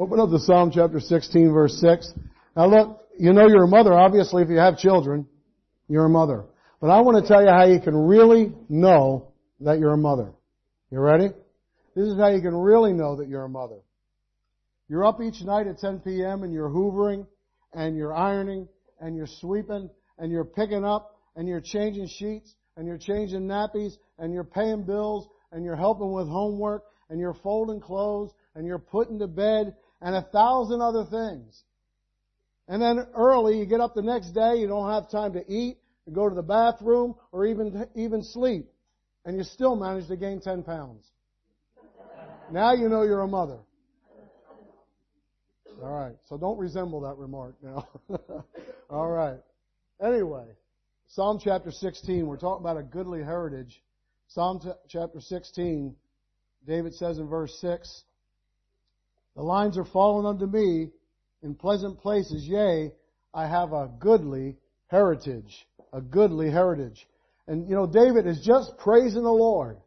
Open 0.00 0.18
up 0.18 0.30
to 0.30 0.38
Psalm 0.38 0.70
chapter 0.72 0.98
16 0.98 1.52
verse 1.52 1.78
6. 1.78 2.14
Now 2.56 2.68
look, 2.68 3.02
you 3.18 3.34
know 3.34 3.46
you're 3.46 3.64
a 3.64 3.68
mother, 3.68 3.92
obviously 3.92 4.42
if 4.42 4.48
you 4.48 4.56
have 4.56 4.78
children, 4.78 5.28
you're 5.88 6.06
a 6.06 6.08
mother. 6.08 6.46
But 6.80 6.88
I 6.88 7.02
want 7.02 7.22
to 7.22 7.28
tell 7.28 7.42
you 7.42 7.50
how 7.50 7.66
you 7.66 7.80
can 7.80 7.94
really 7.94 8.50
know 8.70 9.28
that 9.60 9.78
you're 9.78 9.92
a 9.92 9.98
mother. 9.98 10.32
You 10.90 11.00
ready? 11.00 11.28
This 11.94 12.06
is 12.06 12.18
how 12.18 12.28
you 12.28 12.40
can 12.40 12.56
really 12.56 12.94
know 12.94 13.16
that 13.16 13.28
you're 13.28 13.44
a 13.44 13.48
mother. 13.50 13.76
You're 14.88 15.04
up 15.04 15.20
each 15.20 15.42
night 15.42 15.66
at 15.66 15.78
10 15.80 16.00
p.m. 16.00 16.44
and 16.44 16.52
you're 16.54 16.70
hoovering 16.70 17.26
and 17.74 17.94
you're 17.94 18.14
ironing 18.14 18.68
and 19.02 19.14
you're 19.14 19.28
sweeping 19.28 19.90
and 20.16 20.32
you're 20.32 20.46
picking 20.46 20.82
up 20.82 21.14
and 21.36 21.46
you're 21.46 21.60
changing 21.60 22.08
sheets 22.08 22.54
and 22.78 22.86
you're 22.86 22.96
changing 22.96 23.42
nappies 23.42 23.98
and 24.18 24.32
you're 24.32 24.44
paying 24.44 24.82
bills 24.82 25.28
and 25.52 25.62
you're 25.62 25.76
helping 25.76 26.10
with 26.10 26.26
homework 26.26 26.84
and 27.10 27.20
you're 27.20 27.36
folding 27.42 27.80
clothes 27.82 28.30
and 28.54 28.66
you're 28.66 28.78
putting 28.78 29.18
to 29.18 29.26
bed 29.26 29.74
and 30.00 30.14
a 30.14 30.22
thousand 30.22 30.80
other 30.80 31.04
things. 31.04 31.62
And 32.68 32.80
then 32.80 33.06
early, 33.14 33.58
you 33.58 33.66
get 33.66 33.80
up 33.80 33.94
the 33.94 34.02
next 34.02 34.30
day, 34.30 34.56
you 34.56 34.66
don't 34.66 34.90
have 34.90 35.10
time 35.10 35.32
to 35.32 35.44
eat, 35.52 35.78
to 36.04 36.10
go 36.10 36.28
to 36.28 36.34
the 36.34 36.42
bathroom, 36.42 37.14
or 37.32 37.46
even, 37.46 37.86
even 37.94 38.22
sleep. 38.22 38.70
And 39.24 39.36
you 39.36 39.44
still 39.44 39.76
manage 39.76 40.08
to 40.08 40.16
gain 40.16 40.40
10 40.40 40.62
pounds. 40.62 41.04
Now 42.50 42.72
you 42.72 42.88
know 42.88 43.02
you're 43.02 43.20
a 43.20 43.28
mother. 43.28 43.58
Alright, 45.82 46.16
so 46.28 46.36
don't 46.36 46.58
resemble 46.58 47.00
that 47.02 47.16
remark 47.16 47.54
now. 47.62 47.88
Alright. 48.90 49.40
Anyway, 50.02 50.46
Psalm 51.08 51.40
chapter 51.42 51.70
16, 51.70 52.26
we're 52.26 52.36
talking 52.36 52.62
about 52.62 52.76
a 52.76 52.82
goodly 52.82 53.22
heritage. 53.22 53.82
Psalm 54.28 54.60
t- 54.60 54.70
chapter 54.88 55.20
16, 55.20 55.96
David 56.66 56.94
says 56.94 57.18
in 57.18 57.28
verse 57.28 57.56
6, 57.60 58.04
the 59.36 59.42
lines 59.42 59.78
are 59.78 59.84
fallen 59.84 60.26
unto 60.26 60.46
me 60.46 60.90
in 61.42 61.54
pleasant 61.54 62.00
places. 62.00 62.46
Yea, 62.46 62.92
I 63.32 63.46
have 63.46 63.72
a 63.72 63.90
goodly 63.98 64.56
heritage. 64.88 65.66
A 65.92 66.00
goodly 66.00 66.50
heritage. 66.50 67.06
And 67.46 67.68
you 67.68 67.74
know, 67.74 67.86
David 67.86 68.26
is 68.26 68.40
just 68.44 68.76
praising 68.78 69.22
the 69.22 69.30
Lord. 69.30 69.78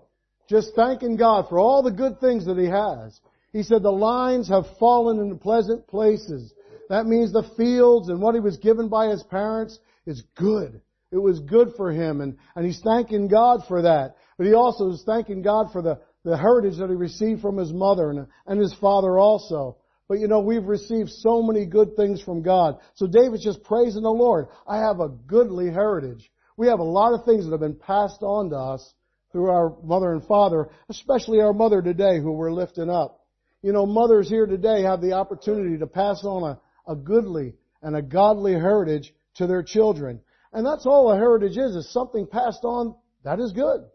Just 0.50 0.76
thanking 0.76 1.16
God 1.16 1.48
for 1.50 1.60
all 1.60 1.82
the 1.82 1.92
good 1.92 2.20
things 2.20 2.46
that 2.46 2.58
he 2.58 2.66
has. 2.66 3.20
He 3.54 3.64
said 3.64 3.84
the 3.84 3.92
lines 3.92 4.50
have 4.50 4.66
fallen 4.80 5.20
in 5.20 5.38
pleasant 5.40 5.88
places. 5.88 6.54
That 6.90 7.06
means 7.06 7.32
the 7.32 7.50
fields 7.56 8.10
and 8.10 8.22
what 8.22 8.36
he 8.36 8.42
was 8.42 8.58
given 8.58 8.90
by 8.90 9.08
his 9.08 9.24
parents 9.24 9.80
is 10.06 10.24
good. 10.36 10.82
It 11.12 11.18
was 11.18 11.40
good 11.40 11.74
for 11.78 11.92
him 11.92 12.22
and, 12.22 12.38
and 12.56 12.66
he's 12.66 12.82
thanking 12.82 13.28
God 13.28 13.62
for 13.68 13.84
that. 13.84 14.16
But 14.38 14.48
he 14.48 14.54
also 14.54 14.90
is 14.90 15.04
thanking 15.06 15.44
God 15.44 15.72
for 15.72 15.82
the, 15.82 16.00
the 16.24 16.38
heritage 16.38 16.78
that 16.78 16.90
he 16.90 16.96
received 16.96 17.42
from 17.42 17.58
his 17.58 17.72
mother 17.74 18.10
and, 18.10 18.28
and 18.48 18.60
his 18.60 18.74
father 18.76 19.20
also. 19.20 19.78
But 20.08 20.20
you 20.20 20.28
know, 20.28 20.40
we've 20.40 20.66
received 20.66 21.10
so 21.10 21.42
many 21.42 21.66
good 21.66 21.96
things 21.96 22.22
from 22.22 22.42
God. 22.42 22.78
So 22.96 23.08
David's 23.08 23.44
just 23.44 23.64
praising 23.64 24.04
the 24.04 24.12
Lord. 24.12 24.48
I 24.68 24.78
have 24.78 25.00
a 25.00 25.10
goodly 25.10 25.72
heritage. 25.72 26.30
We 26.58 26.68
have 26.68 26.80
a 26.80 26.84
lot 26.84 27.14
of 27.14 27.26
things 27.26 27.46
that 27.46 27.52
have 27.52 27.60
been 27.60 27.76
passed 27.76 28.22
on 28.22 28.50
to 28.52 28.56
us 28.56 28.94
through 29.32 29.50
our 29.50 29.76
mother 29.84 30.14
and 30.14 30.24
father, 30.26 30.70
especially 30.90 31.42
our 31.42 31.54
mother 31.54 31.82
today 31.82 32.20
who 32.20 32.32
we're 32.32 32.52
lifting 32.52 32.90
up. 32.90 33.26
You 33.62 33.72
know, 33.72 33.86
mothers 33.86 34.30
here 34.30 34.46
today 34.46 34.84
have 34.84 35.02
the 35.02 35.14
opportunity 35.14 35.78
to 35.80 35.88
pass 35.88 36.24
on 36.24 36.44
a, 36.44 36.92
a 36.92 36.96
goodly 36.96 37.56
and 37.82 37.96
a 37.96 38.02
godly 38.02 38.54
heritage 38.54 39.14
to 39.36 39.48
their 39.48 39.64
children. 39.64 40.22
And 40.52 40.66
that's 40.66 40.86
all 40.86 41.12
a 41.12 41.18
heritage 41.18 41.58
is, 41.58 41.76
is 41.76 41.92
something 41.92 42.28
passed 42.28 42.64
on 42.64 42.96
that 43.24 43.40
is 43.40 43.54
good. 43.54 43.86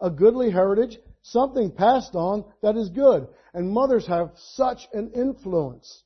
A 0.00 0.10
goodly 0.10 0.50
heritage 0.50 0.98
something 1.22 1.70
passed 1.70 2.14
on 2.14 2.44
that 2.62 2.76
is 2.76 2.88
good. 2.90 3.28
And 3.54 3.70
mothers 3.70 4.06
have 4.06 4.32
such 4.36 4.88
an 4.92 5.12
influence 5.14 6.02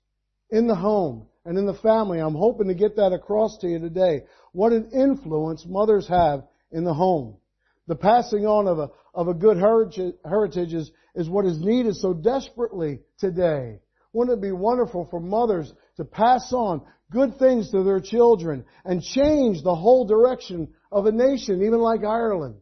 in 0.51 0.67
the 0.67 0.75
home 0.75 1.27
and 1.45 1.57
in 1.59 1.67
the 1.67 1.75
family. 1.75 2.19
I'm 2.19 2.35
hoping 2.35 2.69
to 2.69 2.75
get 2.75 2.97
that 2.97 3.13
across 3.13 3.59
to 3.59 3.69
you 3.69 3.79
today. 3.79 4.23
What 4.53 4.73
an 4.73 4.91
influence 4.93 5.65
mothers 5.67 6.09
have 6.09 6.45
in 6.73 6.85
the 6.85 6.95
home. 6.95 7.37
The 7.87 7.95
passing 7.95 8.47
on 8.47 8.67
of 8.67 8.79
a, 8.79 8.91
of 9.15 9.29
a 9.29 9.35
good 9.35 9.59
heritage 9.59 10.75
is, 10.75 10.91
is 11.15 11.29
what 11.29 11.47
is 11.47 11.61
needed 11.61 11.95
so 11.97 12.13
desperately 12.13 13.01
today. 13.19 13.79
Wouldn't 14.13 14.39
it 14.39 14.43
be 14.43 14.53
wonderful 14.53 15.07
for 15.11 15.21
mothers 15.21 15.73
to 15.99 16.05
pass 16.05 16.53
on 16.53 16.83
good 17.13 17.39
things 17.39 17.71
to 17.71 17.85
their 17.85 18.01
children 18.01 18.65
and 18.85 19.03
change 19.03 19.63
the 19.63 19.75
whole 19.75 20.05
direction 20.05 20.75
of 20.91 21.07
a 21.07 21.13
nation, 21.13 21.63
even 21.63 21.79
like 21.79 22.03
Ireland? 22.03 22.57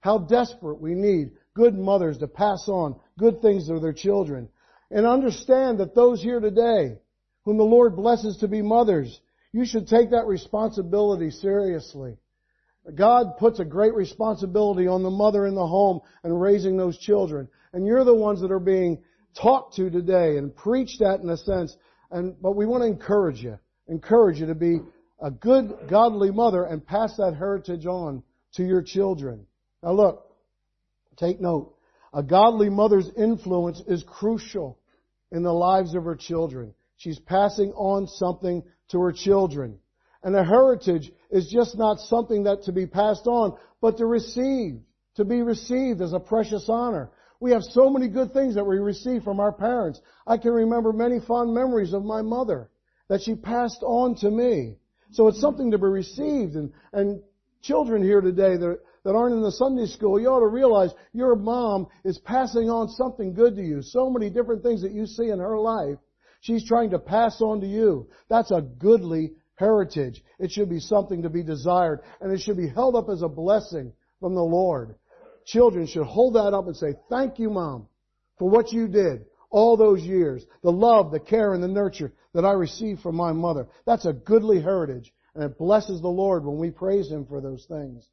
How 0.00 0.18
desperate 0.18 0.80
we 0.80 0.94
need 0.94 1.32
good 1.54 1.76
mothers 1.76 2.18
to 2.18 2.28
pass 2.28 2.68
on 2.68 2.98
good 3.18 3.40
things 3.42 3.68
to 3.68 3.80
their 3.80 3.92
children. 3.92 4.48
And 4.90 5.06
understand 5.06 5.78
that 5.78 5.94
those 5.94 6.22
here 6.22 6.40
today, 6.40 6.98
whom 7.44 7.56
the 7.56 7.64
Lord 7.64 7.96
blesses 7.96 8.38
to 8.38 8.48
be 8.48 8.62
mothers, 8.62 9.20
you 9.52 9.64
should 9.64 9.88
take 9.88 10.10
that 10.10 10.26
responsibility 10.26 11.30
seriously. 11.30 12.16
God 12.94 13.36
puts 13.38 13.60
a 13.60 13.64
great 13.64 13.94
responsibility 13.94 14.86
on 14.86 15.02
the 15.02 15.10
mother 15.10 15.46
in 15.46 15.54
the 15.54 15.66
home 15.66 16.00
and 16.24 16.40
raising 16.40 16.76
those 16.76 16.98
children. 16.98 17.48
And 17.72 17.86
you're 17.86 18.04
the 18.04 18.14
ones 18.14 18.40
that 18.40 18.50
are 18.50 18.58
being 18.58 19.02
talked 19.34 19.76
to 19.76 19.90
today 19.90 20.38
and 20.38 20.54
preached 20.54 21.02
at 21.02 21.20
in 21.20 21.28
a 21.28 21.36
sense. 21.36 21.76
And, 22.10 22.40
but 22.40 22.56
we 22.56 22.66
want 22.66 22.82
to 22.82 22.88
encourage 22.88 23.42
you, 23.42 23.58
encourage 23.88 24.40
you 24.40 24.46
to 24.46 24.54
be 24.54 24.80
a 25.20 25.30
good, 25.30 25.72
godly 25.88 26.30
mother 26.30 26.64
and 26.64 26.84
pass 26.84 27.16
that 27.16 27.36
heritage 27.36 27.86
on 27.86 28.22
to 28.54 28.64
your 28.64 28.82
children. 28.82 29.46
Now 29.82 29.92
look, 29.92 30.29
Take 31.20 31.38
note. 31.38 31.74
A 32.14 32.22
godly 32.22 32.70
mother's 32.70 33.10
influence 33.16 33.82
is 33.86 34.02
crucial 34.02 34.78
in 35.30 35.42
the 35.42 35.52
lives 35.52 35.94
of 35.94 36.04
her 36.04 36.16
children. 36.16 36.74
She's 36.96 37.18
passing 37.18 37.72
on 37.72 38.06
something 38.08 38.64
to 38.88 39.00
her 39.00 39.12
children. 39.12 39.78
And 40.22 40.34
a 40.34 40.42
heritage 40.42 41.12
is 41.30 41.48
just 41.48 41.76
not 41.76 42.00
something 42.00 42.44
that 42.44 42.64
to 42.64 42.72
be 42.72 42.86
passed 42.86 43.26
on, 43.26 43.56
but 43.80 43.98
to 43.98 44.06
receive, 44.06 44.80
to 45.16 45.24
be 45.24 45.42
received 45.42 46.00
as 46.00 46.14
a 46.14 46.20
precious 46.20 46.68
honor. 46.68 47.10
We 47.38 47.52
have 47.52 47.62
so 47.62 47.90
many 47.90 48.08
good 48.08 48.32
things 48.32 48.54
that 48.54 48.66
we 48.66 48.78
receive 48.78 49.22
from 49.22 49.40
our 49.40 49.52
parents. 49.52 50.00
I 50.26 50.38
can 50.38 50.52
remember 50.52 50.92
many 50.92 51.20
fond 51.20 51.54
memories 51.54 51.92
of 51.92 52.04
my 52.04 52.22
mother 52.22 52.70
that 53.08 53.22
she 53.22 53.34
passed 53.34 53.82
on 53.82 54.14
to 54.16 54.30
me. 54.30 54.76
So 55.12 55.28
it's 55.28 55.40
something 55.40 55.70
to 55.70 55.78
be 55.78 55.84
received 55.84 56.54
and, 56.54 56.72
and 56.92 57.22
children 57.62 58.02
here 58.02 58.20
today 58.20 58.56
that 58.56 58.80
that 59.04 59.14
aren't 59.14 59.34
in 59.34 59.42
the 59.42 59.52
Sunday 59.52 59.86
school, 59.86 60.20
you 60.20 60.28
ought 60.28 60.40
to 60.40 60.46
realize 60.46 60.90
your 61.12 61.34
mom 61.36 61.86
is 62.04 62.18
passing 62.18 62.68
on 62.68 62.88
something 62.88 63.32
good 63.32 63.56
to 63.56 63.62
you. 63.62 63.82
So 63.82 64.10
many 64.10 64.30
different 64.30 64.62
things 64.62 64.82
that 64.82 64.92
you 64.92 65.06
see 65.06 65.30
in 65.30 65.38
her 65.38 65.58
life, 65.58 65.98
she's 66.40 66.66
trying 66.66 66.90
to 66.90 66.98
pass 66.98 67.40
on 67.40 67.60
to 67.60 67.66
you. 67.66 68.08
That's 68.28 68.50
a 68.50 68.60
goodly 68.60 69.32
heritage. 69.56 70.22
It 70.38 70.50
should 70.50 70.68
be 70.68 70.80
something 70.80 71.22
to 71.22 71.30
be 71.30 71.42
desired, 71.42 72.00
and 72.20 72.32
it 72.32 72.40
should 72.40 72.56
be 72.56 72.68
held 72.68 72.96
up 72.96 73.08
as 73.08 73.22
a 73.22 73.28
blessing 73.28 73.92
from 74.20 74.34
the 74.34 74.42
Lord. 74.42 74.94
Children 75.46 75.86
should 75.86 76.06
hold 76.06 76.34
that 76.34 76.54
up 76.54 76.66
and 76.66 76.76
say, 76.76 76.94
thank 77.08 77.38
you, 77.38 77.50
mom, 77.50 77.88
for 78.38 78.48
what 78.48 78.72
you 78.72 78.88
did 78.88 79.24
all 79.50 79.76
those 79.76 80.02
years. 80.02 80.44
The 80.62 80.72
love, 80.72 81.10
the 81.10 81.20
care, 81.20 81.54
and 81.54 81.62
the 81.62 81.68
nurture 81.68 82.12
that 82.34 82.44
I 82.44 82.52
received 82.52 83.00
from 83.00 83.16
my 83.16 83.32
mother. 83.32 83.66
That's 83.84 84.06
a 84.06 84.12
goodly 84.12 84.60
heritage. 84.60 85.12
And 85.34 85.44
it 85.44 85.58
blesses 85.58 86.00
the 86.00 86.08
Lord 86.08 86.44
when 86.44 86.58
we 86.58 86.70
praise 86.70 87.10
Him 87.10 87.26
for 87.26 87.40
those 87.40 87.64
things. 87.66 88.06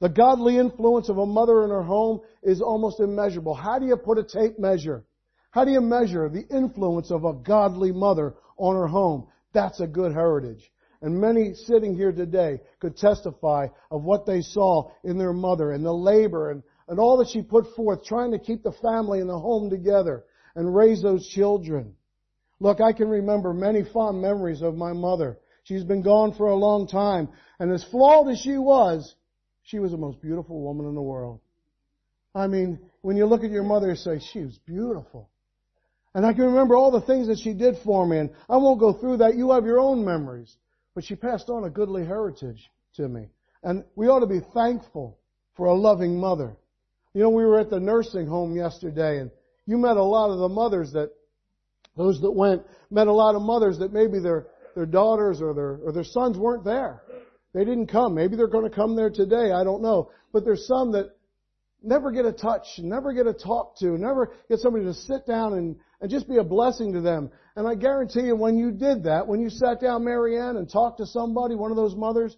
The 0.00 0.08
godly 0.08 0.58
influence 0.58 1.08
of 1.08 1.18
a 1.18 1.26
mother 1.26 1.64
in 1.64 1.70
her 1.70 1.82
home 1.82 2.20
is 2.42 2.60
almost 2.60 3.00
immeasurable. 3.00 3.54
How 3.54 3.78
do 3.78 3.86
you 3.86 3.96
put 3.96 4.18
a 4.18 4.24
tape 4.24 4.58
measure? 4.58 5.04
How 5.50 5.64
do 5.64 5.70
you 5.70 5.80
measure 5.80 6.28
the 6.28 6.46
influence 6.54 7.10
of 7.10 7.24
a 7.24 7.32
godly 7.32 7.92
mother 7.92 8.34
on 8.58 8.76
her 8.76 8.86
home? 8.86 9.28
That's 9.54 9.80
a 9.80 9.86
good 9.86 10.12
heritage. 10.12 10.70
And 11.00 11.18
many 11.18 11.54
sitting 11.54 11.94
here 11.94 12.12
today 12.12 12.60
could 12.78 12.96
testify 12.96 13.68
of 13.90 14.02
what 14.02 14.26
they 14.26 14.42
saw 14.42 14.90
in 15.02 15.16
their 15.16 15.32
mother 15.32 15.72
and 15.72 15.84
the 15.84 15.92
labor 15.92 16.50
and, 16.50 16.62
and 16.88 16.98
all 16.98 17.16
that 17.18 17.28
she 17.28 17.40
put 17.42 17.74
forth 17.74 18.04
trying 18.04 18.32
to 18.32 18.38
keep 18.38 18.62
the 18.62 18.72
family 18.82 19.20
and 19.20 19.30
the 19.30 19.38
home 19.38 19.70
together 19.70 20.24
and 20.54 20.74
raise 20.74 21.02
those 21.02 21.26
children. 21.26 21.94
Look, 22.60 22.80
I 22.80 22.92
can 22.92 23.08
remember 23.08 23.54
many 23.54 23.82
fond 23.82 24.20
memories 24.20 24.62
of 24.62 24.74
my 24.76 24.92
mother. 24.92 25.38
She's 25.64 25.84
been 25.84 26.02
gone 26.02 26.34
for 26.34 26.46
a 26.48 26.54
long 26.54 26.86
time. 26.86 27.28
And 27.58 27.72
as 27.72 27.84
flawed 27.84 28.28
as 28.28 28.40
she 28.40 28.56
was, 28.56 29.14
she 29.66 29.80
was 29.80 29.90
the 29.90 29.96
most 29.96 30.20
beautiful 30.20 30.60
woman 30.60 30.86
in 30.86 30.94
the 30.94 31.02
world. 31.02 31.40
I 32.34 32.46
mean, 32.46 32.78
when 33.02 33.16
you 33.16 33.26
look 33.26 33.44
at 33.44 33.50
your 33.50 33.64
mother, 33.64 33.88
you 33.88 33.96
say, 33.96 34.20
she 34.20 34.40
was 34.40 34.58
beautiful. 34.58 35.28
And 36.14 36.24
I 36.24 36.32
can 36.32 36.44
remember 36.44 36.76
all 36.76 36.90
the 36.90 37.00
things 37.00 37.26
that 37.26 37.38
she 37.38 37.52
did 37.52 37.76
for 37.84 38.06
me, 38.06 38.18
and 38.18 38.30
I 38.48 38.56
won't 38.56 38.80
go 38.80 38.92
through 38.92 39.18
that. 39.18 39.34
You 39.36 39.50
have 39.50 39.64
your 39.64 39.80
own 39.80 40.04
memories. 40.04 40.56
But 40.94 41.04
she 41.04 41.14
passed 41.14 41.50
on 41.50 41.64
a 41.64 41.70
goodly 41.70 42.06
heritage 42.06 42.70
to 42.94 43.06
me. 43.06 43.26
And 43.62 43.84
we 43.96 44.06
ought 44.06 44.20
to 44.20 44.26
be 44.26 44.40
thankful 44.54 45.18
for 45.56 45.66
a 45.66 45.74
loving 45.74 46.18
mother. 46.18 46.56
You 47.12 47.22
know, 47.22 47.30
we 47.30 47.44
were 47.44 47.58
at 47.58 47.68
the 47.68 47.80
nursing 47.80 48.26
home 48.26 48.56
yesterday, 48.56 49.18
and 49.18 49.30
you 49.66 49.78
met 49.78 49.96
a 49.96 50.02
lot 50.02 50.30
of 50.30 50.38
the 50.38 50.48
mothers 50.48 50.92
that, 50.92 51.10
those 51.96 52.20
that 52.20 52.30
went, 52.30 52.62
met 52.90 53.08
a 53.08 53.12
lot 53.12 53.34
of 53.34 53.42
mothers 53.42 53.78
that 53.80 53.92
maybe 53.92 54.20
their, 54.20 54.46
their 54.74 54.86
daughters 54.86 55.42
or 55.42 55.52
their, 55.52 55.80
or 55.84 55.92
their 55.92 56.04
sons 56.04 56.38
weren't 56.38 56.64
there. 56.64 57.02
They 57.56 57.64
didn't 57.64 57.86
come. 57.86 58.14
Maybe 58.14 58.36
they're 58.36 58.48
going 58.48 58.68
to 58.68 58.76
come 58.76 58.96
there 58.96 59.08
today. 59.08 59.50
I 59.50 59.64
don't 59.64 59.80
know. 59.80 60.10
But 60.30 60.44
there's 60.44 60.66
some 60.66 60.92
that 60.92 61.16
never 61.82 62.10
get 62.10 62.26
a 62.26 62.32
touch, 62.32 62.66
never 62.76 63.14
get 63.14 63.26
a 63.26 63.32
talk 63.32 63.78
to, 63.78 63.96
never 63.96 64.34
get 64.50 64.58
somebody 64.58 64.84
to 64.84 64.92
sit 64.92 65.26
down 65.26 65.54
and, 65.54 65.76
and 66.02 66.10
just 66.10 66.28
be 66.28 66.36
a 66.36 66.44
blessing 66.44 66.92
to 66.92 67.00
them. 67.00 67.30
And 67.56 67.66
I 67.66 67.74
guarantee 67.74 68.24
you 68.24 68.36
when 68.36 68.58
you 68.58 68.72
did 68.72 69.04
that, 69.04 69.26
when 69.26 69.40
you 69.40 69.48
sat 69.48 69.80
down, 69.80 70.04
Marianne, 70.04 70.58
and 70.58 70.70
talked 70.70 70.98
to 70.98 71.06
somebody, 71.06 71.54
one 71.54 71.70
of 71.70 71.78
those 71.78 71.96
mothers, 71.96 72.36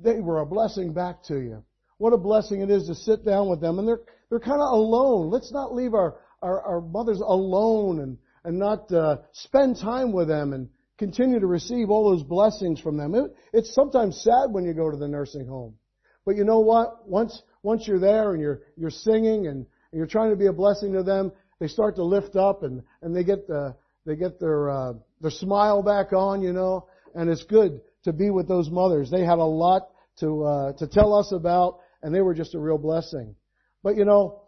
they 0.00 0.18
were 0.18 0.40
a 0.40 0.46
blessing 0.46 0.92
back 0.92 1.22
to 1.28 1.36
you. 1.38 1.62
What 1.98 2.12
a 2.12 2.18
blessing 2.18 2.60
it 2.60 2.68
is 2.68 2.88
to 2.88 2.96
sit 2.96 3.24
down 3.24 3.48
with 3.48 3.60
them. 3.60 3.78
And 3.78 3.86
they're, 3.86 4.00
they're 4.28 4.40
kind 4.40 4.60
of 4.60 4.72
alone. 4.72 5.30
Let's 5.30 5.52
not 5.52 5.72
leave 5.72 5.94
our, 5.94 6.16
our, 6.42 6.60
our 6.62 6.80
mothers 6.80 7.20
alone 7.20 8.00
and, 8.00 8.18
and 8.42 8.58
not 8.58 8.90
uh, 8.90 9.18
spend 9.30 9.76
time 9.76 10.10
with 10.10 10.26
them 10.26 10.52
and 10.52 10.68
continue 10.98 11.38
to 11.40 11.46
receive 11.46 11.90
all 11.90 12.10
those 12.10 12.24
blessings 12.24 12.80
from 12.80 12.96
them. 12.96 13.14
It, 13.14 13.34
it's 13.52 13.74
sometimes 13.74 14.20
sad 14.22 14.50
when 14.50 14.64
you 14.64 14.74
go 14.74 14.90
to 14.90 14.96
the 14.96 15.08
nursing 15.08 15.46
home. 15.46 15.74
But 16.26 16.36
you 16.36 16.44
know 16.44 16.60
what? 16.60 17.08
Once, 17.08 17.42
once 17.62 17.86
you're 17.86 18.00
there 18.00 18.32
and 18.32 18.40
you're, 18.40 18.60
you're 18.76 18.90
singing 18.90 19.46
and, 19.46 19.58
and 19.58 19.66
you're 19.92 20.06
trying 20.06 20.30
to 20.30 20.36
be 20.36 20.46
a 20.46 20.52
blessing 20.52 20.92
to 20.92 21.02
them, 21.02 21.32
they 21.60 21.68
start 21.68 21.96
to 21.96 22.04
lift 22.04 22.36
up 22.36 22.62
and, 22.62 22.82
and 23.02 23.14
they 23.14 23.24
get 23.24 23.46
the, 23.46 23.74
they 24.04 24.16
get 24.16 24.38
their, 24.38 24.70
uh, 24.70 24.92
their 25.20 25.30
smile 25.30 25.82
back 25.82 26.12
on, 26.12 26.42
you 26.42 26.52
know, 26.52 26.86
and 27.14 27.30
it's 27.30 27.44
good 27.44 27.80
to 28.04 28.12
be 28.12 28.30
with 28.30 28.48
those 28.48 28.70
mothers. 28.70 29.10
They 29.10 29.24
had 29.24 29.38
a 29.38 29.44
lot 29.44 29.88
to, 30.20 30.44
uh, 30.44 30.72
to 30.74 30.86
tell 30.86 31.14
us 31.14 31.32
about 31.32 31.78
and 32.02 32.14
they 32.14 32.20
were 32.20 32.34
just 32.34 32.54
a 32.54 32.58
real 32.58 32.78
blessing. 32.78 33.34
But 33.82 33.96
you 33.96 34.04
know, 34.04 34.42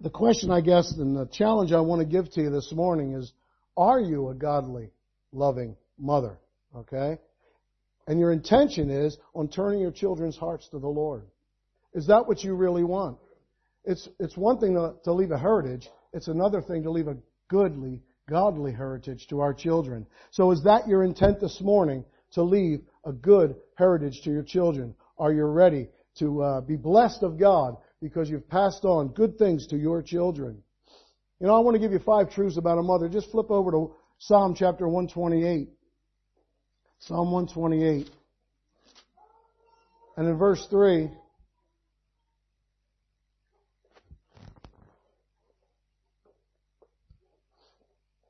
the 0.00 0.10
question 0.10 0.50
I 0.50 0.60
guess 0.60 0.92
and 0.96 1.16
the 1.16 1.26
challenge 1.26 1.72
I 1.72 1.80
want 1.80 2.00
to 2.00 2.06
give 2.06 2.30
to 2.32 2.40
you 2.40 2.50
this 2.50 2.72
morning 2.72 3.14
is, 3.14 3.32
are 3.76 4.00
you 4.00 4.28
a 4.28 4.34
godly, 4.34 4.90
loving 5.32 5.76
mother? 5.98 6.38
Okay? 6.76 7.18
And 8.06 8.18
your 8.18 8.32
intention 8.32 8.90
is 8.90 9.18
on 9.34 9.48
turning 9.48 9.80
your 9.80 9.90
children's 9.90 10.36
hearts 10.36 10.68
to 10.68 10.78
the 10.78 10.88
Lord. 10.88 11.26
Is 11.94 12.06
that 12.06 12.26
what 12.26 12.42
you 12.44 12.54
really 12.54 12.84
want? 12.84 13.18
It's, 13.84 14.08
it's 14.18 14.36
one 14.36 14.58
thing 14.58 14.74
to, 14.74 14.94
to 15.04 15.12
leave 15.12 15.30
a 15.30 15.38
heritage. 15.38 15.88
It's 16.12 16.28
another 16.28 16.60
thing 16.60 16.82
to 16.84 16.90
leave 16.90 17.08
a 17.08 17.16
goodly, 17.48 18.02
godly 18.28 18.72
heritage 18.72 19.26
to 19.28 19.40
our 19.40 19.54
children. 19.54 20.06
So 20.30 20.50
is 20.50 20.62
that 20.64 20.88
your 20.88 21.04
intent 21.04 21.40
this 21.40 21.60
morning 21.60 22.04
to 22.32 22.42
leave 22.42 22.80
a 23.04 23.12
good 23.12 23.56
heritage 23.76 24.22
to 24.24 24.30
your 24.30 24.42
children? 24.42 24.94
Are 25.18 25.32
you 25.32 25.44
ready 25.44 25.88
to 26.18 26.42
uh, 26.42 26.60
be 26.60 26.76
blessed 26.76 27.22
of 27.22 27.38
God 27.38 27.76
because 28.02 28.30
you've 28.30 28.48
passed 28.48 28.84
on 28.84 29.08
good 29.08 29.38
things 29.38 29.66
to 29.68 29.76
your 29.76 30.02
children. 30.02 30.62
You 31.40 31.46
know, 31.46 31.56
I 31.56 31.60
want 31.60 31.74
to 31.74 31.78
give 31.78 31.92
you 31.92 31.98
five 31.98 32.30
truths 32.30 32.56
about 32.56 32.78
a 32.78 32.82
mother. 32.82 33.08
Just 33.08 33.30
flip 33.30 33.50
over 33.50 33.70
to 33.70 33.94
Psalm 34.22 34.54
chapter 34.54 34.86
128. 34.86 35.70
Psalm 36.98 37.32
128. 37.32 38.10
And 40.18 40.28
in 40.28 40.36
verse 40.36 40.66
3, 40.68 41.10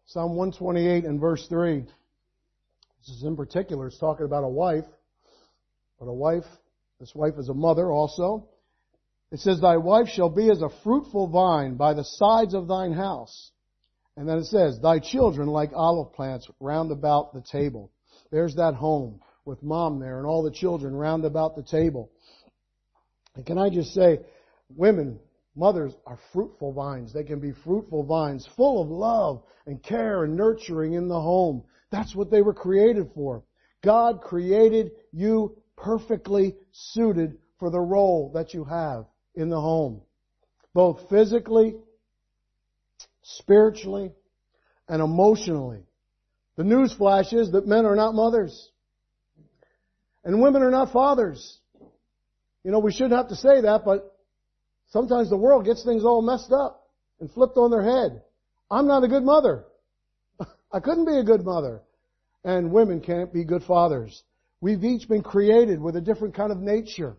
Psalm 0.07 0.37
128 0.37 1.05
and 1.05 1.21
verse 1.21 1.45
3. 1.49 1.81
This 1.81 3.17
is 3.17 3.25
in 3.25 3.35
particular, 3.35 3.89
it's 3.89 3.99
talking 3.99 4.27
about 4.27 4.45
a 4.45 4.49
wife, 4.49 4.85
but 5.99 6.07
a 6.07 6.13
wife 6.13 6.45
this 7.01 7.13
wife 7.17 7.35
is 7.37 7.49
a 7.49 7.55
mother 7.55 7.91
also. 7.91 8.47
It 9.33 9.41
says, 9.41 9.61
Thy 9.61 9.77
wife 9.77 10.07
shall 10.09 10.31
be 10.31 10.51
as 10.51 10.63
a 10.63 10.69
fruitful 10.85 11.29
vine 11.29 11.75
by 11.75 11.95
the 11.95 12.05
sides 12.05 12.55
of 12.55 12.69
thine 12.69 12.93
house. 12.93 13.51
And 14.17 14.29
then 14.29 14.39
it 14.39 14.47
says, 14.47 14.79
Thy 14.81 14.99
children 14.99 15.49
like 15.49 15.71
olive 15.75 16.13
plants 16.13 16.49
round 16.61 16.93
about 16.93 17.33
the 17.33 17.43
table. 17.43 17.91
There's 18.31 18.57
that 18.57 18.75
home 18.75 19.21
with 19.45 19.63
mom 19.63 19.99
there 19.99 20.19
and 20.19 20.27
all 20.27 20.43
the 20.43 20.51
children 20.51 20.95
round 20.95 21.25
about 21.25 21.57
the 21.57 21.63
table. 21.63 22.11
And 23.35 23.47
can 23.47 23.59
I 23.59 23.71
just 23.71 23.95
say, 23.95 24.21
women, 24.69 25.19
mothers 25.55 25.93
are 26.07 26.19
fruitful 26.33 26.73
vines. 26.73 27.13
They 27.13 27.25
can 27.25 27.41
be 27.41 27.53
fruitful 27.53 28.05
vines 28.05 28.49
full 28.57 28.83
of 28.83 28.89
love 28.89 29.43
and 29.67 29.83
care 29.83 30.25
and 30.25 30.37
nurturing 30.37 30.95
in 30.95 31.09
the 31.09 31.21
home. 31.21 31.65
That's 31.91 32.15
what 32.15 32.31
they 32.31 32.43
were 32.43 32.55
created 32.55 33.11
for. 33.15 33.45
God 33.83 34.21
created 34.21 34.93
you 35.13 35.57
perfectly 35.77 36.57
suited 36.73 37.39
for 37.59 37.71
the 37.71 37.81
role 37.81 38.31
that 38.35 38.55
you 38.55 38.65
have 38.65 39.07
in 39.35 39.49
the 39.49 39.61
home. 39.61 40.03
Both 40.75 41.09
physically, 41.09 41.77
spiritually, 43.23 44.13
and 44.89 45.01
emotionally. 45.01 45.85
The 46.57 46.65
news 46.65 46.93
flash 46.93 47.33
is 47.33 47.53
that 47.53 47.67
men 47.67 47.87
are 47.87 47.97
not 47.97 48.15
mothers. 48.15 48.71
And 50.25 50.43
women 50.43 50.63
are 50.63 50.71
not 50.71 50.93
fathers. 50.93 51.59
You 52.65 52.71
know, 52.71 52.81
we 52.81 52.93
shouldn't 52.93 53.15
have 53.15 53.29
to 53.29 53.37
say 53.37 53.63
that, 53.63 53.83
but 53.85 54.15
sometimes 54.89 55.31
the 55.31 55.37
world 55.37 55.65
gets 55.65 55.85
things 55.85 56.05
all 56.05 56.21
messed 56.23 56.53
up 56.53 56.89
and 57.21 57.31
flipped 57.31 57.57
on 57.57 57.71
their 57.71 57.83
head. 57.83 58.23
I'm 58.71 58.87
not 58.87 59.05
a 59.05 59.09
good 59.09 59.23
mother. 59.23 59.65
I 60.73 60.81
couldn't 60.81 61.07
be 61.07 61.17
a 61.17 61.25
good 61.25 61.45
mother. 61.45 61.83
And 62.45 62.73
women 62.73 63.01
can't 63.01 63.33
be 63.33 63.45
good 63.45 63.63
fathers. 63.63 64.23
We've 64.61 64.85
each 64.85 65.09
been 65.09 65.23
created 65.23 65.81
with 65.81 65.97
a 65.97 66.01
different 66.01 66.35
kind 66.35 66.53
of 66.53 66.59
nature. 66.59 67.17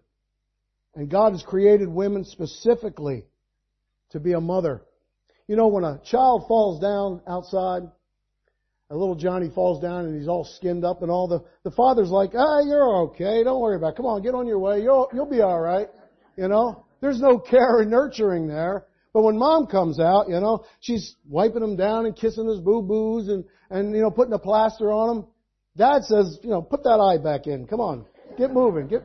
And 0.94 1.10
God 1.10 1.32
has 1.32 1.44
created 1.44 1.88
women 1.88 2.26
specifically 2.26 3.26
to 4.12 4.20
be 4.20 4.34
a 4.34 4.42
mother. 4.42 4.84
You 5.52 5.58
know, 5.58 5.68
when 5.68 5.84
a 5.84 6.00
child 6.06 6.46
falls 6.48 6.80
down 6.80 7.20
outside, 7.28 7.82
a 8.90 8.96
little 8.96 9.16
Johnny 9.16 9.50
falls 9.54 9.82
down 9.82 10.06
and 10.06 10.18
he's 10.18 10.30
all 10.30 10.46
skinned 10.46 10.86
up 10.86 11.02
and 11.02 11.12
all, 11.12 11.28
the, 11.28 11.44
the 11.70 11.76
father's 11.76 12.10
like, 12.10 12.30
ah, 12.38 12.62
you're 12.62 13.02
okay, 13.08 13.44
don't 13.44 13.60
worry 13.60 13.76
about 13.76 13.90
it. 13.90 13.98
Come 13.98 14.06
on, 14.06 14.22
get 14.22 14.34
on 14.34 14.48
your 14.48 14.60
way, 14.60 14.82
you'll, 14.82 15.10
you'll 15.14 15.30
be 15.30 15.42
alright. 15.42 15.90
You 16.38 16.48
know? 16.48 16.86
There's 17.02 17.20
no 17.20 17.38
care 17.38 17.82
and 17.82 17.92
nurturing 17.92 18.48
there. 18.48 18.86
But 19.14 19.24
when 19.24 19.38
mom 19.38 19.68
comes 19.68 20.00
out, 20.00 20.30
you 20.30 20.40
know, 20.40 20.64
she's 20.80 21.18
wiping 21.28 21.64
him 21.64 21.76
down 21.76 22.06
and 22.06 22.16
kissing 22.16 22.48
his 22.48 22.62
boo-boos 22.62 23.28
and, 23.28 23.44
and, 23.70 23.94
you 23.94 24.02
know, 24.02 24.10
putting 24.10 24.34
a 24.34 24.40
plaster 24.40 24.90
on 24.90 25.18
him. 25.18 25.26
Dad 25.76 26.04
says, 26.04 26.40
you 26.44 26.50
know, 26.50 26.62
put 26.62 26.84
that 26.84 27.02
eye 27.02 27.22
back 27.22 27.48
in. 27.48 27.68
Come 27.68 27.82
on. 27.82 28.06
Get 28.38 28.54
moving. 28.54 28.88
Get, 28.88 29.04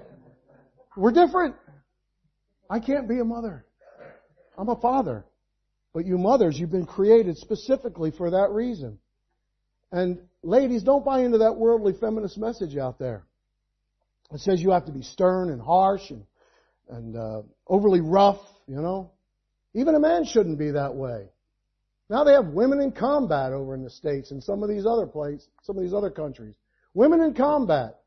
we're 0.97 1.11
different. 1.11 1.57
I 2.71 2.79
can't 2.79 3.09
be 3.09 3.19
a 3.19 3.25
mother. 3.25 3.67
I'm 4.57 4.69
a 4.69 4.77
father. 4.77 5.25
But 5.97 6.05
you 6.05 6.19
mothers, 6.19 6.61
you've 6.61 6.71
been 6.71 6.85
created 6.85 7.39
specifically 7.39 8.11
for 8.11 8.33
that 8.33 8.51
reason. 8.51 8.99
And 9.91 10.19
ladies, 10.43 10.83
don't 10.83 11.07
buy 11.07 11.23
into 11.23 11.39
that 11.39 11.57
worldly 11.57 11.95
feminist 11.99 12.37
message 12.37 12.77
out 12.77 12.99
there. 12.99 13.25
It 14.31 14.41
says 14.41 14.61
you 14.61 14.73
have 14.73 14.85
to 14.85 14.93
be 14.93 15.01
stern 15.01 15.49
and 15.49 15.59
harsh 15.59 16.11
and, 16.11 16.27
and 16.91 17.17
uh, 17.17 17.43
overly 17.67 18.03
rough, 18.03 18.41
you 18.69 18.77
know. 18.77 19.13
Even 19.73 19.95
a 19.95 19.99
man 19.99 20.27
shouldn't 20.27 20.59
be 20.59 20.73
that 20.73 20.95
way. 20.95 21.31
Now 22.11 22.25
they 22.25 22.35
have 22.35 22.49
women 22.49 22.79
in 22.83 22.93
combat 22.93 23.55
over 23.55 23.75
in 23.75 23.83
the 23.83 23.89
States 23.89 24.33
and 24.33 24.45
some 24.45 24.63
of 24.63 24.69
these 24.69 24.85
other 24.85 25.07
places, 25.07 25.49
some 25.63 25.79
of 25.79 25.83
these 25.83 25.95
other 25.95 26.11
countries. 26.11 26.57
Women 26.93 27.23
in 27.23 27.33
combat. 27.33 28.01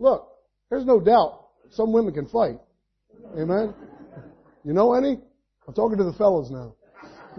Look, 0.00 0.32
there's 0.68 0.84
no 0.84 0.98
doubt 0.98 1.46
some 1.70 1.92
women 1.92 2.12
can 2.12 2.26
fight. 2.26 2.58
Amen? 3.38 3.72
You 4.64 4.72
know 4.72 4.94
any? 4.94 5.20
I'm 5.68 5.74
talking 5.74 5.98
to 5.98 6.02
the 6.02 6.14
fellows 6.14 6.50
now. 6.50 6.74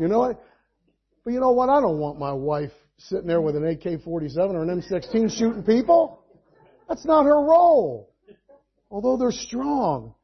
You 0.02 0.08
know 0.08 0.18
what? 0.18 0.44
But 1.24 1.34
you 1.34 1.40
know 1.40 1.52
what? 1.52 1.70
I 1.70 1.80
don't 1.80 2.00
want 2.00 2.18
my 2.18 2.34
wife 2.34 2.72
sitting 2.98 3.28
there 3.28 3.40
with 3.40 3.56
an 3.56 3.68
AK-47 3.68 4.36
or 4.38 4.64
an 4.64 4.82
M16 4.82 5.38
shooting 5.38 5.62
people. 5.62 6.24
That's 6.90 7.06
not 7.06 7.26
her 7.26 7.40
role. 7.40 8.12
Although 8.90 9.18
they're 9.18 9.32
strong. 9.32 10.16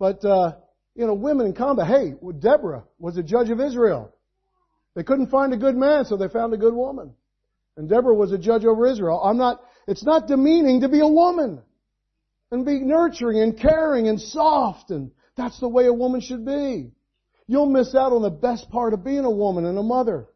But, 0.00 0.24
uh, 0.24 0.56
you 0.96 1.06
know, 1.06 1.14
women 1.14 1.46
in 1.46 1.54
combat. 1.54 1.86
Hey, 1.86 2.14
Deborah 2.40 2.82
was 2.98 3.18
a 3.18 3.22
judge 3.22 3.50
of 3.50 3.60
Israel. 3.60 4.12
They 4.96 5.04
couldn't 5.04 5.28
find 5.30 5.52
a 5.52 5.56
good 5.56 5.76
man, 5.76 6.06
so 6.06 6.16
they 6.16 6.26
found 6.26 6.52
a 6.52 6.58
good 6.58 6.74
woman. 6.74 7.14
And 7.76 7.88
Deborah 7.88 8.16
was 8.16 8.32
a 8.32 8.38
judge 8.38 8.64
over 8.64 8.84
Israel. 8.88 9.20
I'm 9.22 9.38
not, 9.38 9.60
it's 9.86 10.04
not 10.04 10.26
demeaning 10.26 10.80
to 10.80 10.88
be 10.88 10.98
a 10.98 11.06
woman. 11.06 11.62
And 12.50 12.66
be 12.66 12.80
nurturing 12.80 13.38
and 13.38 13.56
caring 13.56 14.08
and 14.08 14.20
soft 14.20 14.90
and 14.90 15.12
that's 15.36 15.60
the 15.60 15.68
way 15.68 15.86
a 15.86 15.92
woman 15.92 16.20
should 16.20 16.44
be. 16.44 16.90
You'll 17.50 17.66
miss 17.66 17.96
out 17.96 18.12
on 18.12 18.22
the 18.22 18.30
best 18.30 18.70
part 18.70 18.94
of 18.94 19.02
being 19.02 19.24
a 19.24 19.30
woman 19.30 19.64
and 19.64 19.76
a 19.76 19.82
mother. 19.82 20.28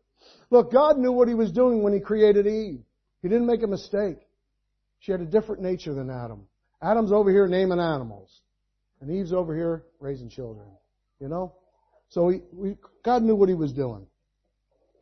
Look, 0.50 0.72
God 0.72 0.98
knew 0.98 1.12
what 1.12 1.28
He 1.28 1.34
was 1.34 1.52
doing 1.52 1.80
when 1.80 1.92
He 1.92 2.00
created 2.00 2.44
Eve. 2.48 2.80
He 3.22 3.28
didn't 3.28 3.46
make 3.46 3.62
a 3.62 3.68
mistake. 3.68 4.16
She 4.98 5.12
had 5.12 5.20
a 5.20 5.24
different 5.24 5.62
nature 5.62 5.94
than 5.94 6.10
Adam. 6.10 6.48
Adam's 6.82 7.12
over 7.12 7.30
here 7.30 7.46
naming 7.46 7.78
animals. 7.78 8.40
And 9.00 9.12
Eve's 9.12 9.32
over 9.32 9.54
here 9.54 9.84
raising 10.00 10.28
children. 10.28 10.66
You 11.20 11.28
know? 11.28 11.54
So 12.08 12.30
he, 12.30 12.40
we, 12.52 12.76
God 13.04 13.22
knew 13.22 13.36
what 13.36 13.48
He 13.48 13.54
was 13.54 13.72
doing. 13.72 14.08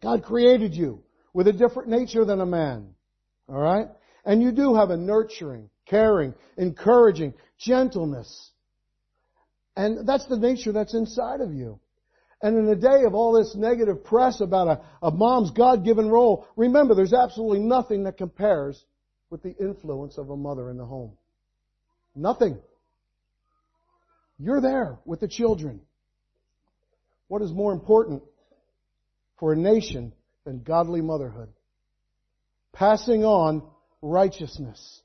God 0.02 0.22
created 0.22 0.74
you 0.74 1.02
with 1.32 1.48
a 1.48 1.52
different 1.54 1.88
nature 1.88 2.26
than 2.26 2.42
a 2.42 2.46
man. 2.46 2.90
Alright? 3.48 3.86
And 4.26 4.42
you 4.42 4.52
do 4.52 4.74
have 4.74 4.90
a 4.90 4.98
nurturing, 4.98 5.70
caring, 5.86 6.34
encouraging, 6.58 7.32
gentleness. 7.58 8.50
And 9.74 10.06
that's 10.06 10.26
the 10.26 10.36
nature 10.36 10.72
that's 10.72 10.92
inside 10.92 11.40
of 11.40 11.54
you. 11.54 11.80
And 12.42 12.58
in 12.58 12.68
a 12.68 12.74
day 12.74 13.04
of 13.06 13.14
all 13.14 13.32
this 13.32 13.54
negative 13.54 14.02
press 14.02 14.40
about 14.40 14.66
a, 14.66 15.06
a 15.06 15.10
mom's 15.12 15.52
God-given 15.52 16.08
role, 16.08 16.46
remember 16.56 16.94
there's 16.94 17.14
absolutely 17.14 17.60
nothing 17.60 18.04
that 18.04 18.16
compares 18.16 18.84
with 19.30 19.42
the 19.42 19.54
influence 19.56 20.18
of 20.18 20.30
a 20.30 20.36
mother 20.36 20.68
in 20.68 20.76
the 20.76 20.84
home. 20.84 21.12
Nothing. 22.16 22.58
You're 24.38 24.60
there 24.60 24.98
with 25.04 25.20
the 25.20 25.28
children. 25.28 25.80
What 27.28 27.42
is 27.42 27.52
more 27.52 27.72
important 27.72 28.24
for 29.38 29.52
a 29.52 29.56
nation 29.56 30.12
than 30.44 30.62
godly 30.62 31.00
motherhood? 31.00 31.48
Passing 32.72 33.24
on 33.24 33.62
righteousness. 34.02 35.00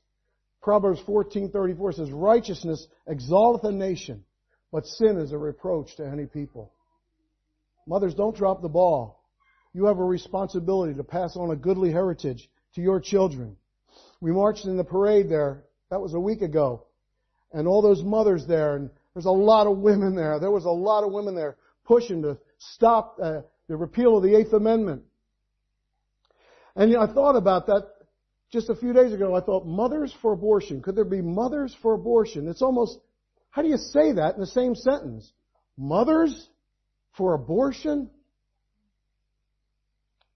Proverbs 0.60 1.00
14:34 1.06 1.94
says, 1.94 2.10
"Righteousness 2.10 2.86
exalteth 3.06 3.64
a 3.64 3.72
nation, 3.72 4.24
but 4.72 4.86
sin 4.86 5.18
is 5.18 5.32
a 5.32 5.38
reproach 5.38 5.96
to 5.96 6.06
any 6.06 6.26
people." 6.26 6.72
Mothers, 7.88 8.14
don't 8.14 8.36
drop 8.36 8.60
the 8.60 8.68
ball. 8.68 9.24
You 9.72 9.86
have 9.86 9.98
a 9.98 10.04
responsibility 10.04 10.94
to 10.94 11.02
pass 11.02 11.36
on 11.36 11.50
a 11.50 11.56
goodly 11.56 11.90
heritage 11.90 12.48
to 12.74 12.82
your 12.82 13.00
children. 13.00 13.56
We 14.20 14.30
marched 14.30 14.66
in 14.66 14.76
the 14.76 14.84
parade 14.84 15.30
there. 15.30 15.64
That 15.90 16.00
was 16.00 16.12
a 16.12 16.20
week 16.20 16.42
ago. 16.42 16.84
And 17.52 17.66
all 17.66 17.80
those 17.80 18.02
mothers 18.02 18.46
there, 18.46 18.76
and 18.76 18.90
there's 19.14 19.24
a 19.24 19.30
lot 19.30 19.66
of 19.66 19.78
women 19.78 20.14
there. 20.14 20.38
There 20.38 20.50
was 20.50 20.66
a 20.66 20.70
lot 20.70 21.02
of 21.02 21.12
women 21.12 21.34
there 21.34 21.56
pushing 21.84 22.22
to 22.22 22.38
stop 22.58 23.16
uh, 23.22 23.40
the 23.68 23.76
repeal 23.76 24.18
of 24.18 24.22
the 24.22 24.36
Eighth 24.36 24.52
Amendment. 24.52 25.02
And 26.76 26.94
I 26.94 27.06
thought 27.06 27.36
about 27.36 27.66
that 27.68 27.86
just 28.52 28.68
a 28.68 28.76
few 28.76 28.92
days 28.92 29.14
ago. 29.14 29.34
I 29.34 29.40
thought, 29.40 29.66
mothers 29.66 30.14
for 30.20 30.32
abortion. 30.34 30.82
Could 30.82 30.94
there 30.94 31.04
be 31.04 31.22
mothers 31.22 31.74
for 31.80 31.94
abortion? 31.94 32.48
It's 32.48 32.62
almost, 32.62 32.98
how 33.50 33.62
do 33.62 33.68
you 33.68 33.78
say 33.78 34.12
that 34.12 34.34
in 34.34 34.40
the 34.40 34.46
same 34.46 34.74
sentence? 34.74 35.32
Mothers 35.78 36.50
for 37.18 37.34
abortion? 37.34 38.08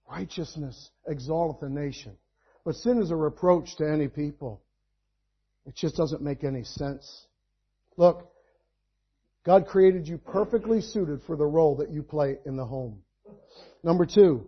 Righteousness 0.07 0.91
exalteth 1.07 1.63
a 1.63 1.69
nation. 1.69 2.15
But 2.65 2.75
sin 2.75 3.01
is 3.01 3.09
a 3.09 3.15
reproach 3.15 3.77
to 3.77 3.89
any 3.89 4.09
people. 4.09 4.61
It 5.65 5.75
just 5.75 5.95
doesn't 5.95 6.21
make 6.21 6.43
any 6.43 6.63
sense. 6.63 7.25
Look, 7.97 8.29
God 9.45 9.65
created 9.65 10.07
you 10.07 10.17
perfectly 10.17 10.81
suited 10.81 11.21
for 11.25 11.35
the 11.35 11.45
role 11.45 11.77
that 11.77 11.89
you 11.89 12.03
play 12.03 12.37
in 12.45 12.57
the 12.57 12.65
home. 12.65 13.01
Number 13.83 14.05
two, 14.05 14.47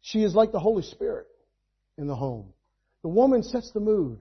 she 0.00 0.22
is 0.22 0.34
like 0.34 0.52
the 0.52 0.58
Holy 0.58 0.82
Spirit 0.82 1.26
in 1.96 2.06
the 2.06 2.16
home. 2.16 2.52
The 3.02 3.08
woman 3.08 3.42
sets 3.42 3.70
the 3.72 3.80
mood. 3.80 4.18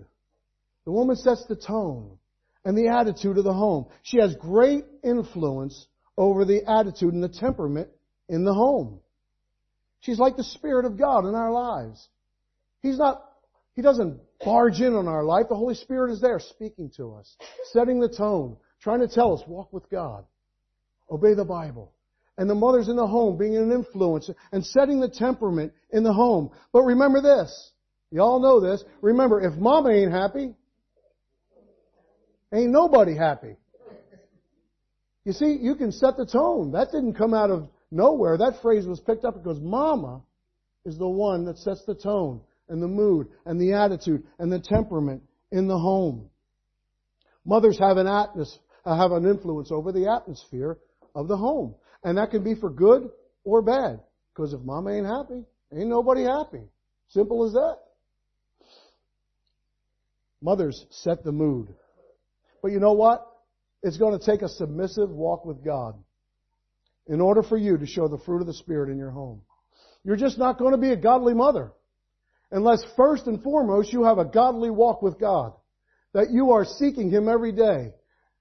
The 0.85 0.91
woman 0.91 1.15
sets 1.15 1.45
the 1.45 1.55
tone 1.55 2.17
and 2.63 2.77
the 2.77 2.89
attitude 2.89 3.37
of 3.37 3.43
the 3.43 3.53
home. 3.53 3.87
She 4.03 4.19
has 4.19 4.35
great 4.35 4.85
influence 5.03 5.87
over 6.19 6.43
the 6.43 6.69
attitude 6.69 7.13
and 7.13 7.23
the 7.23 7.29
temperament 7.29 7.87
in 8.27 8.43
the 8.43 8.53
home. 8.53 8.99
She's 10.01 10.19
like 10.19 10.35
the 10.35 10.43
Spirit 10.43 10.85
of 10.85 10.97
God 10.97 11.25
in 11.25 11.33
our 11.33 11.49
lives. 11.49 12.09
He's 12.81 12.97
not, 12.97 13.23
He 13.73 13.81
doesn't 13.81 14.19
barge 14.43 14.81
in 14.81 14.95
on 14.95 15.07
our 15.07 15.23
life. 15.23 15.45
The 15.47 15.55
Holy 15.55 15.75
Spirit 15.75 16.11
is 16.11 16.19
there 16.19 16.39
speaking 16.41 16.91
to 16.97 17.13
us, 17.13 17.37
setting 17.71 18.01
the 18.01 18.09
tone, 18.09 18.57
trying 18.81 18.99
to 18.99 19.07
tell 19.07 19.33
us, 19.33 19.41
walk 19.47 19.71
with 19.71 19.89
God. 19.89 20.25
Obey 21.09 21.33
the 21.35 21.45
Bible. 21.45 21.93
And 22.37 22.49
the 22.49 22.55
mother's 22.55 22.89
in 22.89 22.97
the 22.97 23.07
home 23.07 23.37
being 23.37 23.55
an 23.55 23.71
influence 23.71 24.29
and 24.51 24.65
setting 24.65 24.99
the 24.99 25.09
temperament 25.09 25.71
in 25.91 26.03
the 26.03 26.13
home. 26.13 26.51
But 26.73 26.83
remember 26.83 27.21
this. 27.21 27.71
You 28.11 28.21
all 28.21 28.41
know 28.41 28.59
this. 28.59 28.83
Remember, 29.01 29.39
if 29.39 29.57
mama 29.57 29.89
ain't 29.89 30.11
happy, 30.11 30.53
ain't 32.53 32.71
nobody 32.71 33.15
happy. 33.15 33.55
You 35.29 35.33
see, 35.33 35.59
you 35.61 35.75
can 35.75 35.91
set 35.91 36.17
the 36.17 36.25
tone. 36.25 36.71
That 36.71 36.87
didn't 36.91 37.13
come 37.13 37.35
out 37.35 37.51
of 37.51 37.69
nowhere. 37.91 38.35
That 38.39 38.63
phrase 38.63 38.87
was 38.87 38.99
picked 38.99 39.25
up 39.25 39.35
because 39.35 39.59
mama 39.61 40.23
is 40.85 40.97
the 40.97 41.07
one 41.07 41.45
that 41.45 41.59
sets 41.59 41.85
the 41.85 41.93
tone 41.93 42.41
and 42.67 42.81
the 42.81 42.87
mood 42.87 43.27
and 43.45 43.61
the 43.61 43.73
attitude 43.73 44.23
and 44.39 44.51
the 44.51 44.57
temperament 44.57 45.21
in 45.51 45.67
the 45.67 45.77
home. 45.77 46.31
Mothers 47.45 47.77
have 47.77 47.97
an 47.97 48.07
atmos- 48.07 48.57
uh, 48.87 48.97
have 48.97 49.11
an 49.11 49.27
influence 49.27 49.71
over 49.71 49.91
the 49.91 50.07
atmosphere 50.09 50.79
of 51.13 51.27
the 51.27 51.37
home. 51.37 51.75
And 52.03 52.17
that 52.17 52.31
can 52.31 52.43
be 52.43 52.55
for 52.55 52.71
good 52.71 53.11
or 53.43 53.61
bad. 53.61 53.99
Because 54.33 54.53
if 54.53 54.61
mama 54.61 54.93
ain't 54.93 55.05
happy, 55.05 55.45
ain't 55.71 55.89
nobody 55.89 56.23
happy. 56.23 56.63
Simple 57.09 57.45
as 57.45 57.53
that. 57.53 57.77
Mothers 60.41 60.87
set 60.89 61.23
the 61.23 61.31
mood. 61.31 61.67
But 62.63 62.71
you 62.71 62.79
know 62.79 62.93
what? 62.93 63.28
It's 63.81 63.97
going 63.97 64.17
to 64.17 64.25
take 64.25 64.41
a 64.41 64.49
submissive 64.49 65.09
walk 65.09 65.45
with 65.45 65.63
God 65.63 65.95
in 67.07 67.21
order 67.21 67.41
for 67.41 67.57
you 67.57 67.77
to 67.77 67.85
show 67.85 68.07
the 68.07 68.17
fruit 68.17 68.41
of 68.41 68.47
the 68.47 68.53
Spirit 68.53 68.89
in 68.89 68.97
your 68.97 69.11
home. 69.11 69.41
You're 70.03 70.15
just 70.15 70.37
not 70.37 70.59
going 70.59 70.71
to 70.71 70.77
be 70.77 70.91
a 70.91 70.97
godly 70.97 71.33
mother 71.33 71.71
unless 72.51 72.83
first 72.95 73.27
and 73.27 73.41
foremost 73.41 73.93
you 73.93 74.03
have 74.03 74.17
a 74.17 74.25
godly 74.25 74.69
walk 74.69 75.01
with 75.01 75.19
God. 75.19 75.53
That 76.13 76.31
you 76.31 76.51
are 76.51 76.65
seeking 76.65 77.09
Him 77.09 77.29
every 77.29 77.51
day. 77.51 77.93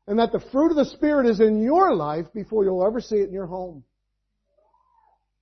And 0.07 0.19
that 0.19 0.33
the 0.33 0.41
fruit 0.53 0.71
of 0.71 0.77
the 0.77 0.87
Spirit 0.87 1.27
is 1.27 1.41
in 1.41 1.63
your 1.63 1.95
life 1.95 2.27
before 2.35 2.65
you'll 2.65 2.87
ever 2.87 3.01
see 3.01 3.17
it 3.17 3.29
in 3.29 3.35
your 3.35 3.47
home. 3.47 3.85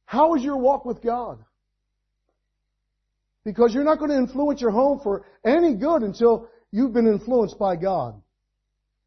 How 0.06 0.34
is 0.34 0.42
your 0.42 0.56
walk 0.56 0.84
with 0.84 1.02
God? 1.02 1.38
Because 3.44 3.72
you're 3.72 3.84
not 3.84 3.98
going 3.98 4.10
to 4.10 4.16
influence 4.16 4.60
your 4.60 4.72
home 4.72 5.00
for 5.02 5.24
any 5.44 5.74
good 5.74 6.02
until 6.02 6.48
you've 6.72 6.92
been 6.92 7.06
influenced 7.06 7.58
by 7.58 7.76
God. 7.76 8.20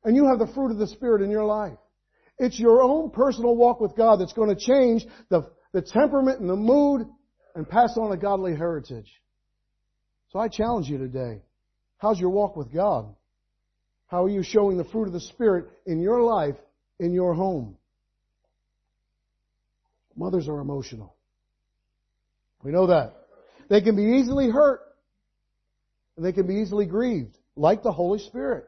And 0.03 0.15
you 0.15 0.27
have 0.27 0.39
the 0.39 0.53
fruit 0.53 0.71
of 0.71 0.77
the 0.77 0.87
Spirit 0.87 1.21
in 1.21 1.29
your 1.29 1.45
life. 1.45 1.77
It's 2.37 2.57
your 2.57 2.81
own 2.81 3.11
personal 3.11 3.55
walk 3.55 3.81
with 3.81 3.97
God 3.97 4.19
that's 4.19 4.33
going 4.33 4.55
to 4.55 4.55
change 4.55 5.05
the, 5.29 5.49
the 5.73 5.81
temperament 5.81 6.39
and 6.39 6.49
the 6.49 6.55
mood 6.55 7.05
and 7.53 7.67
pass 7.67 7.97
on 7.97 8.11
a 8.11 8.17
godly 8.17 8.55
heritage. 8.55 9.11
So 10.29 10.39
I 10.39 10.47
challenge 10.47 10.87
you 10.87 10.97
today. 10.97 11.41
How's 11.97 12.19
your 12.19 12.29
walk 12.29 12.55
with 12.55 12.73
God? 12.73 13.13
How 14.07 14.23
are 14.23 14.29
you 14.29 14.41
showing 14.41 14.77
the 14.77 14.85
fruit 14.85 15.07
of 15.07 15.13
the 15.13 15.19
Spirit 15.19 15.65
in 15.85 15.99
your 15.99 16.21
life, 16.21 16.55
in 16.99 17.13
your 17.13 17.33
home? 17.33 17.77
Mothers 20.15 20.47
are 20.47 20.59
emotional. 20.59 21.15
We 22.63 22.71
know 22.71 22.87
that. 22.87 23.15
They 23.69 23.81
can 23.81 23.95
be 23.95 24.19
easily 24.19 24.49
hurt. 24.49 24.81
And 26.15 26.25
they 26.25 26.33
can 26.33 26.47
be 26.47 26.55
easily 26.55 26.85
grieved, 26.85 27.37
like 27.55 27.83
the 27.83 27.91
Holy 27.91 28.19
Spirit. 28.19 28.65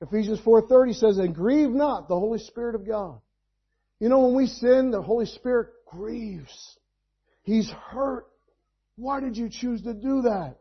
Ephesians 0.00 0.40
4.30 0.40 0.94
says, 0.94 1.18
and 1.18 1.34
grieve 1.34 1.70
not 1.70 2.08
the 2.08 2.18
Holy 2.18 2.38
Spirit 2.38 2.74
of 2.74 2.86
God. 2.86 3.20
You 3.98 4.08
know, 4.08 4.20
when 4.20 4.34
we 4.34 4.46
sin, 4.46 4.90
the 4.90 5.02
Holy 5.02 5.26
Spirit 5.26 5.68
grieves. 5.86 6.78
He's 7.42 7.68
hurt. 7.70 8.26
Why 8.96 9.20
did 9.20 9.36
you 9.36 9.50
choose 9.50 9.82
to 9.82 9.92
do 9.92 10.22
that? 10.22 10.56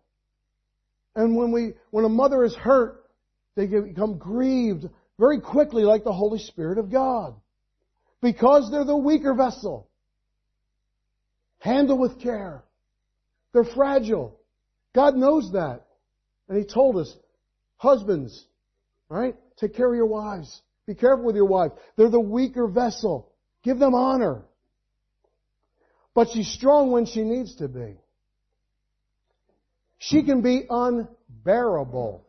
And 1.15 1.35
when 1.35 1.51
we, 1.51 1.73
when 1.91 2.05
a 2.05 2.09
mother 2.09 2.43
is 2.43 2.55
hurt, 2.55 3.03
they 3.55 3.65
become 3.65 4.17
grieved 4.17 4.89
very 5.17 5.39
quickly 5.39 5.83
like 5.83 6.03
the 6.03 6.13
Holy 6.13 6.39
Spirit 6.39 6.77
of 6.77 6.91
God. 6.91 7.35
Because 8.21 8.69
they're 8.71 8.85
the 8.85 8.97
weaker 8.97 9.33
vessel. 9.33 9.89
Handle 11.59 11.97
with 11.97 12.21
care. 12.21 12.63
They're 13.53 13.63
fragile. 13.63 14.39
God 14.93 15.15
knows 15.15 15.51
that. 15.53 15.85
And 16.47 16.57
He 16.57 16.65
told 16.65 16.97
us, 16.97 17.15
husbands, 17.77 18.45
right? 19.09 19.35
Take 19.57 19.75
care 19.75 19.89
of 19.89 19.95
your 19.95 20.05
wives. 20.05 20.61
Be 20.87 20.95
careful 20.95 21.25
with 21.25 21.35
your 21.35 21.45
wife. 21.45 21.71
They're 21.97 22.09
the 22.09 22.19
weaker 22.19 22.67
vessel. 22.67 23.31
Give 23.63 23.77
them 23.77 23.93
honor. 23.93 24.43
But 26.13 26.29
she's 26.33 26.51
strong 26.51 26.91
when 26.91 27.05
she 27.05 27.21
needs 27.21 27.55
to 27.57 27.67
be. 27.67 27.95
She 29.97 30.23
can 30.23 30.41
be 30.41 30.63
unbearable. 30.69 32.25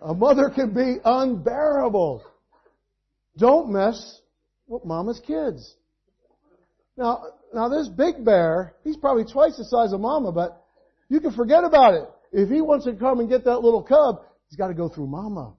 A 0.00 0.14
mother 0.14 0.50
can 0.54 0.74
be 0.74 0.98
unbearable. 1.02 2.22
Don't 3.38 3.72
mess 3.72 4.20
with 4.66 4.84
mama's 4.84 5.20
kids. 5.26 5.74
Now, 6.96 7.24
now 7.52 7.68
this 7.68 7.88
big 7.88 8.24
bear, 8.24 8.74
he's 8.84 8.96
probably 8.96 9.24
twice 9.24 9.56
the 9.56 9.64
size 9.64 9.92
of 9.92 10.00
mama, 10.00 10.30
but 10.30 10.62
you 11.08 11.20
can 11.20 11.32
forget 11.32 11.64
about 11.64 11.94
it. 11.94 12.04
If 12.36 12.50
he 12.50 12.60
wants 12.60 12.84
to 12.86 12.94
come 12.94 13.20
and 13.20 13.28
get 13.28 13.44
that 13.44 13.60
little 13.60 13.82
cub, 13.82 14.24
he's 14.48 14.56
got 14.56 14.66
to 14.66 14.74
go 14.74 14.88
through 14.88 15.06
mama. 15.06 15.54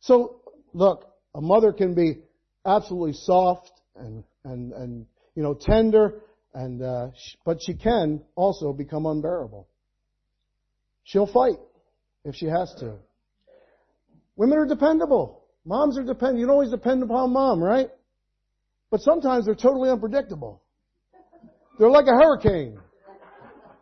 So, 0.00 0.42
look, 0.74 1.10
a 1.34 1.40
mother 1.40 1.72
can 1.72 1.94
be 1.94 2.18
absolutely 2.66 3.14
soft 3.14 3.72
and, 3.96 4.22
and, 4.44 4.74
and, 4.74 5.06
you 5.34 5.42
know, 5.42 5.54
tender, 5.58 6.20
and, 6.52 6.82
uh, 6.82 7.08
but 7.46 7.58
she 7.64 7.72
can 7.74 8.20
also 8.34 8.74
become 8.74 9.06
unbearable. 9.06 9.68
She'll 11.04 11.26
fight 11.26 11.56
if 12.26 12.34
she 12.34 12.44
has 12.44 12.74
to. 12.80 12.96
Women 14.36 14.58
are 14.58 14.66
dependable. 14.66 15.44
Moms 15.64 15.96
are 15.96 16.04
dependent. 16.04 16.40
You 16.40 16.44
can 16.44 16.52
always 16.52 16.70
depend 16.70 17.02
upon 17.02 17.32
mom, 17.32 17.62
right? 17.62 17.88
But 18.90 19.00
sometimes 19.00 19.46
they're 19.46 19.54
totally 19.54 19.88
unpredictable. 19.88 20.62
They're 21.78 21.88
like 21.88 22.06
a 22.06 22.22
hurricane. 22.22 22.78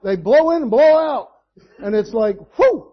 They 0.04 0.14
blow 0.14 0.52
in 0.52 0.62
and 0.62 0.70
blow 0.70 0.96
out. 0.96 1.30
And 1.78 1.94
it's 1.94 2.12
like, 2.12 2.36
whoo! 2.58 2.92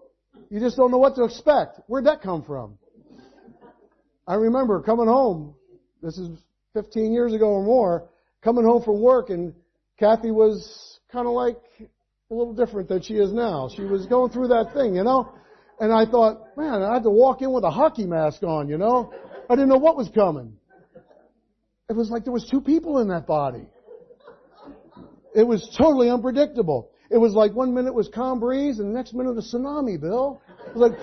You 0.50 0.60
just 0.60 0.78
don't 0.78 0.92
know 0.92 0.98
what 0.98 1.16
to 1.16 1.24
expect. 1.24 1.80
Where'd 1.88 2.06
that 2.06 2.22
come 2.22 2.44
from? 2.44 2.78
I 4.28 4.36
remember 4.36 4.82
coming 4.82 5.08
home, 5.08 5.56
this 6.02 6.18
is 6.18 6.30
15 6.74 7.14
years 7.14 7.34
ago 7.34 7.48
or 7.48 7.64
more, 7.64 8.10
coming 8.44 8.64
home 8.64 8.84
from 8.84 9.02
work 9.02 9.30
and 9.30 9.54
Kathy 10.00 10.32
was 10.32 11.00
kind 11.12 11.28
of 11.28 11.34
like 11.34 11.58
a 11.80 12.34
little 12.34 12.54
different 12.54 12.90
than 12.90 13.02
she 13.02 13.16
is 13.16 13.32
now. 13.32 13.70
She 13.76 13.84
was 13.84 14.06
going 14.08 14.32
through 14.32 14.50
that 14.50 14.74
thing, 14.74 14.96
you 14.96 15.04
know? 15.04 15.34
And 15.80 15.92
I 15.92 16.06
thought, 16.06 16.58
man, 16.58 16.82
I 16.82 16.94
had 16.94 17.04
to 17.04 17.10
walk 17.10 17.42
in 17.42 17.52
with 17.52 17.64
a 17.64 17.70
hockey 17.70 18.06
mask 18.06 18.44
on, 18.44 18.68
you 18.68 18.78
know? 18.78 19.14
I 19.50 19.56
didn't 19.56 19.70
know 19.70 19.78
what 19.78 19.96
was 19.96 20.10
coming. 20.10 20.58
it 21.90 21.96
was 21.96 22.10
like 22.10 22.24
there 22.24 22.34
was 22.34 22.48
two 22.50 22.62
people 22.62 23.00
in 23.00 23.10
that 23.10 23.28
body. 23.28 23.68
It 25.36 25.46
was 25.46 25.70
totally 25.78 26.10
unpredictable. 26.10 26.92
It 27.10 27.18
was 27.18 27.34
like 27.34 27.54
one 27.54 27.74
minute 27.74 27.94
was 27.94 28.10
calm 28.14 28.40
breeze 28.40 28.80
and 28.80 28.90
the 28.90 28.94
next 28.98 29.14
minute 29.14 29.38
a 29.38 29.42
tsunami, 29.42 30.00
Bill. 30.00 30.42
It 30.68 30.76
was 30.76 30.92
like, 30.92 31.00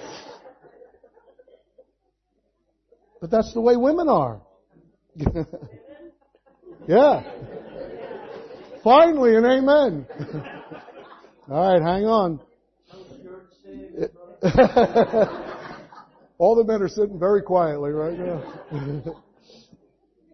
but 3.20 3.30
that's 3.30 3.52
the 3.54 3.60
way 3.60 3.76
women 3.76 4.08
are. 4.08 4.40
yeah. 6.88 7.22
Finally, 8.82 9.36
an 9.36 9.44
amen. 9.44 10.06
All 11.48 11.72
right, 11.72 11.82
hang 11.82 12.04
on. 12.04 12.40
All 16.38 16.56
the 16.56 16.64
men 16.64 16.82
are 16.82 16.88
sitting 16.88 17.20
very 17.20 17.42
quietly 17.42 17.90
right 17.90 18.18
now. 18.18 18.42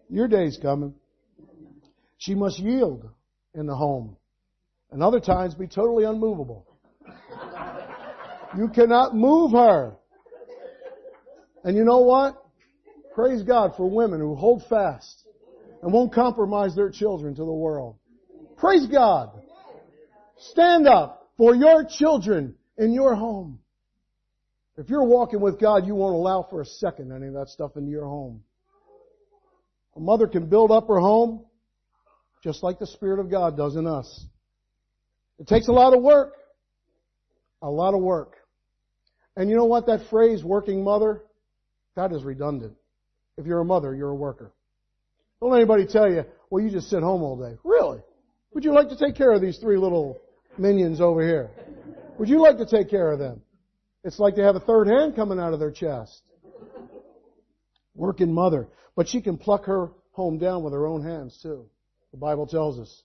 Your 0.09 0.27
day's 0.27 0.57
coming. 0.59 0.95
She 2.17 2.33
must 2.33 2.57
yield 2.57 3.07
in 3.53 3.67
the 3.67 3.75
home. 3.75 4.17
And 4.91 5.03
other 5.03 5.19
times 5.19 5.53
be 5.53 5.67
totally 5.67 6.03
unmovable. 6.03 6.65
You 8.57 8.69
cannot 8.69 9.15
move 9.15 9.51
her. 9.51 9.95
And 11.63 11.77
you 11.77 11.83
know 11.83 11.99
what? 11.99 12.43
Praise 13.13 13.43
God 13.43 13.73
for 13.75 13.89
women 13.89 14.19
who 14.19 14.35
hold 14.35 14.63
fast 14.69 15.25
and 15.81 15.93
won't 15.93 16.13
compromise 16.13 16.75
their 16.75 16.89
children 16.89 17.35
to 17.35 17.45
the 17.45 17.53
world. 17.53 17.97
Praise 18.57 18.87
God. 18.87 19.29
Stand 20.37 20.87
up 20.87 21.29
for 21.37 21.53
your 21.53 21.85
children 21.85 22.55
in 22.77 22.93
your 22.93 23.13
home. 23.15 23.59
If 24.77 24.89
you're 24.89 25.05
walking 25.05 25.41
with 25.41 25.59
God, 25.59 25.85
you 25.85 25.95
won't 25.95 26.15
allow 26.15 26.47
for 26.49 26.61
a 26.61 26.65
second 26.65 27.11
any 27.11 27.27
of 27.27 27.33
that 27.33 27.49
stuff 27.49 27.75
into 27.75 27.91
your 27.91 28.05
home. 28.05 28.41
A 29.95 29.99
mother 29.99 30.27
can 30.27 30.47
build 30.47 30.71
up 30.71 30.87
her 30.87 30.99
home 30.99 31.45
just 32.41 32.63
like 32.63 32.79
the 32.79 32.87
Spirit 32.87 33.19
of 33.19 33.29
God 33.29 33.57
does 33.57 33.75
in 33.75 33.85
us. 33.85 34.25
It 35.39 35.47
takes 35.47 35.67
a 35.67 35.71
lot 35.71 35.95
of 35.95 36.01
work. 36.01 36.33
A 37.61 37.69
lot 37.69 37.93
of 37.93 38.01
work. 38.01 38.35
And 39.35 39.49
you 39.49 39.55
know 39.55 39.65
what? 39.65 39.87
That 39.87 40.09
phrase, 40.09 40.43
working 40.43 40.83
mother, 40.83 41.23
that 41.95 42.11
is 42.11 42.23
redundant. 42.23 42.75
If 43.37 43.45
you're 43.45 43.59
a 43.59 43.65
mother, 43.65 43.95
you're 43.95 44.09
a 44.09 44.15
worker. 44.15 44.53
Don't 45.39 45.51
let 45.51 45.57
anybody 45.57 45.85
tell 45.85 46.11
you, 46.11 46.25
well, 46.49 46.63
you 46.63 46.69
just 46.69 46.89
sit 46.89 47.01
home 47.01 47.21
all 47.21 47.37
day. 47.37 47.57
Really? 47.63 47.99
Would 48.53 48.65
you 48.65 48.73
like 48.73 48.89
to 48.89 48.97
take 48.97 49.15
care 49.15 49.31
of 49.31 49.41
these 49.41 49.57
three 49.57 49.77
little 49.77 50.19
minions 50.57 50.99
over 50.99 51.25
here? 51.25 51.51
Would 52.17 52.27
you 52.27 52.41
like 52.41 52.57
to 52.57 52.65
take 52.65 52.89
care 52.89 53.11
of 53.11 53.19
them? 53.19 53.41
It's 54.03 54.19
like 54.19 54.35
they 54.35 54.41
have 54.41 54.55
a 54.55 54.61
third 54.61 54.87
hand 54.87 55.15
coming 55.15 55.39
out 55.39 55.53
of 55.53 55.59
their 55.59 55.71
chest. 55.71 56.21
Working 57.95 58.33
mother. 58.33 58.67
But 58.95 59.07
she 59.07 59.21
can 59.21 59.37
pluck 59.37 59.65
her 59.65 59.91
home 60.11 60.37
down 60.37 60.63
with 60.63 60.73
her 60.73 60.85
own 60.85 61.03
hands 61.03 61.39
too. 61.41 61.65
The 62.11 62.17
Bible 62.17 62.47
tells 62.47 62.79
us. 62.79 63.03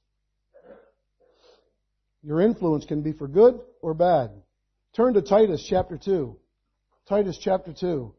Your 2.25 2.40
influence 2.40 2.87
can 2.87 3.02
be 3.02 3.12
for 3.12 3.28
good 3.28 3.61
or 3.83 3.93
bad. 3.93 4.31
Turn 4.97 5.12
to 5.12 5.21
Titus 5.21 5.62
chapter 5.69 5.99
2. 5.99 6.35
Titus 7.07 7.37
chapter 7.38 7.75
2. 7.78 8.14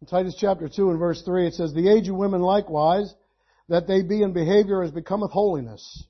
In 0.00 0.06
Titus 0.06 0.34
chapter 0.40 0.70
2 0.70 0.88
and 0.88 0.98
verse 0.98 1.20
3 1.20 1.48
it 1.48 1.52
says, 1.54 1.74
The 1.74 1.90
age 1.90 2.08
of 2.08 2.16
women 2.16 2.40
likewise, 2.40 3.14
that 3.68 3.86
they 3.86 4.02
be 4.02 4.22
in 4.22 4.32
behavior 4.32 4.82
as 4.82 4.90
becometh 4.90 5.30
holiness. 5.30 6.04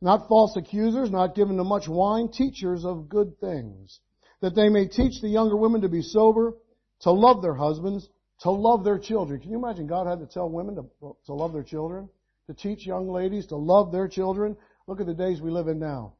Not 0.00 0.28
false 0.28 0.56
accusers, 0.56 1.10
not 1.10 1.34
given 1.34 1.56
to 1.56 1.64
much 1.64 1.88
wine, 1.88 2.28
teachers 2.30 2.84
of 2.84 3.08
good 3.08 3.38
things. 3.40 4.00
That 4.40 4.54
they 4.54 4.68
may 4.68 4.86
teach 4.86 5.20
the 5.20 5.28
younger 5.28 5.56
women 5.56 5.82
to 5.82 5.88
be 5.88 6.02
sober, 6.02 6.54
to 7.02 7.12
love 7.12 7.42
their 7.42 7.54
husbands, 7.54 8.08
to 8.40 8.50
love 8.50 8.84
their 8.84 8.98
children. 8.98 9.40
Can 9.40 9.50
you 9.50 9.58
imagine 9.58 9.86
God 9.86 10.06
had 10.06 10.18
to 10.18 10.26
tell 10.26 10.50
women 10.50 10.74
to, 10.76 11.16
to 11.26 11.34
love 11.34 11.52
their 11.52 11.62
children? 11.62 12.08
To 12.48 12.54
teach 12.54 12.86
young 12.86 13.08
ladies 13.08 13.46
to 13.46 13.56
love 13.56 13.92
their 13.92 14.08
children? 14.08 14.56
Look 14.88 15.00
at 15.00 15.06
the 15.06 15.14
days 15.14 15.40
we 15.40 15.50
live 15.50 15.68
in 15.68 15.78
now. 15.78 16.14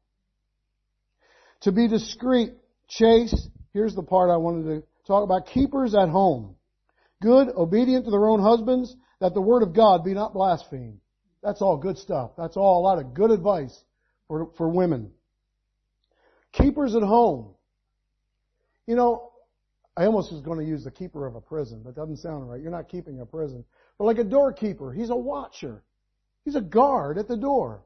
To 1.61 1.71
be 1.71 1.87
discreet, 1.87 2.53
chaste, 2.87 3.49
here's 3.73 3.95
the 3.95 4.03
part 4.03 4.29
I 4.29 4.37
wanted 4.37 4.63
to 4.69 4.83
talk 5.05 5.23
about, 5.23 5.47
keepers 5.47 5.93
at 5.95 6.09
home 6.09 6.55
good, 7.23 7.47
obedient 7.55 8.03
to 8.05 8.11
their 8.11 8.27
own 8.27 8.41
husbands, 8.41 8.93
that 9.23 9.33
the 9.33 9.41
word 9.41 9.63
of 9.63 9.71
God 9.71 10.03
be 10.03 10.13
not 10.13 10.33
blasphemed. 10.33 10.99
That's 11.41 11.61
all 11.61 11.77
good 11.77 11.97
stuff. 11.97 12.31
That's 12.37 12.57
all 12.57 12.81
a 12.81 12.83
lot 12.83 12.99
of 12.99 13.13
good 13.13 13.31
advice 13.31 13.73
for, 14.27 14.49
for 14.57 14.67
women. 14.67 15.11
Keepers 16.51 16.93
at 16.93 17.03
home. 17.03 17.55
You 18.85 18.97
know, 18.97 19.31
I 19.95 20.07
almost 20.07 20.33
was 20.33 20.41
going 20.41 20.59
to 20.59 20.65
use 20.65 20.83
the 20.83 20.91
keeper 20.91 21.25
of 21.25 21.35
a 21.35 21.41
prison. 21.41 21.83
That 21.85 21.95
doesn't 21.95 22.17
sound 22.17 22.49
right. 22.49 22.61
You're 22.61 22.69
not 22.69 22.89
keeping 22.89 23.21
a 23.21 23.25
prison. 23.25 23.63
But 23.97 24.03
like 24.03 24.17
a 24.17 24.25
doorkeeper, 24.25 24.91
he's 24.91 25.09
a 25.09 25.15
watcher. 25.15 25.85
He's 26.43 26.55
a 26.55 26.61
guard 26.61 27.17
at 27.17 27.29
the 27.29 27.37
door. 27.37 27.85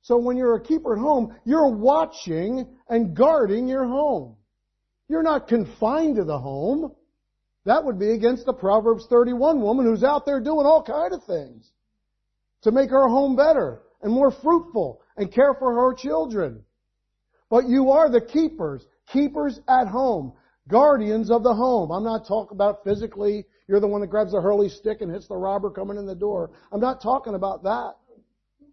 So 0.00 0.16
when 0.16 0.38
you're 0.38 0.54
a 0.54 0.62
keeper 0.62 0.94
at 0.94 1.00
home, 1.00 1.36
you're 1.44 1.68
watching 1.68 2.66
and 2.88 3.14
guarding 3.14 3.68
your 3.68 3.84
home. 3.84 4.36
You're 5.06 5.22
not 5.22 5.48
confined 5.48 6.16
to 6.16 6.24
the 6.24 6.38
home. 6.38 6.92
That 7.66 7.84
would 7.84 7.98
be 7.98 8.12
against 8.12 8.46
the 8.46 8.52
Proverbs 8.52 9.06
31 9.10 9.60
woman 9.60 9.86
who's 9.86 10.04
out 10.04 10.24
there 10.24 10.40
doing 10.40 10.66
all 10.66 10.84
kind 10.84 11.12
of 11.12 11.24
things 11.24 11.68
to 12.62 12.70
make 12.70 12.90
her 12.90 13.08
home 13.08 13.34
better 13.34 13.82
and 14.02 14.12
more 14.12 14.30
fruitful 14.30 15.02
and 15.16 15.32
care 15.32 15.52
for 15.54 15.74
her 15.74 15.92
children. 15.94 16.64
But 17.50 17.68
you 17.68 17.90
are 17.90 18.08
the 18.08 18.20
keepers, 18.20 18.86
keepers 19.12 19.60
at 19.68 19.88
home, 19.88 20.32
guardians 20.68 21.28
of 21.28 21.42
the 21.42 21.54
home. 21.54 21.90
I'm 21.90 22.04
not 22.04 22.26
talking 22.28 22.54
about 22.54 22.84
physically, 22.84 23.44
you're 23.66 23.80
the 23.80 23.88
one 23.88 24.00
that 24.00 24.08
grabs 24.08 24.30
the 24.30 24.40
hurley 24.40 24.68
stick 24.68 25.00
and 25.00 25.10
hits 25.10 25.26
the 25.26 25.36
robber 25.36 25.70
coming 25.70 25.98
in 25.98 26.06
the 26.06 26.14
door. 26.14 26.52
I'm 26.70 26.80
not 26.80 27.02
talking 27.02 27.34
about 27.34 27.64
that. 27.64 27.94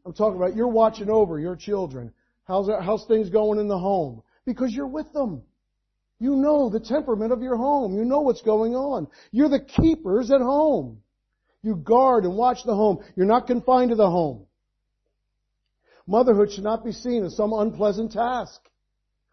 I'm 0.06 0.14
talking 0.14 0.38
about 0.38 0.56
you're 0.56 0.68
watching 0.68 1.10
over 1.10 1.40
your 1.40 1.56
children. 1.56 2.14
How's, 2.46 2.70
how's 2.84 3.08
things 3.08 3.32
going 3.32 3.60
in 3.60 3.68
the 3.68 3.80
home? 3.80 4.22
Because 4.46 4.72
you're 4.72 4.86
with 4.86 5.12
them. 5.14 5.42
You 6.20 6.36
know 6.36 6.70
the 6.70 6.80
temperament 6.80 7.32
of 7.32 7.42
your 7.42 7.58
home. 7.58 7.96
You 7.96 8.06
know 8.06 8.22
what's 8.22 8.42
going 8.42 8.76
on. 8.76 9.08
You're 9.32 9.50
the 9.50 9.60
keepers 9.60 10.32
at 10.32 10.42
home. 10.42 11.02
You 11.62 11.76
guard 11.76 12.26
and 12.26 12.36
watch 12.36 12.64
the 12.66 12.76
home. 12.76 13.04
You're 13.16 13.26
not 13.26 13.48
confined 13.48 13.90
to 13.90 13.96
the 13.96 14.10
home. 14.10 14.46
Motherhood 16.06 16.52
should 16.52 16.64
not 16.64 16.84
be 16.84 16.92
seen 16.92 17.24
as 17.24 17.36
some 17.36 17.54
unpleasant 17.54 18.12
task. 18.12 18.62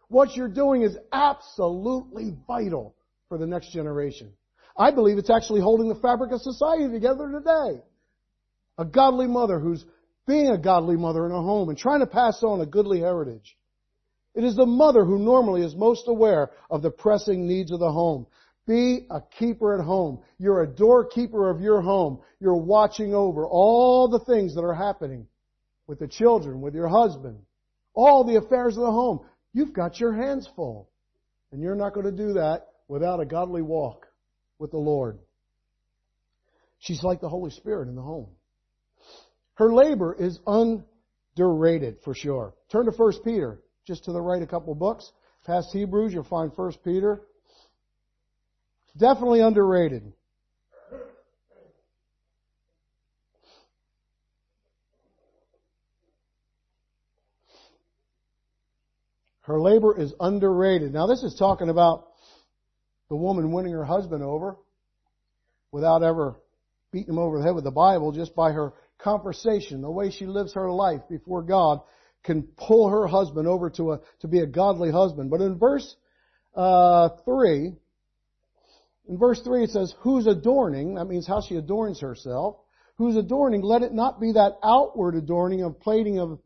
What 0.09 0.37
you're 0.37 0.49
doing 0.49 0.83
is 0.83 0.97
absolutely 1.12 2.37
vital 2.47 2.95
for 3.29 3.38
the 3.38 3.47
next 3.47 3.73
generation. 3.73 4.33
I 4.77 4.90
believe 4.93 5.19
it's 5.19 5.31
actually 5.31 5.61
holding 5.61 5.88
the 5.88 5.95
fabric 5.97 6.33
of 6.33 6.40
society 6.40 6.88
together 6.88 7.31
today. 7.31 7.83
A 8.79 8.85
godly 8.85 9.27
mother 9.27 9.59
who's 9.59 9.85
being 10.27 10.49
a 10.49 10.59
godly 10.59 10.97
mother 10.97 11.27
in 11.27 11.33
a 11.33 11.43
home 11.43 11.69
and 11.69 11.79
trying 11.79 12.01
to 12.01 12.07
pass 12.07 12.43
on 12.43 12.61
a 12.61 12.66
goodly 12.66 13.01
heritage. 13.01 13.57
It 14.35 14.45
is 14.45 14.55
the 14.57 14.66
mother 14.66 15.05
who 15.05 15.19
normally 15.19 15.62
is 15.62 15.75
most 15.75 16.07
aware 16.07 16.51
of 16.71 16.83
the 16.83 16.90
pressing 16.90 17.47
needs 17.47 17.73
of 17.73 17.81
the 17.81 17.90
home. 17.90 18.27
Be 18.66 19.07
a 19.11 19.21
keeper 19.21 19.75
at 19.75 19.85
home. 19.85 20.21
You're 20.38 20.62
a 20.62 20.66
doorkeeper 20.69 21.51
of 21.51 21.61
your 21.61 21.81
home. 21.81 22.21
You're 22.38 22.55
watching 22.55 23.14
over 23.14 23.47
all 23.47 24.09
the 24.09 24.21
things 24.21 24.55
that 24.55 24.62
are 24.62 24.75
happening 24.75 25.27
with 25.87 25.99
the 25.99 26.07
children, 26.07 26.61
with 26.61 26.75
your 26.75 26.88
husband, 26.88 27.40
all 27.95 28.23
the 28.23 28.37
affairs 28.37 28.77
of 28.77 28.83
the 28.83 28.93
home. 28.93 29.21
You've 29.53 29.73
got 29.73 29.99
your 29.99 30.12
hands 30.12 30.49
full. 30.55 30.88
And 31.51 31.61
you're 31.61 31.75
not 31.75 31.95
going 31.95 32.07
to 32.07 32.12
do 32.12 32.35
that 32.35 32.69
without 32.87 33.19
a 33.19 33.25
godly 33.25 33.62
walk 33.62 34.07
with 34.61 34.71
the 34.71 34.79
Lord. 34.79 35.19
She's 36.79 37.03
like 37.03 37.21
the 37.21 37.29
Holy 37.29 37.51
Spirit 37.51 37.88
in 37.88 37.97
the 37.97 38.03
home. 38.03 38.29
Her 39.55 39.73
labor 39.75 40.14
is 40.14 40.38
underrated 40.47 41.99
for 42.05 42.14
sure. 42.14 42.55
Turn 42.71 42.87
to 42.87 42.93
1 42.93 43.12
Peter 43.25 43.61
just 43.87 44.05
to 44.05 44.12
the 44.12 44.21
right 44.21 44.43
a 44.43 44.47
couple 44.47 44.75
books. 44.75 45.11
Past 45.47 45.69
Hebrews, 45.73 46.12
you'll 46.12 46.25
find 46.25 46.53
1 46.55 46.73
Peter. 46.85 47.23
Definitely 48.97 49.40
underrated. 49.40 50.12
Her 59.43 59.61
labor 59.61 59.99
is 59.99 60.12
underrated. 60.21 60.93
Now 60.93 61.07
this 61.07 61.23
is 61.23 61.35
talking 61.35 61.71
about 61.71 62.07
the 63.09 63.16
woman 63.16 63.51
winning 63.51 63.73
her 63.73 63.85
husband 63.85 64.23
over 64.23 64.57
without 65.73 66.03
ever 66.03 66.37
beating 66.93 67.14
him 67.14 67.19
over 67.19 67.38
the 67.38 67.45
head 67.45 67.55
with 67.55 67.64
the 67.64 67.71
Bible, 67.71 68.12
just 68.12 68.35
by 68.35 68.53
her 68.53 68.73
conversation, 68.99 69.81
the 69.81 69.90
way 69.90 70.11
she 70.11 70.27
lives 70.27 70.55
her 70.55 70.71
life 70.71 71.01
before 71.09 71.43
God 71.43 71.81
can 72.22 72.42
pull 72.56 72.88
her 72.90 73.06
husband 73.06 73.48
over 73.48 73.70
to 73.70 73.92
a 73.92 74.00
to 74.20 74.28
be 74.28 74.40
a 74.40 74.46
godly 74.46 74.90
husband. 74.90 75.30
But 75.30 75.40
in 75.40 75.59
verse 75.59 75.96
uh, 76.54 77.11
three, 77.24 77.74
In 79.09 79.18
verse 79.18 79.40
3 79.42 79.64
it 79.64 79.70
says, 79.70 79.94
whose 80.00 80.26
adorning, 80.26 80.94
that 80.94 81.06
means 81.06 81.26
how 81.26 81.40
she 81.40 81.56
adorns 81.56 82.00
herself, 82.00 82.56
whose 82.96 83.16
adorning, 83.16 83.62
let 83.62 83.83
it 83.83 83.92
not 83.92 84.20
be 84.20 84.33
that 84.33 84.59
outward 84.62 85.16
adorning 85.16 85.62
of 85.64 85.80
plaiting 85.80 86.20
of, 86.20 86.38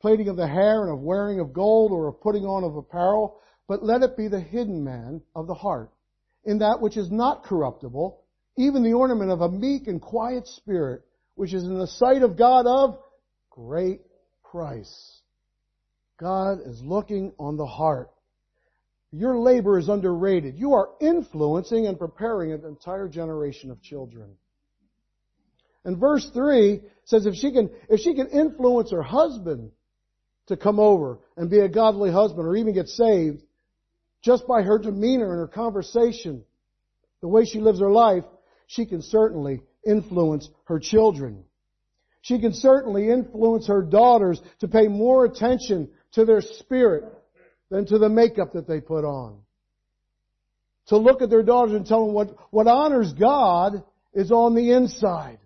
plaiting 0.00 0.28
of 0.28 0.36
the 0.36 0.46
hair 0.46 0.82
and 0.82 0.92
of 0.92 1.00
wearing 1.00 1.40
of 1.40 1.52
gold 1.52 1.90
or 1.90 2.08
of 2.08 2.20
putting 2.20 2.44
on 2.44 2.64
of 2.64 2.76
apparel, 2.76 3.40
but 3.66 3.82
let 3.82 4.02
it 4.02 4.16
be 4.16 4.28
the 4.28 4.40
hidden 4.40 4.84
man 4.84 5.22
of 5.34 5.46
the 5.46 5.54
heart, 5.54 5.90
in 6.44 6.58
that 6.58 6.80
which 6.80 6.96
is 6.96 7.10
not 7.10 7.44
corruptible, 7.44 8.20
even 8.56 8.82
the 8.82 8.92
ornament 8.92 9.30
of 9.30 9.40
a 9.40 9.48
meek 9.48 9.88
and 9.88 10.00
quiet 10.00 10.46
spirit, 10.46 11.02
which 11.34 11.54
is 11.54 11.64
in 11.64 11.78
the 11.78 11.86
sight 11.86 12.22
of 12.22 12.36
God 12.36 12.66
of 12.66 12.98
great 13.50 14.00
price. 14.44 15.21
God 16.22 16.60
is 16.64 16.80
looking 16.82 17.32
on 17.36 17.56
the 17.56 17.66
heart. 17.66 18.08
Your 19.10 19.38
labor 19.38 19.76
is 19.76 19.88
underrated. 19.88 20.56
You 20.56 20.74
are 20.74 20.90
influencing 21.00 21.88
and 21.88 21.98
preparing 21.98 22.52
an 22.52 22.64
entire 22.64 23.08
generation 23.08 23.72
of 23.72 23.82
children. 23.82 24.36
And 25.84 25.98
verse 25.98 26.30
3 26.32 26.80
says 27.06 27.26
if 27.26 27.34
she 27.34 27.50
can, 27.50 27.70
if 27.90 27.98
she 27.98 28.14
can 28.14 28.28
influence 28.28 28.92
her 28.92 29.02
husband 29.02 29.72
to 30.46 30.56
come 30.56 30.78
over 30.78 31.18
and 31.36 31.50
be 31.50 31.58
a 31.58 31.68
godly 31.68 32.12
husband 32.12 32.46
or 32.46 32.54
even 32.54 32.72
get 32.72 32.86
saved 32.86 33.42
just 34.22 34.46
by 34.46 34.62
her 34.62 34.78
demeanor 34.78 35.32
and 35.32 35.40
her 35.40 35.48
conversation, 35.48 36.44
the 37.20 37.28
way 37.28 37.44
she 37.44 37.58
lives 37.58 37.80
her 37.80 37.90
life, 37.90 38.24
she 38.68 38.86
can 38.86 39.02
certainly 39.02 39.60
influence 39.84 40.48
her 40.66 40.78
children. 40.78 41.42
She 42.20 42.38
can 42.38 42.54
certainly 42.54 43.10
influence 43.10 43.66
her 43.66 43.82
daughters 43.82 44.40
to 44.60 44.68
pay 44.68 44.86
more 44.86 45.24
attention 45.24 45.90
to 46.12 46.24
their 46.24 46.40
spirit 46.40 47.04
than 47.70 47.86
to 47.86 47.98
the 47.98 48.08
makeup 48.08 48.52
that 48.52 48.68
they 48.68 48.80
put 48.80 49.04
on. 49.04 49.38
To 50.88 50.98
look 50.98 51.22
at 51.22 51.30
their 51.30 51.42
daughters 51.42 51.74
and 51.74 51.86
tell 51.86 52.04
them 52.04 52.14
what, 52.14 52.36
what 52.50 52.66
honors 52.66 53.12
God 53.12 53.82
is 54.12 54.30
on 54.30 54.54
the 54.54 54.72
inside. 54.72 55.38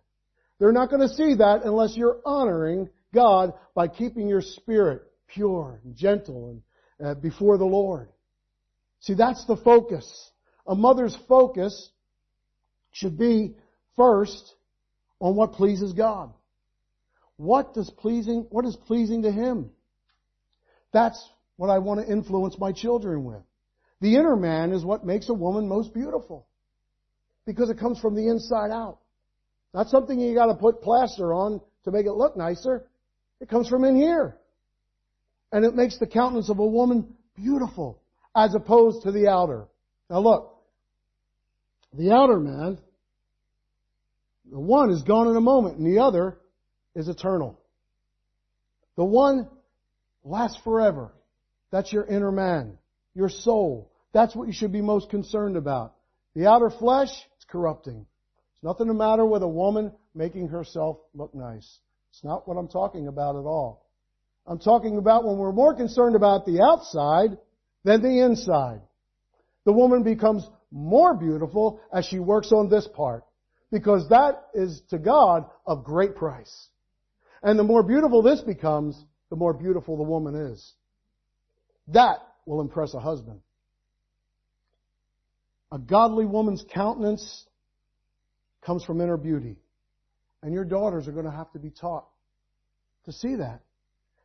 They're 0.58 0.72
not 0.72 0.90
going 0.90 1.06
to 1.06 1.14
see 1.14 1.34
that 1.34 1.62
unless 1.64 1.96
you're 1.96 2.20
honoring 2.24 2.88
God 3.14 3.52
by 3.74 3.88
keeping 3.88 4.28
your 4.28 4.40
spirit 4.40 5.02
pure 5.28 5.80
and 5.84 5.94
gentle 5.94 6.48
and 6.48 6.62
uh, 7.06 7.14
before 7.14 7.58
the 7.58 7.64
Lord. 7.64 8.08
See, 9.00 9.14
that's 9.14 9.44
the 9.46 9.56
focus. 9.56 10.30
A 10.66 10.74
mother's 10.74 11.16
focus 11.28 11.90
should 12.92 13.18
be 13.18 13.54
first 13.96 14.54
on 15.20 15.36
what 15.36 15.52
pleases 15.52 15.92
God. 15.92 16.32
What 17.36 17.74
does 17.74 17.90
pleasing, 17.90 18.46
what 18.48 18.64
is 18.64 18.76
pleasing 18.86 19.22
to 19.22 19.30
Him? 19.30 19.70
That's 20.96 21.22
what 21.56 21.68
I 21.68 21.78
want 21.78 22.00
to 22.00 22.10
influence 22.10 22.58
my 22.58 22.72
children 22.72 23.22
with. 23.24 23.42
The 24.00 24.16
inner 24.16 24.34
man 24.34 24.72
is 24.72 24.82
what 24.82 25.04
makes 25.04 25.28
a 25.28 25.34
woman 25.34 25.68
most 25.68 25.92
beautiful. 25.92 26.46
Because 27.44 27.68
it 27.68 27.78
comes 27.78 28.00
from 28.00 28.14
the 28.14 28.28
inside 28.28 28.70
out. 28.70 29.00
Not 29.74 29.90
something 29.90 30.18
you 30.18 30.34
gotta 30.34 30.54
put 30.54 30.80
plaster 30.80 31.34
on 31.34 31.60
to 31.84 31.90
make 31.90 32.06
it 32.06 32.12
look 32.12 32.34
nicer. 32.38 32.88
It 33.42 33.50
comes 33.50 33.68
from 33.68 33.84
in 33.84 33.94
here. 33.94 34.38
And 35.52 35.66
it 35.66 35.74
makes 35.74 35.98
the 35.98 36.06
countenance 36.06 36.48
of 36.48 36.60
a 36.60 36.66
woman 36.66 37.14
beautiful 37.34 38.00
as 38.34 38.54
opposed 38.54 39.02
to 39.02 39.12
the 39.12 39.28
outer. 39.28 39.68
Now 40.08 40.20
look, 40.20 40.56
the 41.92 42.10
outer 42.10 42.40
man, 42.40 42.78
the 44.50 44.58
one 44.58 44.90
is 44.90 45.02
gone 45.02 45.28
in 45.28 45.36
a 45.36 45.42
moment 45.42 45.76
and 45.76 45.86
the 45.86 46.02
other 46.02 46.38
is 46.94 47.08
eternal. 47.08 47.60
The 48.96 49.04
one 49.04 49.50
lasts 50.26 50.58
forever. 50.64 51.12
That's 51.70 51.92
your 51.92 52.04
inner 52.04 52.32
man, 52.32 52.78
your 53.14 53.28
soul. 53.28 53.92
That's 54.12 54.34
what 54.34 54.46
you 54.46 54.52
should 54.52 54.72
be 54.72 54.80
most 54.80 55.10
concerned 55.10 55.56
about. 55.56 55.94
The 56.34 56.46
outer 56.46 56.70
flesh, 56.70 57.10
it's 57.36 57.44
corrupting. 57.44 58.06
It's 58.54 58.62
nothing 58.62 58.88
to 58.88 58.94
matter 58.94 59.24
with 59.24 59.42
a 59.42 59.48
woman 59.48 59.92
making 60.14 60.48
herself 60.48 60.98
look 61.14 61.34
nice. 61.34 61.78
It's 62.10 62.24
not 62.24 62.46
what 62.48 62.56
I'm 62.56 62.68
talking 62.68 63.08
about 63.08 63.36
at 63.36 63.44
all. 63.44 63.86
I'm 64.46 64.58
talking 64.58 64.96
about 64.96 65.24
when 65.24 65.38
we're 65.38 65.52
more 65.52 65.74
concerned 65.74 66.14
about 66.16 66.46
the 66.46 66.62
outside 66.62 67.36
than 67.84 68.02
the 68.02 68.20
inside. 68.20 68.80
The 69.64 69.72
woman 69.72 70.02
becomes 70.02 70.48
more 70.70 71.14
beautiful 71.14 71.80
as 71.92 72.04
she 72.06 72.18
works 72.18 72.52
on 72.52 72.68
this 72.68 72.88
part. 72.94 73.24
Because 73.72 74.08
that 74.10 74.44
is 74.54 74.80
to 74.90 74.98
God 74.98 75.46
of 75.66 75.84
great 75.84 76.14
price. 76.14 76.68
And 77.42 77.58
the 77.58 77.64
more 77.64 77.82
beautiful 77.82 78.22
this 78.22 78.40
becomes, 78.40 79.04
the 79.30 79.36
more 79.36 79.52
beautiful 79.52 79.96
the 79.96 80.02
woman 80.02 80.34
is. 80.34 80.74
That 81.88 82.18
will 82.46 82.60
impress 82.60 82.94
a 82.94 83.00
husband. 83.00 83.40
A 85.72 85.78
godly 85.78 86.24
woman's 86.24 86.64
countenance 86.72 87.46
comes 88.64 88.84
from 88.84 89.00
inner 89.00 89.16
beauty. 89.16 89.56
And 90.42 90.52
your 90.52 90.64
daughters 90.64 91.08
are 91.08 91.12
going 91.12 91.24
to 91.24 91.30
have 91.30 91.50
to 91.52 91.58
be 91.58 91.70
taught 91.70 92.06
to 93.06 93.12
see 93.12 93.36
that. 93.36 93.60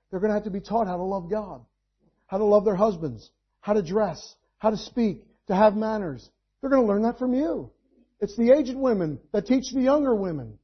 They're 0.10 0.20
going 0.20 0.30
to 0.30 0.36
have 0.36 0.44
to 0.44 0.52
be 0.52 0.60
taught 0.60 0.88
how 0.88 0.98
to 0.98 1.04
love 1.04 1.30
God, 1.30 1.62
how 2.28 2.38
to 2.38 2.46
love 2.46 2.66
their 2.66 2.76
husbands, 2.76 3.30
how 3.62 3.74
to 3.74 3.82
dress, 3.82 4.36
how 4.58 4.70
to 4.70 4.78
speak, 4.78 5.24
to 5.48 5.56
have 5.56 5.76
manners. 5.76 6.30
They're 6.60 6.70
going 6.70 6.84
to 6.84 6.88
learn 6.88 7.04
that 7.04 7.18
from 7.18 7.34
you. 7.34 7.72
It's 8.20 8.36
the 8.36 8.52
aged 8.52 8.76
women 8.76 9.20
that 9.32 9.48
teach 9.48 9.72
the 9.74 9.82
younger 9.82 10.14
women. 10.14 10.60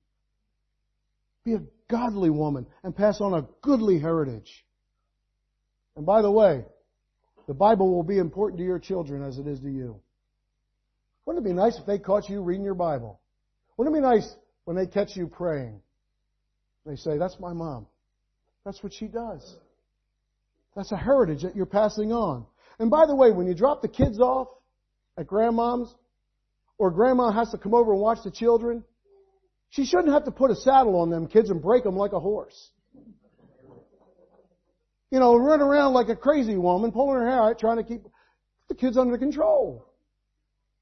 Be 1.43 1.55
a 1.55 1.61
godly 1.89 2.29
woman 2.29 2.65
and 2.83 2.95
pass 2.95 3.21
on 3.21 3.33
a 3.33 3.47
goodly 3.61 3.99
heritage. 3.99 4.65
And 5.95 6.05
by 6.05 6.21
the 6.21 6.31
way, 6.31 6.65
the 7.47 7.53
Bible 7.53 7.93
will 7.93 8.03
be 8.03 8.17
important 8.17 8.59
to 8.59 8.65
your 8.65 8.79
children 8.79 9.23
as 9.23 9.37
it 9.37 9.47
is 9.47 9.59
to 9.61 9.69
you. 9.69 9.99
Wouldn't 11.25 11.45
it 11.45 11.49
be 11.49 11.53
nice 11.53 11.77
if 11.77 11.85
they 11.85 11.99
caught 11.99 12.29
you 12.29 12.41
reading 12.41 12.65
your 12.65 12.75
Bible? 12.75 13.19
Wouldn't 13.75 13.95
it 13.95 13.99
be 13.99 14.05
nice 14.05 14.29
when 14.65 14.75
they 14.75 14.87
catch 14.87 15.15
you 15.15 15.27
praying? 15.27 15.81
They 16.85 16.95
say, 16.95 17.17
that's 17.17 17.39
my 17.39 17.53
mom. 17.53 17.87
That's 18.63 18.81
what 18.81 18.93
she 18.93 19.07
does. 19.07 19.55
That's 20.75 20.91
a 20.91 20.97
heritage 20.97 21.41
that 21.43 21.55
you're 21.55 21.65
passing 21.65 22.11
on. 22.11 22.45
And 22.79 22.89
by 22.89 23.05
the 23.05 23.15
way, 23.15 23.31
when 23.31 23.47
you 23.47 23.55
drop 23.55 23.81
the 23.81 23.87
kids 23.87 24.19
off 24.19 24.47
at 25.17 25.27
grandmom's, 25.27 25.93
or 26.77 26.91
grandma 26.91 27.31
has 27.31 27.49
to 27.51 27.57
come 27.57 27.73
over 27.73 27.91
and 27.91 28.01
watch 28.01 28.19
the 28.23 28.31
children, 28.31 28.83
she 29.69 29.85
shouldn't 29.85 30.13
have 30.13 30.25
to 30.25 30.31
put 30.31 30.51
a 30.51 30.55
saddle 30.55 30.95
on 30.95 31.09
them 31.09 31.27
kids 31.27 31.49
and 31.49 31.61
break 31.61 31.83
them 31.83 31.95
like 31.95 32.13
a 32.13 32.19
horse 32.19 32.71
you 35.11 35.19
know, 35.19 35.35
run 35.35 35.61
around 35.61 35.93
like 35.93 36.09
a 36.09 36.15
crazy 36.15 36.57
woman, 36.57 36.91
pulling 36.91 37.19
her 37.19 37.29
hair 37.29 37.41
out, 37.41 37.59
trying 37.59 37.77
to 37.77 37.83
keep 37.83 38.01
the 38.67 38.75
kids 38.75 38.97
under 38.97 39.17
control. 39.17 39.85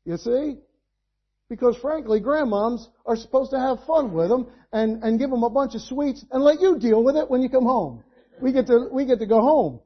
You 0.03 0.17
see? 0.17 0.57
Because 1.47 1.77
frankly, 1.77 2.21
grandmoms 2.21 2.87
are 3.05 3.15
supposed 3.15 3.51
to 3.51 3.59
have 3.59 3.83
fun 3.85 4.13
with 4.13 4.29
them 4.29 4.47
and, 4.71 5.03
and 5.03 5.19
give 5.19 5.29
them 5.29 5.43
a 5.43 5.49
bunch 5.49 5.75
of 5.75 5.81
sweets 5.81 6.25
and 6.31 6.43
let 6.43 6.59
you 6.59 6.79
deal 6.79 7.03
with 7.03 7.15
it 7.15 7.29
when 7.29 7.41
you 7.41 7.49
come 7.49 7.65
home. 7.65 8.03
We 8.41 8.51
get 8.51 8.67
to, 8.67 8.89
we 8.91 9.05
get 9.05 9.19
to 9.19 9.27
go 9.27 9.41
home. 9.41 9.79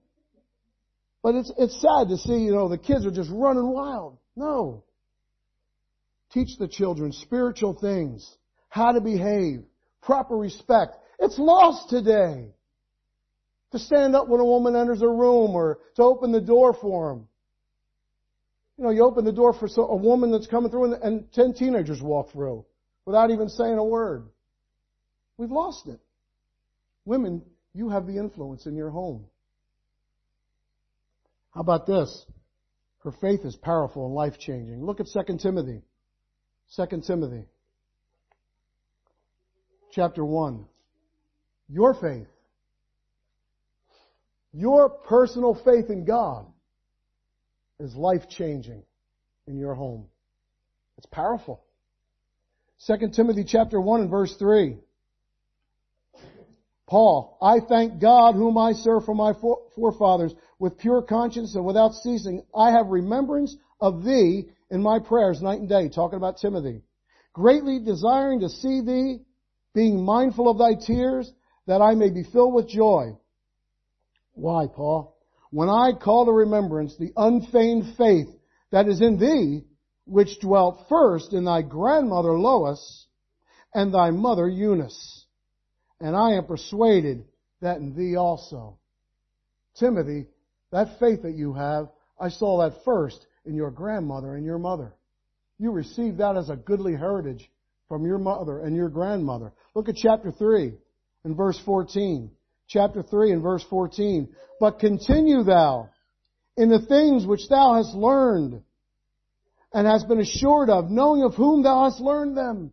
But 1.22 1.36
it's, 1.36 1.52
it's 1.58 1.82
sad 1.82 2.08
to 2.08 2.18
see, 2.18 2.46
you 2.46 2.54
know, 2.54 2.70
the 2.70 2.78
kids 2.78 3.06
are 3.06 3.12
just 3.12 3.30
running 3.30 3.70
wild. 3.70 4.18
No. 4.38 4.86
Teach 6.32 6.58
the 6.58 6.68
children 6.68 7.12
spiritual 7.12 7.74
things, 7.74 8.38
how 8.70 8.92
to 8.92 9.02
behave, 9.02 9.64
proper 10.02 10.36
respect. 10.36 10.96
It's 11.20 11.38
lost 11.38 11.90
today 11.90 12.54
to 13.72 13.80
stand 13.80 14.16
up 14.16 14.28
when 14.28 14.40
a 14.40 14.46
woman 14.46 14.76
enters 14.76 15.02
a 15.02 15.08
room 15.08 15.52
or 15.52 15.80
to 15.96 16.04
open 16.04 16.32
the 16.32 16.42
door 16.42 16.74
for 16.74 17.14
them. 17.14 17.28
You 18.78 18.86
know, 18.86 18.92
you 18.92 19.04
open 19.04 19.26
the 19.26 19.34
door 19.34 19.54
for 19.54 19.68
a 19.78 19.96
woman 19.96 20.32
that's 20.32 20.48
coming 20.48 20.72
through 20.72 20.94
and, 20.94 21.04
and 21.04 21.34
ten 21.34 21.54
teenagers 21.54 22.02
walk 22.02 22.32
through 22.32 22.66
without 23.06 23.30
even 23.30 23.50
saying 23.50 23.78
a 23.78 23.84
word. 23.84 24.30
We've 25.38 25.52
lost 25.52 25.88
it. 25.88 26.00
Women, 27.06 27.42
you 27.74 27.90
have 27.90 28.08
the 28.08 28.18
influence 28.18 28.66
in 28.66 28.76
your 28.76 28.90
home. 28.90 29.26
How 31.52 31.62
about 31.62 31.88
this? 31.88 32.26
Her 33.04 33.12
faith 33.12 33.42
is 33.44 33.56
powerful 33.56 34.06
and 34.06 34.14
life 34.14 34.38
changing. 34.40 34.86
Look 34.86 35.00
at 35.00 35.08
2 35.12 35.38
Timothy. 35.38 35.82
2 36.76 37.02
Timothy. 37.06 37.46
Chapter 39.92 40.24
1. 40.24 40.66
Your 41.70 41.94
faith 41.94 42.28
your 44.54 44.90
personal 44.90 45.54
faith 45.64 45.90
in 45.90 46.06
God 46.06 46.46
is 47.80 47.96
life 47.96 48.28
changing 48.30 48.84
in 49.48 49.58
your 49.58 49.76
home. 49.76 50.08
It's 50.98 51.06
powerful. 51.08 51.64
2 52.88 53.10
Timothy 53.14 53.44
chapter 53.44 53.80
1 53.80 54.02
and 54.02 54.10
verse 54.10 54.36
3. 54.38 54.78
Paul, 56.88 57.38
I 57.42 57.60
thank 57.60 58.02
God 58.02 58.34
whom 58.34 58.58
I 58.58 58.72
serve 58.72 59.06
for 59.06 59.14
my 59.14 59.34
forefathers 59.76 60.34
with 60.58 60.80
pure 60.80 61.04
conscience 61.04 61.54
and 61.54 61.64
without 61.64 61.94
ceasing. 61.94 62.44
I 62.56 62.72
have 62.72 62.88
remembrance 62.88 63.56
of 63.80 64.04
thee 64.04 64.50
in 64.72 64.82
my 64.82 64.98
prayers 64.98 65.42
night 65.42 65.60
and 65.60 65.70
day, 65.70 65.90
talking 65.90 66.18
about 66.18 66.38
Timothy. 66.38 66.82
Greatly 67.34 67.80
desiring 67.80 68.40
to 68.40 68.50
see 68.50 68.82
thee, 68.82 69.20
being 69.74 70.04
mindful 70.04 70.50
of 70.50 70.58
thy 70.58 70.74
tears, 70.74 71.32
that 71.68 71.82
I 71.82 71.96
may 71.96 72.10
be 72.10 72.24
filled 72.24 72.54
with 72.54 72.68
joy. 72.68 73.18
Why, 74.34 74.68
Paul? 74.68 75.16
When 75.52 75.70
I 75.70 75.92
call 75.94 76.26
to 76.26 76.32
remembrance 76.32 76.96
the 76.98 77.12
unfeigned 77.16 77.96
faith 77.98 78.28
that 78.72 78.88
is 78.88 79.02
in 79.02 79.20
thee, 79.20 79.66
which 80.06 80.40
dwelt 80.40 80.86
first 80.90 81.34
in 81.34 81.46
thy 81.46 81.62
grandmother 81.62 82.38
Lois 82.38 83.08
and 83.74 83.94
thy 83.94 84.12
mother 84.12 84.48
Eunice. 84.48 85.26
And 86.00 86.16
I 86.16 86.32
am 86.32 86.46
persuaded 86.46 87.26
that 87.62 87.78
in 87.78 87.96
thee 87.96 88.16
also. 88.16 88.80
Timothy, 89.80 90.28
that 90.72 91.00
faith 91.00 91.24
that 91.24 91.36
you 91.36 91.54
have, 91.54 91.90
I 92.20 92.30
saw 92.30 92.62
that 92.62 92.84
first 92.84 93.26
in 93.46 93.56
your 93.56 93.72
grandmother 93.72 94.36
and 94.36 94.46
your 94.46 94.60
mother. 94.60 94.94
You 95.58 95.72
received 95.72 96.20
that 96.20 96.38
as 96.38 96.50
a 96.50 96.56
goodly 96.56 96.96
heritage 96.96 97.50
from 97.90 98.06
your 98.06 98.20
mother 98.20 98.60
and 98.60 98.76
your 98.76 98.88
grandmother. 98.88 99.52
Look 99.76 99.90
at 99.90 99.96
chapter 99.96 100.32
3 100.32 100.74
and 101.26 101.36
verse 101.36 101.60
14. 101.66 102.32
Chapter 102.70 103.04
3 103.04 103.32
and 103.34 103.42
verse 103.42 103.66
14. 103.70 104.30
But 104.60 104.80
continue 104.80 105.44
thou 105.44 105.90
in 106.56 106.70
the 106.70 106.86
things 106.86 107.26
which 107.26 107.50
thou 107.50 107.76
hast 107.76 107.96
learned 107.96 108.62
and 109.74 109.88
hast 109.88 110.08
been 110.08 110.20
assured 110.20 110.70
of, 110.70 110.90
knowing 110.90 111.24
of 111.24 111.34
whom 111.34 111.64
thou 111.64 111.86
hast 111.86 112.00
learned 112.00 112.38
them. 112.38 112.72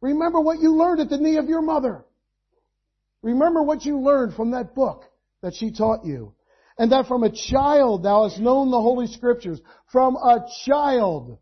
Remember 0.00 0.40
what 0.40 0.60
you 0.60 0.76
learned 0.76 1.00
at 1.00 1.10
the 1.10 1.18
knee 1.18 1.36
of 1.36 1.48
your 1.48 1.62
mother. 1.62 2.04
Remember 3.22 3.62
what 3.62 3.84
you 3.84 4.00
learned 4.00 4.34
from 4.34 4.52
that 4.52 4.74
book 4.74 5.04
that 5.42 5.54
she 5.54 5.72
taught 5.72 6.04
you. 6.04 6.34
And 6.78 6.92
that 6.92 7.06
from 7.06 7.22
a 7.22 7.30
child 7.30 8.02
thou 8.02 8.28
hast 8.28 8.40
known 8.40 8.70
the 8.70 8.80
Holy 8.80 9.06
Scriptures. 9.06 9.60
From 9.90 10.16
a 10.16 10.46
child 10.64 11.38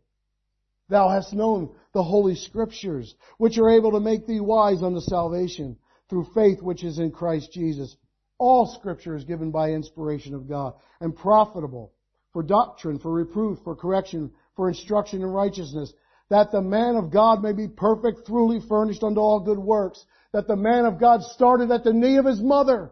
thou 0.89 1.09
hast 1.09 1.33
known 1.33 1.75
the 1.93 2.03
Holy 2.03 2.35
Scriptures, 2.35 3.15
which 3.37 3.57
are 3.57 3.69
able 3.69 3.91
to 3.91 3.99
make 3.99 4.25
thee 4.25 4.39
wise 4.39 4.81
unto 4.81 4.99
salvation 4.99 5.77
through 6.09 6.27
faith 6.35 6.61
which 6.61 6.83
is 6.83 6.99
in 6.99 7.11
Christ 7.11 7.51
Jesus. 7.51 7.95
All 8.37 8.65
Scripture 8.65 9.15
is 9.15 9.23
given 9.23 9.51
by 9.51 9.71
inspiration 9.71 10.33
of 10.33 10.49
God 10.49 10.73
and 10.99 11.15
profitable 11.15 11.93
for 12.33 12.43
doctrine, 12.43 12.99
for 12.99 13.11
reproof, 13.11 13.59
for 13.63 13.75
correction, 13.75 14.31
for 14.55 14.67
instruction 14.67 15.21
in 15.21 15.27
righteousness, 15.27 15.93
that 16.29 16.51
the 16.51 16.61
man 16.61 16.95
of 16.95 17.11
God 17.11 17.43
may 17.43 17.53
be 17.53 17.67
perfect, 17.67 18.25
truly 18.25 18.59
furnished 18.67 19.03
unto 19.03 19.19
all 19.19 19.39
good 19.39 19.59
works, 19.59 20.03
that 20.33 20.47
the 20.47 20.55
man 20.55 20.85
of 20.85 20.99
God 20.99 21.21
started 21.21 21.69
at 21.71 21.83
the 21.83 21.93
knee 21.93 22.17
of 22.17 22.25
his 22.25 22.41
mother. 22.41 22.91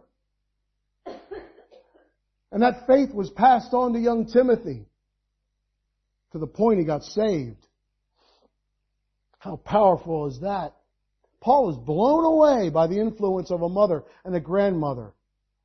And 2.52 2.62
that 2.62 2.86
faith 2.86 3.14
was 3.14 3.30
passed 3.32 3.74
on 3.74 3.94
to 3.94 4.00
young 4.00 4.28
Timothy 4.28 4.86
to 6.34 6.38
the 6.38 6.48
point 6.48 6.80
he 6.80 6.86
got 6.86 7.04
saved. 7.04 7.66
How 9.42 9.56
powerful 9.56 10.28
is 10.28 10.40
that? 10.42 10.76
Paul 11.40 11.72
is 11.72 11.78
blown 11.78 12.26
away 12.26 12.70
by 12.70 12.86
the 12.86 13.00
influence 13.00 13.50
of 13.50 13.64
a 13.64 13.70
mother 13.70 14.04
and 14.24 14.36
a 14.36 14.40
grandmother. 14.40 15.14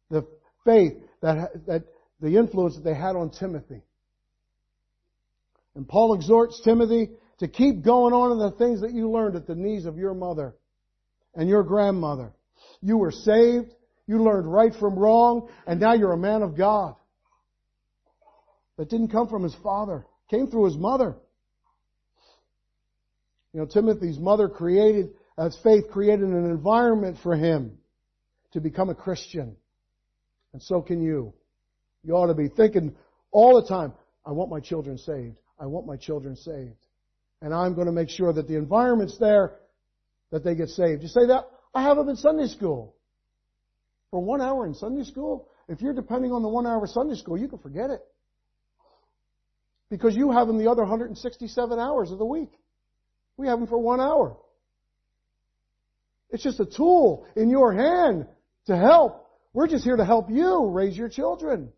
The 0.08 0.26
faith 0.64 0.94
that, 1.20 1.66
that 1.66 1.84
the 2.18 2.38
influence 2.38 2.76
that 2.76 2.84
they 2.84 2.94
had 2.94 3.16
on 3.16 3.28
Timothy. 3.28 3.82
And 5.74 5.86
Paul 5.86 6.14
exhorts 6.14 6.62
Timothy 6.64 7.10
to 7.40 7.48
keep 7.48 7.84
going 7.84 8.14
on 8.14 8.32
in 8.32 8.38
the 8.38 8.52
things 8.52 8.80
that 8.80 8.94
you 8.94 9.10
learned 9.10 9.36
at 9.36 9.46
the 9.46 9.54
knees 9.54 9.84
of 9.84 9.98
your 9.98 10.14
mother 10.14 10.54
and 11.34 11.46
your 11.46 11.62
grandmother. 11.62 12.32
You 12.80 12.96
were 12.96 13.12
saved, 13.12 13.74
you 14.06 14.24
learned 14.24 14.50
right 14.50 14.74
from 14.74 14.98
wrong, 14.98 15.50
and 15.66 15.78
now 15.78 15.92
you're 15.92 16.14
a 16.14 16.16
man 16.16 16.40
of 16.40 16.56
God. 16.56 16.94
That 18.78 18.88
didn't 18.88 19.08
come 19.08 19.28
from 19.28 19.42
his 19.42 19.54
father, 19.56 20.06
came 20.30 20.46
through 20.46 20.64
his 20.64 20.78
mother. 20.78 21.16
You 23.56 23.62
know, 23.62 23.68
Timothy's 23.68 24.18
mother 24.18 24.50
created, 24.50 25.14
as 25.38 25.56
faith 25.62 25.88
created 25.90 26.28
an 26.28 26.44
environment 26.44 27.16
for 27.22 27.34
him 27.34 27.78
to 28.52 28.60
become 28.60 28.90
a 28.90 28.94
Christian. 28.94 29.56
And 30.52 30.62
so 30.62 30.82
can 30.82 31.00
you. 31.00 31.32
You 32.04 32.12
ought 32.16 32.26
to 32.26 32.34
be 32.34 32.48
thinking 32.48 32.94
all 33.30 33.58
the 33.58 33.66
time, 33.66 33.94
I 34.26 34.32
want 34.32 34.50
my 34.50 34.60
children 34.60 34.98
saved. 34.98 35.36
I 35.58 35.64
want 35.64 35.86
my 35.86 35.96
children 35.96 36.36
saved. 36.36 36.76
And 37.40 37.54
I'm 37.54 37.72
going 37.72 37.86
to 37.86 37.94
make 37.94 38.10
sure 38.10 38.30
that 38.30 38.46
the 38.46 38.56
environment's 38.56 39.16
there 39.16 39.54
that 40.32 40.44
they 40.44 40.54
get 40.54 40.68
saved. 40.68 41.00
You 41.00 41.08
say 41.08 41.26
that? 41.28 41.48
I 41.74 41.84
have 41.84 41.96
them 41.96 42.10
in 42.10 42.16
Sunday 42.16 42.48
school. 42.48 42.94
For 44.10 44.22
one 44.22 44.42
hour 44.42 44.66
in 44.66 44.74
Sunday 44.74 45.04
school? 45.04 45.48
If 45.66 45.80
you're 45.80 45.94
depending 45.94 46.30
on 46.30 46.42
the 46.42 46.48
one 46.50 46.66
hour 46.66 46.86
Sunday 46.86 47.14
school, 47.14 47.38
you 47.38 47.48
can 47.48 47.60
forget 47.60 47.88
it. 47.88 48.00
Because 49.88 50.14
you 50.14 50.30
have 50.32 50.46
them 50.46 50.58
the 50.58 50.70
other 50.70 50.82
167 50.82 51.78
hours 51.78 52.10
of 52.10 52.18
the 52.18 52.26
week. 52.26 52.50
We 53.36 53.48
have 53.48 53.58
them 53.58 53.68
for 53.68 53.78
one 53.78 54.00
hour. 54.00 54.36
It's 56.30 56.42
just 56.42 56.60
a 56.60 56.66
tool 56.66 57.26
in 57.36 57.50
your 57.50 57.72
hand 57.72 58.26
to 58.66 58.76
help. 58.76 59.26
We're 59.52 59.68
just 59.68 59.84
here 59.84 59.96
to 59.96 60.04
help 60.04 60.30
you 60.30 60.68
raise 60.68 60.96
your 60.96 61.08
children. 61.08 61.72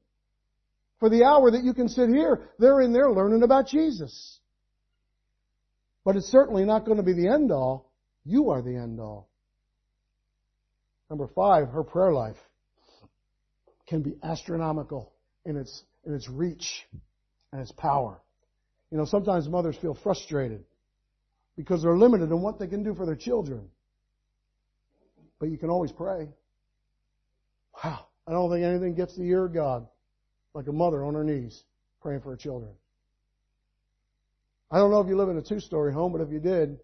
For 1.01 1.09
the 1.09 1.25
hour 1.25 1.51
that 1.51 1.62
you 1.62 1.75
can 1.75 1.88
sit 1.88 2.09
here, 2.09 2.49
they're 2.59 2.81
in 2.81 2.92
there 2.92 3.11
learning 3.11 3.42
about 3.42 3.68
Jesus. 3.68 4.40
But 6.05 6.16
it's 6.16 6.27
certainly 6.27 6.64
not 6.64 6.85
going 6.85 6.97
to 6.97 7.03
be 7.03 7.12
the 7.12 7.29
end 7.29 7.53
all. 7.53 7.92
You 8.25 8.51
are 8.51 8.62
the 8.62 8.75
end 8.75 8.99
all. 8.99 9.29
Number 11.11 11.29
five, 11.29 11.68
her 11.68 11.85
prayer 11.85 12.12
life 12.12 12.37
can 13.87 14.03
be 14.03 14.16
astronomical 14.23 15.12
in 15.44 15.57
its, 15.57 15.83
in 16.05 16.14
its 16.14 16.29
reach 16.29 16.87
and 17.53 17.61
its 17.61 17.73
power. 17.73 18.21
You 18.90 18.99
know, 18.99 19.05
sometimes 19.05 19.49
mothers 19.49 19.77
feel 19.77 19.94
frustrated 19.94 20.64
because 21.59 21.83
they're 21.83 21.97
limited 21.97 22.31
in 22.31 22.40
what 22.40 22.57
they 22.57 22.68
can 22.68 22.85
do 22.85 22.94
for 22.94 23.05
their 23.05 23.16
children. 23.16 23.68
But 25.40 25.51
you 25.51 25.59
can 25.59 25.71
always 25.71 25.90
pray. 25.90 26.29
Wow, 27.83 28.07
I 28.29 28.31
don't 28.31 28.49
think 28.49 28.64
anything 28.64 28.94
gets 28.94 29.16
the 29.16 29.25
ear 29.25 29.47
of 29.47 29.53
God 29.53 29.88
like 30.55 30.68
a 30.68 30.73
mother 30.73 31.05
on 31.05 31.14
her 31.14 31.25
knees 31.25 31.64
praying 32.01 32.21
for 32.21 32.31
her 32.31 32.37
children. 32.37 32.71
I 34.71 34.79
don't 34.79 34.92
know 34.92 35.01
if 35.01 35.09
you 35.09 35.16
live 35.16 35.31
in 35.31 35.37
a 35.37 35.42
two-story 35.42 35.92
home, 35.92 36.12
but 36.12 36.21
if 36.21 36.31
you 36.31 36.38
did, 36.38 36.79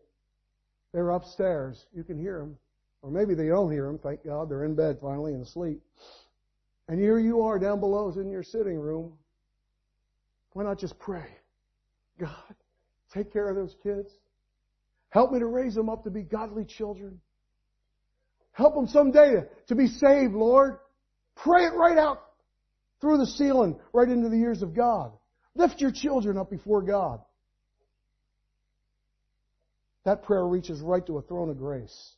they're 0.93 1.11
upstairs. 1.11 1.87
You 1.95 2.03
can 2.03 2.19
hear 2.19 2.41
them. 2.41 2.57
Or 3.03 3.11
maybe 3.11 3.35
they 3.35 3.47
don't 3.47 3.71
hear 3.71 3.87
them, 3.87 3.99
thank 3.99 4.25
God. 4.25 4.51
They're 4.51 4.65
in 4.65 4.75
bed 4.75 4.99
finally 5.01 5.35
and 5.35 5.43
asleep. 5.43 5.81
And 6.89 6.99
here 6.99 7.21
you 7.21 7.43
are 7.43 7.61
down 7.61 7.79
below 7.79 8.11
in 8.17 8.29
your 8.29 8.43
sitting 8.43 8.81
room. 8.81 9.13
Why 10.53 10.65
not 10.65 10.81
just 10.81 10.99
pray? 10.99 11.29
God, 12.19 12.57
take 13.13 13.33
care 13.33 13.49
of 13.49 13.55
those 13.55 13.77
kids. 13.81 14.11
Help 15.15 15.31
me 15.31 15.39
to 15.39 15.47
raise 15.47 15.77
them 15.77 15.89
up 15.89 16.03
to 16.03 16.11
be 16.11 16.23
godly 16.25 16.65
children. 16.65 17.21
Help 18.51 18.75
them 18.75 18.89
someday 18.89 19.45
to, 19.69 19.75
be 19.77 19.87
saved, 19.87 20.35
Lord. 20.35 20.79
Pray 21.37 21.67
it 21.67 21.75
right 21.75 21.97
out 21.97 22.21
through 23.01 23.19
the 23.19 23.27
ceiling 23.27 23.79
right 23.93 24.09
into 24.09 24.29
the 24.29 24.35
ears 24.35 24.61
of 24.61 24.75
God. 24.75 25.13
Lift 25.55 25.81
your 25.81 25.93
children 25.93 26.37
up 26.37 26.51
before 26.51 26.83
God. 26.83 27.21
That 30.05 30.25
prayer 30.25 30.45
reaches 30.45 30.81
right 30.81 31.07
to 31.07 31.19
a 31.19 31.23
throne 31.23 31.49
of 31.49 31.59
grace. 31.59 32.15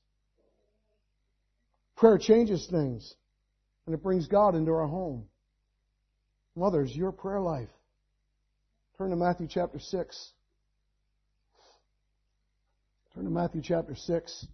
Prayer 1.97 2.17
changes 2.17 2.67
things 2.71 3.15
and 3.85 3.95
it 3.95 4.03
brings 4.03 4.27
God 4.27 4.55
into 4.55 4.73
our 4.73 4.87
home. 4.87 5.27
Mothers, 6.57 6.97
your 6.97 7.13
prayer 7.13 7.41
life. 7.41 7.69
Turn 8.97 9.11
to 9.11 9.17
Matthew 9.17 9.49
chapter 9.51 9.79
6. 9.79 10.33
Turn 13.17 13.25
to 13.25 13.31
Matthew 13.31 13.63
chapter 13.65 13.95
6. 13.95 14.47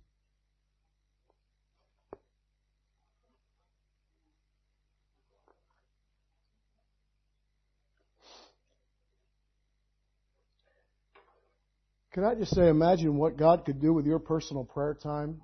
Can 12.12 12.22
I 12.22 12.36
just 12.36 12.54
say, 12.54 12.68
imagine 12.68 13.16
what 13.16 13.36
God 13.36 13.64
could 13.64 13.80
do 13.80 13.92
with 13.92 14.06
your 14.06 14.20
personal 14.20 14.62
prayer 14.62 14.94
time? 14.94 15.40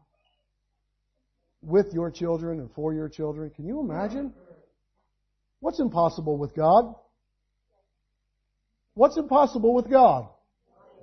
With 1.60 1.92
your 1.92 2.12
children 2.12 2.60
and 2.60 2.70
for 2.70 2.94
your 2.94 3.08
children. 3.08 3.50
Can 3.50 3.66
you 3.66 3.80
imagine? 3.80 4.32
What's 5.58 5.80
impossible 5.80 6.38
with 6.38 6.54
God? 6.54 6.94
What's 8.94 9.16
impossible 9.16 9.74
with 9.74 9.90
God? 9.90 10.28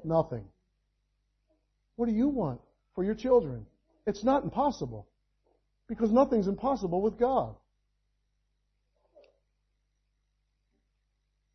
Nothing. 0.05 0.45
What 1.95 2.07
do 2.07 2.13
you 2.13 2.27
want 2.27 2.61
for 2.93 3.03
your 3.03 3.15
children? 3.15 3.65
It's 4.05 4.23
not 4.23 4.43
impossible. 4.43 5.07
Because 5.87 6.11
nothing's 6.11 6.47
impossible 6.47 7.01
with 7.01 7.17
God. 7.17 7.55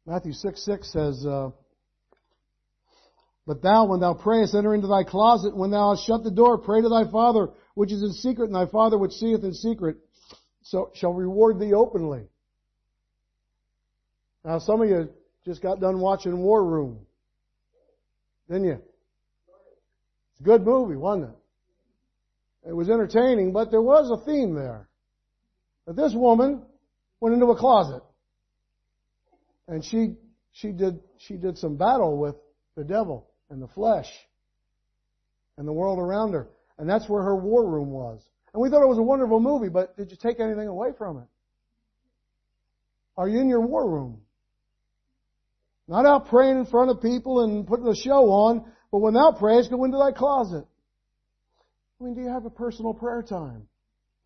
Matthew 0.07 0.33
6 0.33 0.64
6 0.64 0.92
says, 0.92 1.26
uh, 1.26 1.50
but 3.46 3.62
thou, 3.62 3.87
when 3.87 4.00
thou 4.00 4.14
prayest, 4.14 4.55
enter 4.55 4.74
into 4.74 4.87
thy 4.87 5.03
closet. 5.03 5.57
When 5.57 5.70
thou 5.70 5.90
hast 5.90 6.07
shut 6.07 6.22
the 6.22 6.31
door, 6.31 6.59
pray 6.59 6.81
to 6.83 6.88
thy 6.88 7.11
Father, 7.11 7.48
which 7.74 7.92
is 7.92 8.03
in 8.03 8.12
secret, 8.12 8.46
and 8.46 8.55
thy 8.55 8.66
Father 8.66 8.96
which 8.96 9.12
seeth 9.12 9.42
in 9.42 9.55
secret, 9.55 9.96
so 10.62 10.90
shall 10.94 11.12
reward 11.12 11.59
thee 11.59 11.72
openly. 11.72 12.29
Now, 14.44 14.59
some 14.59 14.81
of 14.81 14.88
you 14.88 15.11
just 15.44 15.62
got 15.62 15.81
done 15.81 16.00
watching 16.00 16.38
War 16.38 16.64
Room, 16.64 17.00
didn't 18.48 18.64
you? 18.64 18.83
A 20.40 20.42
good 20.42 20.64
movie, 20.64 20.96
wasn't 20.96 21.31
it? 21.31 22.68
It 22.70 22.76
was 22.76 22.90
entertaining, 22.90 23.53
but 23.53 23.70
there 23.70 23.83
was 23.83 24.11
a 24.11 24.24
theme 24.24 24.55
there. 24.55 24.88
That 25.87 25.96
this 25.96 26.14
woman 26.14 26.62
went 27.20 27.35
into 27.35 27.46
a 27.46 27.57
closet, 27.57 28.03
and 29.68 29.85
she 29.85 30.16
she 30.53 30.72
did 30.72 31.00
she 31.18 31.37
did 31.37 31.59
some 31.59 31.76
battle 31.76 32.18
with 32.18 32.37
the 32.76 32.85
devil. 32.85 33.26
and 33.50 33.61
the 33.61 33.68
flesh 33.68 34.09
and 35.59 35.66
the 35.68 35.72
world 35.72 35.98
around 35.98 36.33
her. 36.33 36.48
And 36.79 36.88
that's 36.88 37.09
where 37.09 37.22
her 37.22 37.37
war 37.37 37.68
room 37.68 37.90
was. 37.90 38.22
And 38.55 38.62
we 38.62 38.70
thought 38.70 38.83
it 38.83 38.88
was 38.88 38.98
a 38.98 39.03
wonderful 39.03 39.40
movie, 39.40 39.68
but 39.68 39.96
did 39.96 40.11
you 40.11 40.16
take 40.16 40.40
anything 40.40 40.68
away 40.68 40.90
from 40.96 41.18
it? 41.18 41.26
Are 43.16 43.29
you 43.29 43.40
in 43.40 43.48
your 43.48 43.61
war 43.61 43.88
room? 43.88 44.22
Not 45.87 46.07
out 46.07 46.29
praying 46.29 46.59
in 46.59 46.66
front 46.66 46.90
of 46.90 47.03
people 47.03 47.44
and 47.44 47.66
putting 47.66 47.87
a 47.88 47.94
show 47.94 48.31
on, 48.31 48.72
but 48.90 48.98
when 48.98 49.14
thou 49.14 49.33
prayest, 49.33 49.70
go 49.70 49.85
into 49.85 49.98
thy 49.98 50.12
closet. 50.12 50.64
I 52.00 52.05
mean, 52.05 52.14
do 52.14 52.22
you 52.22 52.29
have 52.29 52.46
a 52.46 52.50
personal 52.50 52.94
prayer 52.94 53.22
time? 53.22 53.68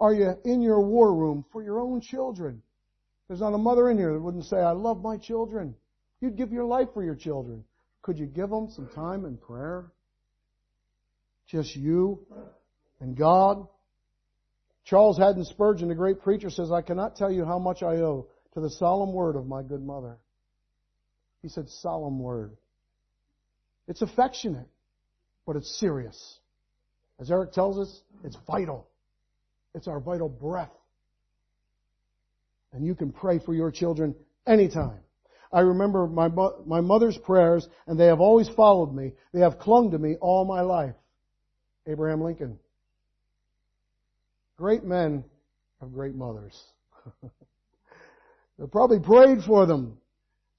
Are 0.00 0.12
you 0.12 0.34
in 0.44 0.60
your 0.60 0.80
war 0.80 1.14
room 1.14 1.44
for 1.52 1.62
your 1.62 1.80
own 1.80 2.00
children? 2.00 2.62
There's 3.28 3.40
not 3.40 3.54
a 3.54 3.58
mother 3.58 3.90
in 3.90 3.98
here 3.98 4.12
that 4.12 4.20
wouldn't 4.20 4.44
say, 4.44 4.58
I 4.58 4.72
love 4.72 5.02
my 5.02 5.16
children. 5.16 5.74
You'd 6.20 6.36
give 6.36 6.52
your 6.52 6.64
life 6.64 6.88
for 6.94 7.02
your 7.02 7.14
children. 7.14 7.64
Could 8.02 8.18
you 8.18 8.26
give 8.26 8.50
them 8.50 8.68
some 8.70 8.88
time 8.88 9.24
in 9.24 9.36
prayer? 9.36 9.90
Just 11.46 11.74
you 11.74 12.26
and 13.00 13.16
God? 13.16 13.66
Charles 14.84 15.18
Haddon 15.18 15.44
Spurgeon, 15.44 15.88
the 15.88 15.94
great 15.94 16.20
preacher, 16.20 16.50
says, 16.50 16.70
I 16.70 16.82
cannot 16.82 17.16
tell 17.16 17.32
you 17.32 17.44
how 17.44 17.58
much 17.58 17.82
I 17.82 17.96
owe 17.96 18.28
to 18.52 18.60
the 18.60 18.70
solemn 18.70 19.12
word 19.12 19.36
of 19.36 19.46
my 19.46 19.62
good 19.62 19.82
mother. 19.82 20.18
He 21.40 21.48
said, 21.48 21.68
solemn 21.68 22.18
word. 22.18 22.56
It's 23.88 24.02
affectionate, 24.02 24.68
but 25.46 25.56
it's 25.56 25.78
serious. 25.78 26.38
As 27.20 27.30
Eric 27.30 27.52
tells 27.52 27.78
us, 27.78 28.00
it's 28.24 28.36
vital. 28.46 28.88
It's 29.74 29.88
our 29.88 30.00
vital 30.00 30.28
breath. 30.28 30.72
And 32.72 32.84
you 32.84 32.94
can 32.94 33.12
pray 33.12 33.38
for 33.38 33.54
your 33.54 33.70
children 33.70 34.14
anytime. 34.46 35.00
I 35.52 35.60
remember 35.60 36.08
my, 36.08 36.28
my 36.66 36.80
mother's 36.80 37.16
prayers, 37.16 37.68
and 37.86 37.98
they 37.98 38.06
have 38.06 38.20
always 38.20 38.48
followed 38.48 38.92
me. 38.92 39.12
They 39.32 39.40
have 39.40 39.58
clung 39.58 39.92
to 39.92 39.98
me 39.98 40.16
all 40.20 40.44
my 40.44 40.62
life. 40.62 40.96
Abraham 41.86 42.22
Lincoln. 42.22 42.58
Great 44.56 44.82
men 44.82 45.24
have 45.80 45.92
great 45.92 46.14
mothers. 46.14 46.60
they 48.58 48.66
probably 48.66 48.98
prayed 48.98 49.44
for 49.44 49.66
them. 49.66 49.98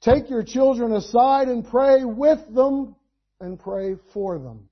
Take 0.01 0.29
your 0.29 0.43
children 0.43 0.93
aside 0.93 1.47
and 1.47 1.67
pray 1.67 2.05
with 2.05 2.39
them 2.53 2.95
and 3.39 3.60
pray 3.60 3.95
for 4.13 4.39
them. 4.39 4.69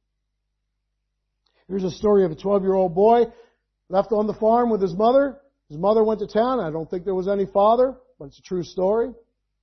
Here's 1.67 1.83
a 1.83 1.91
story 1.91 2.25
of 2.25 2.31
a 2.31 2.35
12 2.35 2.63
year 2.63 2.73
old 2.73 2.95
boy 2.95 3.25
left 3.89 4.11
on 4.11 4.27
the 4.27 4.33
farm 4.33 4.69
with 4.69 4.81
his 4.81 4.93
mother. 4.93 5.39
His 5.69 5.77
mother 5.77 6.03
went 6.03 6.19
to 6.19 6.27
town. 6.27 6.59
I 6.59 6.71
don't 6.71 6.89
think 6.89 7.05
there 7.05 7.15
was 7.15 7.27
any 7.27 7.45
father, 7.45 7.95
but 8.19 8.25
it's 8.25 8.39
a 8.39 8.43
true 8.43 8.63
story. 8.63 9.11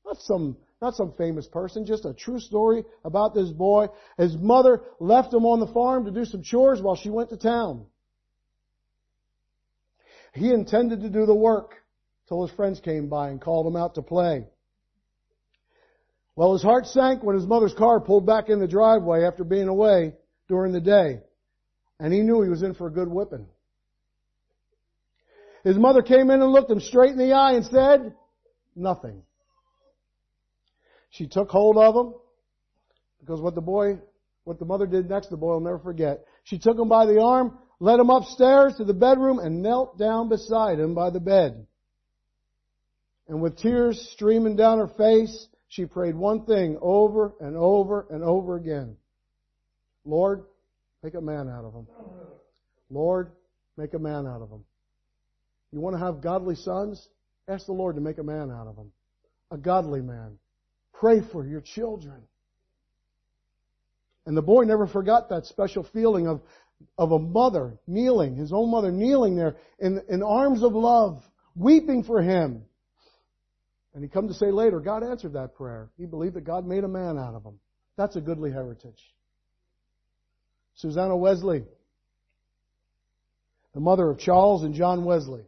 Not 0.04 0.16
some, 0.20 0.56
not 0.80 0.94
some 0.94 1.12
famous 1.16 1.46
person, 1.46 1.84
just 1.84 2.04
a 2.04 2.14
true 2.14 2.40
story 2.40 2.84
about 3.04 3.34
this 3.34 3.50
boy. 3.50 3.88
His 4.18 4.36
mother 4.36 4.82
left 4.98 5.32
him 5.32 5.44
on 5.44 5.60
the 5.60 5.66
farm 5.66 6.06
to 6.06 6.10
do 6.10 6.24
some 6.24 6.42
chores 6.42 6.80
while 6.80 6.96
she 6.96 7.10
went 7.10 7.30
to 7.30 7.36
town. 7.36 7.86
He 10.34 10.50
intended 10.50 11.02
to 11.02 11.10
do 11.10 11.26
the 11.26 11.34
work 11.34 11.74
till 12.28 12.46
his 12.46 12.54
friends 12.54 12.80
came 12.80 13.08
by 13.08 13.30
and 13.30 13.40
called 13.40 13.66
him 13.66 13.76
out 13.76 13.96
to 13.96 14.02
play. 14.02 14.46
Well, 16.40 16.54
his 16.54 16.62
heart 16.62 16.86
sank 16.86 17.22
when 17.22 17.36
his 17.36 17.46
mother's 17.46 17.74
car 17.74 18.00
pulled 18.00 18.24
back 18.24 18.48
in 18.48 18.60
the 18.60 18.66
driveway 18.66 19.24
after 19.26 19.44
being 19.44 19.68
away 19.68 20.14
during 20.48 20.72
the 20.72 20.80
day. 20.80 21.20
And 21.98 22.14
he 22.14 22.20
knew 22.20 22.40
he 22.40 22.48
was 22.48 22.62
in 22.62 22.72
for 22.72 22.86
a 22.86 22.90
good 22.90 23.08
whipping. 23.08 23.46
His 25.64 25.76
mother 25.76 26.00
came 26.00 26.30
in 26.30 26.40
and 26.40 26.50
looked 26.50 26.70
him 26.70 26.80
straight 26.80 27.10
in 27.10 27.18
the 27.18 27.34
eye 27.34 27.52
and 27.52 27.66
said, 27.66 28.14
nothing. 28.74 29.22
She 31.10 31.26
took 31.26 31.50
hold 31.50 31.76
of 31.76 31.94
him 31.94 32.14
because 33.20 33.42
what 33.42 33.54
the 33.54 33.60
boy, 33.60 33.98
what 34.44 34.58
the 34.58 34.64
mother 34.64 34.86
did 34.86 35.10
next, 35.10 35.28
the 35.28 35.36
boy 35.36 35.52
will 35.52 35.60
never 35.60 35.78
forget. 35.78 36.24
She 36.44 36.58
took 36.58 36.78
him 36.78 36.88
by 36.88 37.04
the 37.04 37.20
arm, 37.20 37.58
led 37.80 38.00
him 38.00 38.08
upstairs 38.08 38.76
to 38.76 38.84
the 38.84 38.94
bedroom 38.94 39.40
and 39.40 39.62
knelt 39.62 39.98
down 39.98 40.30
beside 40.30 40.80
him 40.80 40.94
by 40.94 41.10
the 41.10 41.20
bed. 41.20 41.66
And 43.28 43.42
with 43.42 43.58
tears 43.58 44.08
streaming 44.14 44.56
down 44.56 44.78
her 44.78 44.88
face, 44.88 45.46
she 45.70 45.86
prayed 45.86 46.16
one 46.16 46.46
thing 46.46 46.76
over 46.82 47.32
and 47.40 47.56
over 47.56 48.04
and 48.10 48.24
over 48.24 48.56
again. 48.56 48.96
Lord, 50.04 50.42
make 51.04 51.14
a 51.14 51.20
man 51.20 51.48
out 51.48 51.64
of 51.64 51.72
him. 51.72 51.86
Lord, 52.90 53.30
make 53.76 53.94
a 53.94 53.98
man 53.98 54.26
out 54.26 54.42
of 54.42 54.50
him. 54.50 54.64
You 55.70 55.80
want 55.80 55.94
to 55.94 56.00
have 56.00 56.20
godly 56.20 56.56
sons? 56.56 57.08
Ask 57.46 57.66
the 57.66 57.72
Lord 57.72 57.94
to 57.94 58.00
make 58.00 58.18
a 58.18 58.22
man 58.24 58.50
out 58.50 58.66
of 58.66 58.74
them. 58.74 58.90
A 59.52 59.56
godly 59.56 60.00
man. 60.00 60.38
Pray 60.92 61.20
for 61.20 61.46
your 61.46 61.60
children. 61.60 62.20
And 64.26 64.36
the 64.36 64.42
boy 64.42 64.64
never 64.64 64.88
forgot 64.88 65.28
that 65.28 65.46
special 65.46 65.84
feeling 65.84 66.26
of, 66.26 66.40
of 66.98 67.12
a 67.12 67.18
mother 67.20 67.78
kneeling, 67.86 68.34
his 68.34 68.52
own 68.52 68.72
mother 68.72 68.90
kneeling 68.90 69.36
there 69.36 69.54
in, 69.78 70.02
in 70.08 70.24
arms 70.24 70.64
of 70.64 70.72
love, 70.72 71.22
weeping 71.54 72.02
for 72.02 72.20
him. 72.20 72.64
And 73.94 74.02
he 74.02 74.08
come 74.08 74.28
to 74.28 74.34
say 74.34 74.50
later, 74.50 74.80
God 74.80 75.02
answered 75.02 75.32
that 75.32 75.54
prayer. 75.54 75.90
He 75.98 76.06
believed 76.06 76.34
that 76.34 76.44
God 76.44 76.66
made 76.66 76.84
a 76.84 76.88
man 76.88 77.18
out 77.18 77.34
of 77.34 77.44
him. 77.44 77.58
That's 77.96 78.16
a 78.16 78.20
goodly 78.20 78.52
heritage. 78.52 79.00
Susanna 80.74 81.16
Wesley, 81.16 81.64
the 83.74 83.80
mother 83.80 84.08
of 84.10 84.18
Charles 84.18 84.62
and 84.62 84.74
John 84.74 85.04
Wesley, 85.04 85.42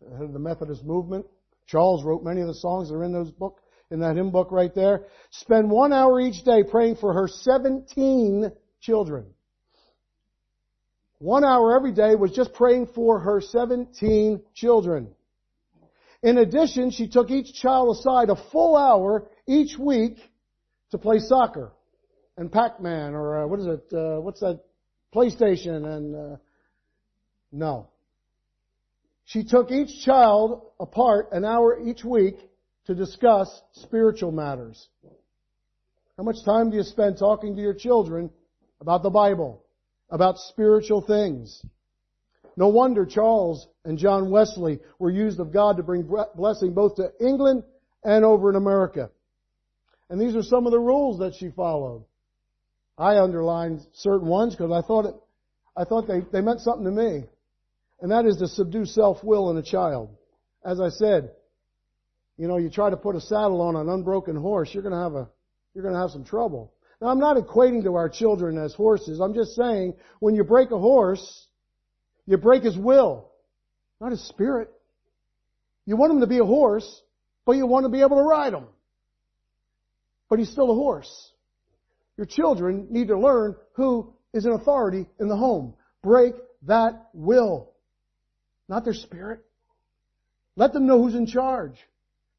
the 0.00 0.16
head 0.16 0.24
of 0.24 0.32
the 0.32 0.38
Methodist 0.38 0.84
movement. 0.84 1.26
Charles 1.66 2.02
wrote 2.02 2.24
many 2.24 2.40
of 2.40 2.46
the 2.46 2.54
songs 2.54 2.88
that 2.88 2.94
are 2.94 3.04
in 3.04 3.12
those 3.12 3.30
book, 3.30 3.60
in 3.90 4.00
that 4.00 4.16
hymn 4.16 4.30
book 4.30 4.50
right 4.50 4.74
there. 4.74 5.04
Spend 5.30 5.70
one 5.70 5.92
hour 5.92 6.20
each 6.20 6.42
day 6.44 6.62
praying 6.62 6.96
for 6.96 7.12
her 7.12 7.28
17 7.28 8.50
children. 8.80 9.26
One 11.18 11.44
hour 11.44 11.76
every 11.76 11.92
day 11.92 12.14
was 12.14 12.32
just 12.32 12.54
praying 12.54 12.88
for 12.94 13.18
her 13.18 13.40
17 13.40 14.40
children. 14.54 15.08
In 16.22 16.38
addition, 16.38 16.90
she 16.90 17.08
took 17.08 17.30
each 17.30 17.54
child 17.54 17.96
aside 17.96 18.30
a 18.30 18.36
full 18.50 18.76
hour 18.76 19.28
each 19.46 19.78
week 19.78 20.16
to 20.90 20.98
play 20.98 21.18
soccer 21.20 21.72
and 22.36 22.50
Pac-Man 22.50 23.14
or 23.14 23.44
uh, 23.44 23.46
what 23.46 23.60
is 23.60 23.66
it? 23.66 23.92
Uh, 23.92 24.20
what's 24.20 24.40
that? 24.40 24.60
PlayStation 25.14 25.86
and 25.86 26.14
uh, 26.14 26.36
no. 27.50 27.88
She 29.24 29.44
took 29.44 29.70
each 29.70 30.04
child 30.04 30.62
apart 30.78 31.28
an 31.32 31.44
hour 31.44 31.78
each 31.80 32.04
week 32.04 32.36
to 32.86 32.94
discuss 32.94 33.48
spiritual 33.72 34.32
matters. 34.32 34.88
How 36.16 36.24
much 36.24 36.44
time 36.44 36.70
do 36.70 36.76
you 36.76 36.82
spend 36.82 37.18
talking 37.18 37.54
to 37.56 37.62
your 37.62 37.74
children 37.74 38.30
about 38.80 39.02
the 39.02 39.10
Bible, 39.10 39.64
about 40.10 40.38
spiritual 40.38 41.00
things? 41.00 41.64
No 42.58 42.66
wonder 42.66 43.06
Charles 43.06 43.68
and 43.84 43.96
John 43.96 44.30
Wesley 44.30 44.80
were 44.98 45.12
used 45.12 45.38
of 45.38 45.52
God 45.52 45.76
to 45.76 45.84
bring 45.84 46.10
blessing 46.34 46.74
both 46.74 46.96
to 46.96 47.12
England 47.20 47.62
and 48.02 48.24
over 48.24 48.50
in 48.50 48.56
America. 48.56 49.10
And 50.10 50.20
these 50.20 50.34
are 50.34 50.42
some 50.42 50.66
of 50.66 50.72
the 50.72 50.80
rules 50.80 51.20
that 51.20 51.36
she 51.36 51.50
followed. 51.50 52.04
I 52.98 53.18
underlined 53.18 53.86
certain 53.92 54.26
ones 54.26 54.56
because 54.56 54.72
I 54.72 54.84
thought 54.84 55.04
it, 55.06 55.14
I 55.76 55.84
thought 55.84 56.08
they, 56.08 56.22
they 56.32 56.40
meant 56.40 56.60
something 56.60 56.84
to 56.84 56.90
me. 56.90 57.26
And 58.00 58.10
that 58.10 58.26
is 58.26 58.38
to 58.38 58.48
subdue 58.48 58.86
self-will 58.86 59.52
in 59.52 59.56
a 59.56 59.62
child. 59.62 60.16
As 60.64 60.80
I 60.80 60.88
said, 60.88 61.30
you 62.38 62.48
know, 62.48 62.56
you 62.56 62.70
try 62.70 62.90
to 62.90 62.96
put 62.96 63.14
a 63.14 63.20
saddle 63.20 63.60
on 63.60 63.76
an 63.76 63.88
unbroken 63.88 64.34
horse, 64.34 64.74
you're 64.74 64.82
gonna 64.82 65.00
have 65.00 65.14
a, 65.14 65.28
you're 65.74 65.84
gonna 65.84 66.00
have 66.00 66.10
some 66.10 66.24
trouble. 66.24 66.72
Now 67.00 67.06
I'm 67.06 67.20
not 67.20 67.36
equating 67.36 67.84
to 67.84 67.94
our 67.94 68.08
children 68.08 68.58
as 68.58 68.74
horses. 68.74 69.20
I'm 69.20 69.34
just 69.34 69.54
saying, 69.54 69.94
when 70.18 70.34
you 70.34 70.42
break 70.42 70.72
a 70.72 70.78
horse, 70.78 71.47
you 72.28 72.36
break 72.36 72.62
his 72.62 72.76
will, 72.76 73.30
not 74.02 74.10
his 74.10 74.22
spirit. 74.28 74.70
You 75.86 75.96
want 75.96 76.12
him 76.12 76.20
to 76.20 76.26
be 76.26 76.38
a 76.38 76.44
horse, 76.44 77.02
but 77.46 77.56
you 77.56 77.66
want 77.66 77.86
to 77.86 77.88
be 77.88 78.02
able 78.02 78.18
to 78.18 78.22
ride 78.22 78.52
him. 78.52 78.66
But 80.28 80.38
he's 80.38 80.50
still 80.50 80.70
a 80.70 80.74
horse. 80.74 81.32
Your 82.18 82.26
children 82.26 82.88
need 82.90 83.08
to 83.08 83.18
learn 83.18 83.56
who 83.72 84.12
is 84.34 84.44
an 84.44 84.52
authority 84.52 85.06
in 85.18 85.28
the 85.28 85.36
home. 85.38 85.72
Break 86.02 86.34
that 86.66 87.08
will, 87.14 87.72
not 88.68 88.84
their 88.84 88.92
spirit. 88.92 89.40
Let 90.54 90.74
them 90.74 90.86
know 90.86 91.02
who's 91.02 91.14
in 91.14 91.26
charge. 91.26 91.76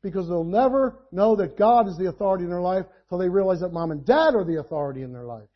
Because 0.04 0.28
they'll 0.28 0.44
never 0.44 1.00
know 1.12 1.36
that 1.38 1.58
God 1.58 1.88
is 1.88 1.98
the 1.98 2.10
authority 2.10 2.44
in 2.44 2.52
their 2.52 2.62
life 2.62 2.86
until 3.06 3.18
they 3.18 3.28
realize 3.28 3.62
that 3.62 3.74
mom 3.74 3.90
and 3.90 4.06
dad 4.06 4.36
are 4.36 4.46
the 4.46 4.60
authority 4.60 5.02
in 5.02 5.14
their 5.14 5.26
life. 5.26 5.50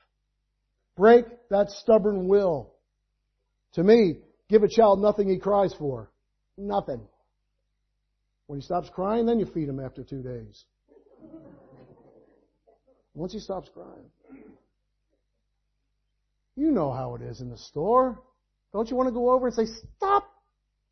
Break 0.98 1.26
that 1.50 1.70
stubborn 1.70 2.28
will. 2.28 2.74
To 3.74 3.84
me, 3.84 4.18
give 4.50 4.64
a 4.64 4.68
child 4.68 5.02
nothing 5.02 5.30
he 5.30 5.40
cries 5.40 5.74
for. 5.74 6.12
Nothing. 6.58 7.02
When 8.48 8.60
he 8.60 8.66
stops 8.66 8.90
crying, 8.90 9.26
then 9.26 9.40
you 9.40 9.46
feed 9.46 9.70
him 9.70 9.80
after 9.80 10.04
two 10.04 10.22
days. 10.22 10.66
Once 13.14 13.34
he 13.34 13.40
stops 13.40 13.70
crying. 13.74 14.10
You 16.56 16.72
know 16.72 16.92
how 16.92 17.16
it 17.16 17.22
is 17.22 17.42
in 17.42 17.50
the 17.50 17.58
store. 17.58 18.22
Don't 18.74 18.90
you 18.90 18.96
want 18.96 19.08
to 19.08 19.14
go 19.14 19.32
over 19.32 19.48
and 19.48 19.56
say, 19.56 19.66
stop 19.98 20.30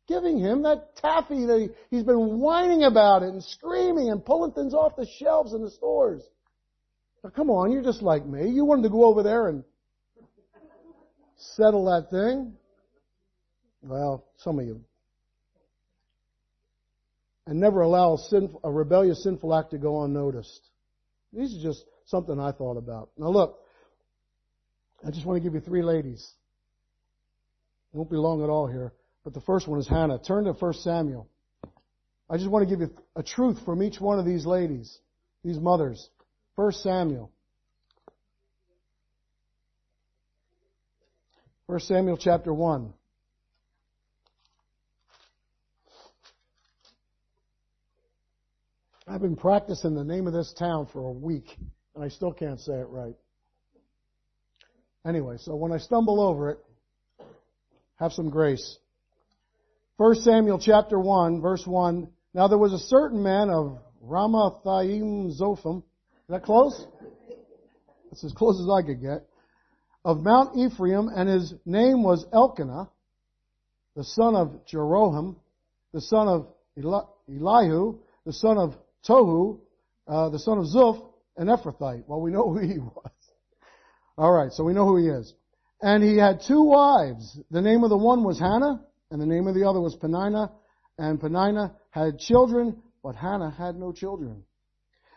giving 0.08 0.38
him 0.38 0.62
that 0.62 0.96
taffy 0.96 1.46
that 1.46 1.60
he, 1.60 1.96
he's 1.96 2.04
been 2.04 2.40
whining 2.40 2.84
about 2.84 3.22
it 3.22 3.28
and 3.28 3.42
screaming 3.42 4.10
and 4.10 4.24
pulling 4.24 4.52
things 4.52 4.74
off 4.74 4.96
the 4.96 5.06
shelves 5.18 5.52
in 5.52 5.62
the 5.62 5.70
stores. 5.70 6.22
Now, 7.22 7.30
come 7.30 7.50
on, 7.50 7.70
you're 7.70 7.82
just 7.82 8.02
like 8.02 8.26
me. 8.26 8.50
You 8.50 8.64
wanted 8.64 8.82
to 8.82 8.88
go 8.88 9.04
over 9.04 9.22
there 9.22 9.48
and 9.48 9.62
settle 11.36 11.84
that 11.86 12.10
thing. 12.10 12.54
Well, 13.82 14.24
some 14.38 14.58
of 14.58 14.66
you. 14.66 14.80
And 17.46 17.58
never 17.58 17.80
allow 17.80 18.14
a, 18.14 18.18
sinful, 18.18 18.60
a 18.62 18.70
rebellious, 18.70 19.24
sinful 19.24 19.52
act 19.54 19.72
to 19.72 19.78
go 19.78 20.04
unnoticed. 20.04 20.60
These 21.32 21.58
are 21.58 21.62
just 21.62 21.84
something 22.06 22.38
I 22.38 22.52
thought 22.52 22.76
about. 22.76 23.10
Now 23.18 23.30
look, 23.30 23.58
I 25.04 25.10
just 25.10 25.26
want 25.26 25.42
to 25.42 25.42
give 25.42 25.54
you 25.54 25.60
three 25.60 25.82
ladies. 25.82 26.32
Won't 27.92 28.10
be 28.10 28.16
long 28.16 28.42
at 28.42 28.48
all 28.48 28.68
here. 28.68 28.92
But 29.24 29.34
the 29.34 29.40
first 29.40 29.66
one 29.66 29.78
is 29.80 29.88
Hannah. 29.88 30.18
Turn 30.18 30.44
to 30.44 30.52
1 30.52 30.72
Samuel. 30.74 31.28
I 32.30 32.36
just 32.36 32.48
want 32.48 32.66
to 32.68 32.70
give 32.74 32.80
you 32.80 32.94
a 33.16 33.22
truth 33.22 33.58
from 33.64 33.82
each 33.82 34.00
one 34.00 34.18
of 34.18 34.24
these 34.24 34.46
ladies, 34.46 34.98
these 35.44 35.58
mothers. 35.58 36.08
1 36.54 36.72
Samuel. 36.72 37.30
1 41.66 41.80
Samuel 41.80 42.16
chapter 42.16 42.54
1. 42.54 42.92
I've 49.08 49.20
been 49.20 49.34
practicing 49.34 49.94
the 49.94 50.04
name 50.04 50.28
of 50.28 50.32
this 50.32 50.52
town 50.52 50.86
for 50.92 51.00
a 51.00 51.12
week, 51.12 51.56
and 51.96 52.04
I 52.04 52.08
still 52.08 52.32
can't 52.32 52.60
say 52.60 52.74
it 52.74 52.86
right. 52.88 53.16
Anyway, 55.04 55.38
so 55.38 55.56
when 55.56 55.72
I 55.72 55.78
stumble 55.78 56.20
over 56.20 56.50
it, 56.50 56.58
have 57.96 58.12
some 58.12 58.30
grace. 58.30 58.78
1 59.96 60.14
Samuel 60.16 60.60
chapter 60.60 61.00
1, 61.00 61.40
verse 61.40 61.66
1. 61.66 62.08
Now 62.32 62.46
there 62.46 62.58
was 62.58 62.72
a 62.72 62.78
certain 62.78 63.20
man 63.24 63.50
of 63.50 63.78
Ramathaim 64.06 65.36
Zophim. 65.36 65.78
Is 65.78 66.28
that 66.28 66.44
close? 66.44 66.86
That's 68.08 68.22
as 68.22 68.32
close 68.32 68.60
as 68.60 68.68
I 68.70 68.86
could 68.86 69.00
get. 69.00 69.26
Of 70.04 70.18
Mount 70.18 70.56
Ephraim, 70.56 71.08
and 71.08 71.28
his 71.28 71.52
name 71.66 72.04
was 72.04 72.24
Elkanah, 72.32 72.88
the 73.96 74.04
son 74.04 74.36
of 74.36 74.60
Jeroham, 74.64 75.34
the 75.92 76.00
son 76.00 76.28
of 76.28 76.46
Eli- 76.78 77.06
Elihu, 77.28 77.98
the 78.24 78.32
son 78.32 78.58
of 78.58 78.76
Tohu, 79.08 79.60
uh, 80.06 80.28
the 80.28 80.38
son 80.38 80.58
of 80.58 80.66
Zuph, 80.66 81.04
an 81.36 81.48
Ephrathite. 81.48 82.04
Well, 82.06 82.20
we 82.20 82.30
know 82.30 82.52
who 82.52 82.58
he 82.58 82.78
was. 82.78 83.12
Alright, 84.18 84.52
so 84.52 84.64
we 84.64 84.72
know 84.72 84.86
who 84.86 84.98
he 84.98 85.08
is. 85.08 85.32
And 85.80 86.02
he 86.02 86.16
had 86.16 86.42
two 86.46 86.62
wives. 86.62 87.38
The 87.50 87.62
name 87.62 87.82
of 87.82 87.90
the 87.90 87.96
one 87.96 88.22
was 88.22 88.38
Hannah, 88.38 88.84
and 89.10 89.20
the 89.20 89.26
name 89.26 89.46
of 89.46 89.54
the 89.54 89.68
other 89.68 89.80
was 89.80 89.96
Peninnah. 89.96 90.52
And 90.98 91.20
Peninnah 91.20 91.74
had 91.90 92.18
children, 92.18 92.82
but 93.02 93.16
Hannah 93.16 93.50
had 93.50 93.76
no 93.76 93.92
children. 93.92 94.44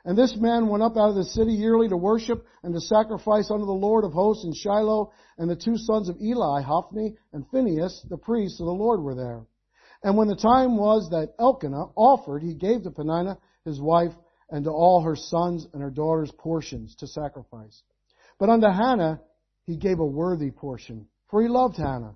And 0.06 0.18
this 0.18 0.36
man 0.38 0.68
went 0.68 0.84
up 0.84 0.98
out 0.98 1.10
of 1.10 1.16
the 1.16 1.26
city 1.26 1.54
yearly 1.54 1.90
to 1.90 1.98
worship 1.98 2.46
and 2.64 2.74
to 2.74 2.80
sacrifice 2.80 3.50
unto 3.50 3.66
the 3.66 3.72
Lord 3.72 4.04
of 4.04 4.14
hosts 4.14 4.46
in 4.46 4.54
Shiloh, 4.54 5.12
and 5.38 5.50
the 5.50 5.56
two 5.56 5.78
sons 5.78 6.10
of 6.10 6.22
Eli, 6.22 6.62
Hophni 6.62 7.16
and 7.34 7.46
Phinehas, 7.50 8.06
the 8.10 8.18
priests 8.18 8.60
of 8.60 8.68
the 8.68 8.72
Lord 8.72 9.02
were 9.02 9.16
there. 9.16 9.46
And 10.04 10.16
when 10.16 10.28
the 10.28 10.36
time 10.36 10.78
was 10.78 11.10
that 11.10 11.34
Elkanah 11.40 11.88
offered, 11.96 12.44
he 12.44 12.54
gave 12.54 12.84
to 12.84 12.92
Peninnah 12.92 13.40
his 13.66 13.82
wife, 13.82 14.14
and 14.50 14.64
to 14.64 14.72
all 14.72 15.02
her 15.02 15.16
sons 15.16 15.68
and 15.74 15.82
her 15.82 15.90
daughters 15.90 16.32
portions 16.38 16.96
to 16.96 17.08
sacrifice. 17.08 17.84
But 18.40 18.50
unto 18.50 18.68
Hannah 18.68 19.22
he 19.66 19.76
gave 19.76 20.00
a 20.00 20.06
worthy 20.06 20.52
portion, 20.52 21.08
for 21.30 21.42
he 21.42 21.48
loved 21.48 21.78
Hannah. 21.78 22.16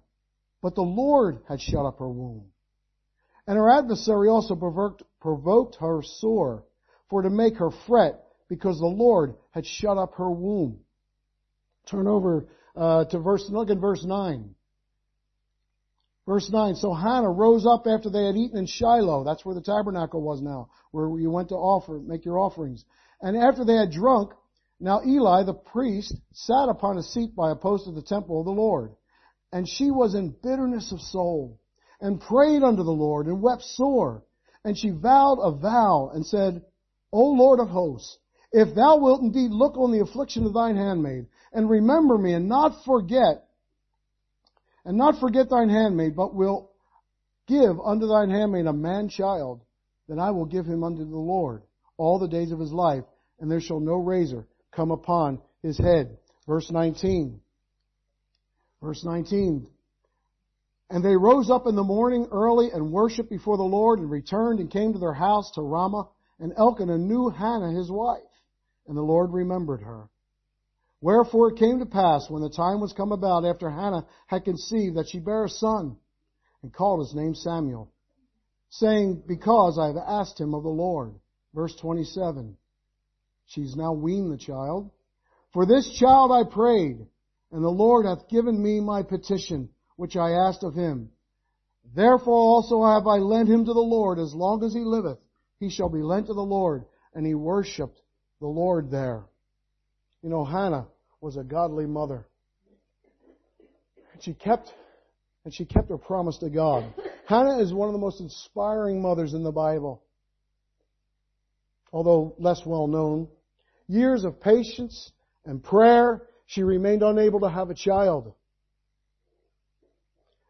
But 0.61 0.75
the 0.75 0.81
Lord 0.81 1.41
had 1.47 1.59
shut 1.59 1.85
up 1.85 1.99
her 1.99 2.09
womb. 2.09 2.45
And 3.47 3.57
her 3.57 3.69
adversary 3.69 4.29
also 4.29 4.55
provoked, 4.55 5.03
provoked 5.19 5.77
her 5.79 6.01
sore, 6.03 6.65
for 7.09 7.23
to 7.23 7.29
make 7.29 7.55
her 7.57 7.71
fret, 7.87 8.23
because 8.47 8.77
the 8.79 8.85
Lord 8.85 9.35
had 9.51 9.65
shut 9.65 9.97
up 9.97 10.13
her 10.15 10.29
womb. 10.29 10.79
Turn 11.87 12.07
over 12.07 12.47
uh, 12.75 13.05
to 13.05 13.19
verse, 13.19 13.45
look 13.49 13.71
at 13.71 13.77
verse 13.77 14.03
9. 14.05 14.53
Verse 16.29 16.47
9, 16.51 16.75
so 16.75 16.93
Hannah 16.93 17.31
rose 17.31 17.65
up 17.65 17.87
after 17.87 18.11
they 18.11 18.27
had 18.27 18.37
eaten 18.37 18.59
in 18.59 18.67
Shiloh. 18.67 19.23
That's 19.23 19.43
where 19.43 19.55
the 19.55 19.61
tabernacle 19.61 20.21
was 20.21 20.43
now, 20.43 20.69
where 20.91 21.19
you 21.19 21.31
went 21.31 21.49
to 21.49 21.55
offer, 21.55 21.97
make 21.97 22.23
your 22.23 22.37
offerings. 22.37 22.85
And 23.19 23.35
after 23.35 23.65
they 23.65 23.73
had 23.73 23.89
drunk, 23.89 24.33
now 24.79 25.01
Eli 25.03 25.41
the 25.41 25.55
priest 25.55 26.13
sat 26.31 26.69
upon 26.69 26.99
a 26.99 27.01
seat 27.01 27.35
by 27.35 27.49
a 27.49 27.55
post 27.55 27.87
of 27.87 27.95
the 27.95 28.03
temple 28.03 28.39
of 28.39 28.45
the 28.45 28.51
Lord. 28.51 28.91
And 29.51 29.67
she 29.67 29.89
was 29.89 30.13
in 30.13 30.35
bitterness 30.43 30.91
of 30.91 31.01
soul, 31.01 31.59
and 31.99 32.21
prayed 32.21 32.61
unto 32.61 32.83
the 32.83 32.91
Lord, 32.91 33.25
and 33.25 33.41
wept 33.41 33.63
sore. 33.63 34.23
And 34.63 34.77
she 34.77 34.91
vowed 34.91 35.39
a 35.41 35.49
vow, 35.49 36.11
and 36.13 36.23
said, 36.23 36.63
O 37.11 37.23
Lord 37.23 37.59
of 37.59 37.69
hosts, 37.69 38.19
if 38.51 38.75
thou 38.75 38.97
wilt 38.99 39.23
indeed 39.23 39.49
look 39.49 39.77
on 39.77 39.91
the 39.91 40.01
affliction 40.01 40.45
of 40.45 40.53
thine 40.53 40.75
handmaid, 40.75 41.25
and 41.51 41.67
remember 41.67 42.19
me, 42.19 42.33
and 42.33 42.47
not 42.47 42.85
forget 42.85 43.48
and 44.85 44.97
not 44.97 45.19
forget 45.19 45.49
thine 45.49 45.69
handmaid, 45.69 46.15
but 46.15 46.33
will 46.33 46.71
give 47.47 47.79
unto 47.83 48.07
thine 48.07 48.29
handmaid 48.29 48.65
a 48.65 48.73
man 48.73 49.09
child, 49.09 49.61
then 50.07 50.19
I 50.19 50.31
will 50.31 50.45
give 50.45 50.65
him 50.65 50.83
unto 50.83 51.03
the 51.03 51.17
Lord 51.17 51.63
all 51.97 52.19
the 52.19 52.27
days 52.27 52.51
of 52.51 52.59
his 52.59 52.71
life, 52.71 53.03
and 53.39 53.51
there 53.51 53.61
shall 53.61 53.79
no 53.79 53.95
razor 53.95 54.47
come 54.71 54.91
upon 54.91 55.41
his 55.61 55.77
head. 55.77 56.17
Verse 56.47 56.71
19. 56.71 57.41
Verse 58.81 59.03
19. 59.03 59.67
And 60.89 61.05
they 61.05 61.15
rose 61.15 61.51
up 61.51 61.67
in 61.67 61.75
the 61.75 61.83
morning 61.83 62.27
early 62.31 62.71
and 62.71 62.91
worshipped 62.91 63.29
before 63.29 63.57
the 63.57 63.63
Lord 63.63 63.99
and 63.99 64.09
returned 64.09 64.59
and 64.59 64.71
came 64.71 64.93
to 64.93 64.99
their 64.99 65.13
house 65.13 65.51
to 65.51 65.61
Ramah. 65.61 66.07
And 66.39 66.53
Elkanah 66.57 66.97
knew 66.97 67.29
Hannah 67.29 67.73
his 67.73 67.91
wife, 67.91 68.21
and 68.87 68.95
the 68.95 69.01
Lord 69.01 69.31
remembered 69.33 69.81
her. 69.81 70.09
Wherefore 71.01 71.49
it 71.49 71.59
came 71.59 71.79
to 71.79 71.85
pass 71.85 72.29
when 72.29 72.41
the 72.41 72.49
time 72.49 72.81
was 72.81 72.93
come 72.93 73.11
about 73.11 73.45
after 73.45 73.69
Hannah 73.69 74.05
had 74.27 74.43
conceived 74.43 74.97
that 74.97 75.07
she 75.07 75.19
bare 75.19 75.45
a 75.45 75.49
son 75.49 75.97
and 76.61 76.73
called 76.73 76.99
his 76.99 77.15
name 77.15 77.35
Samuel, 77.35 77.89
saying, 78.69 79.23
Because 79.25 79.79
I 79.79 79.87
have 79.87 79.97
asked 79.97 80.39
him 80.39 80.53
of 80.53 80.63
the 80.63 80.69
Lord. 80.69 81.13
Verse 81.53 81.75
27. 81.77 82.57
She's 83.45 83.75
now 83.75 83.93
weaned 83.93 84.31
the 84.31 84.37
child. 84.37 84.91
For 85.53 85.65
this 85.65 85.89
child 85.89 86.31
I 86.31 86.43
prayed, 86.43 87.07
and 87.51 87.63
the 87.63 87.69
Lord 87.69 88.05
hath 88.05 88.27
given 88.27 88.61
me 88.61 88.79
my 88.79 89.01
petition, 89.01 89.69
which 89.95 90.15
I 90.15 90.31
asked 90.31 90.63
of 90.63 90.75
him. 90.75 91.11
Therefore 91.95 92.35
also 92.35 92.83
have 92.83 93.07
I 93.07 93.17
lent 93.17 93.49
him 93.49 93.65
to 93.65 93.73
the 93.73 93.79
Lord 93.79 94.19
as 94.19 94.35
long 94.35 94.63
as 94.63 94.73
he 94.73 94.81
liveth. 94.81 95.17
He 95.59 95.69
shall 95.69 95.89
be 95.89 96.03
lent 96.03 96.27
to 96.27 96.33
the 96.33 96.41
Lord. 96.41 96.85
And 97.15 97.25
he 97.25 97.33
worshipped 97.33 97.99
the 98.39 98.47
Lord 98.47 98.91
there. 98.91 99.23
You 100.21 100.29
know, 100.29 100.43
Hannah 100.43 100.87
was 101.21 101.37
a 101.37 101.43
godly 101.43 101.85
mother. 101.85 102.27
She 104.21 104.33
kept, 104.33 104.73
and 105.45 105.53
she 105.53 105.65
kept 105.65 105.89
her 105.89 105.97
promise 105.97 106.37
to 106.39 106.49
God. 106.49 106.93
Hannah 107.25 107.59
is 107.59 107.73
one 107.73 107.87
of 107.87 107.93
the 107.93 107.99
most 107.99 108.19
inspiring 108.19 109.01
mothers 109.01 109.33
in 109.33 109.43
the 109.43 109.51
Bible. 109.51 110.03
Although 111.93 112.35
less 112.37 112.61
well 112.65 112.87
known. 112.87 113.27
Years 113.87 114.25
of 114.25 114.41
patience 114.41 115.11
and 115.45 115.63
prayer, 115.63 116.27
she 116.45 116.63
remained 116.63 117.01
unable 117.01 117.39
to 117.41 117.49
have 117.49 117.69
a 117.69 117.75
child. 117.75 118.33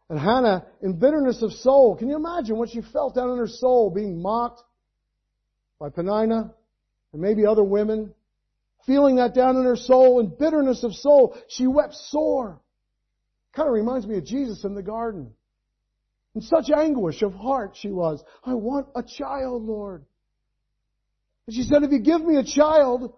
And 0.08 0.18
Hannah, 0.18 0.66
in 0.82 0.98
bitterness 0.98 1.40
of 1.40 1.52
soul, 1.52 1.96
can 1.96 2.08
you 2.08 2.16
imagine 2.16 2.56
what 2.56 2.70
she 2.70 2.82
felt 2.92 3.14
down 3.14 3.30
in 3.30 3.38
her 3.38 3.46
soul 3.46 3.90
being 3.94 4.20
mocked 4.20 4.60
by 5.78 5.88
Peninnah 5.88 6.52
and 7.12 7.22
maybe 7.22 7.46
other 7.46 7.62
women? 7.62 8.12
Feeling 8.86 9.16
that 9.16 9.34
down 9.34 9.56
in 9.56 9.64
her 9.64 9.76
soul 9.76 10.20
and 10.20 10.36
bitterness 10.36 10.84
of 10.84 10.94
soul, 10.94 11.36
she 11.48 11.66
wept 11.66 11.94
sore. 11.94 12.60
Kind 13.54 13.68
of 13.68 13.74
reminds 13.74 14.06
me 14.06 14.16
of 14.18 14.24
Jesus 14.24 14.64
in 14.64 14.74
the 14.74 14.82
garden. 14.82 15.32
In 16.34 16.42
such 16.42 16.70
anguish 16.70 17.22
of 17.22 17.34
heart 17.34 17.76
she 17.80 17.90
was. 17.90 18.22
I 18.44 18.54
want 18.54 18.88
a 18.94 19.02
child, 19.02 19.64
Lord. 19.64 20.04
And 21.46 21.56
she 21.56 21.62
said, 21.62 21.82
if 21.82 21.90
you 21.90 21.98
give 21.98 22.24
me 22.24 22.36
a 22.36 22.44
child, 22.44 23.12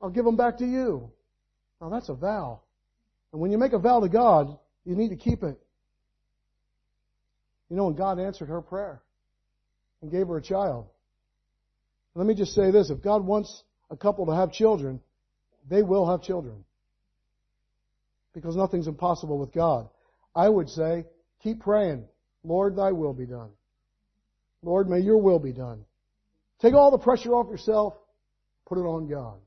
I'll 0.00 0.10
give 0.10 0.26
him 0.26 0.36
back 0.36 0.58
to 0.58 0.66
you. 0.66 1.10
Now 1.80 1.88
that's 1.88 2.08
a 2.08 2.14
vow. 2.14 2.60
And 3.32 3.40
when 3.40 3.50
you 3.50 3.58
make 3.58 3.72
a 3.72 3.78
vow 3.78 4.00
to 4.00 4.08
God, 4.08 4.56
you 4.84 4.94
need 4.94 5.08
to 5.08 5.16
keep 5.16 5.42
it. 5.42 5.60
You 7.68 7.76
know, 7.76 7.88
and 7.88 7.96
God 7.96 8.18
answered 8.18 8.48
her 8.48 8.60
prayer 8.60 9.02
and 10.02 10.10
gave 10.10 10.26
her 10.28 10.36
a 10.36 10.42
child. 10.42 10.86
Let 12.14 12.26
me 12.26 12.34
just 12.34 12.54
say 12.54 12.70
this. 12.70 12.90
If 12.90 13.02
God 13.02 13.24
wants 13.24 13.62
a 13.90 13.96
couple 13.96 14.26
to 14.26 14.32
have 14.34 14.52
children, 14.52 15.00
they 15.68 15.82
will 15.82 16.08
have 16.08 16.22
children. 16.22 16.64
Because 18.32 18.56
nothing's 18.56 18.86
impossible 18.86 19.38
with 19.38 19.52
God. 19.52 19.88
I 20.34 20.48
would 20.48 20.68
say, 20.68 21.04
keep 21.42 21.60
praying. 21.60 22.04
Lord, 22.44 22.76
thy 22.76 22.92
will 22.92 23.12
be 23.12 23.26
done. 23.26 23.50
Lord, 24.62 24.88
may 24.88 25.00
your 25.00 25.18
will 25.18 25.38
be 25.38 25.52
done. 25.52 25.84
Take 26.60 26.74
all 26.74 26.90
the 26.90 26.98
pressure 26.98 27.34
off 27.34 27.50
yourself, 27.50 27.94
put 28.66 28.78
it 28.78 28.82
on 28.82 29.08
God. 29.08 29.38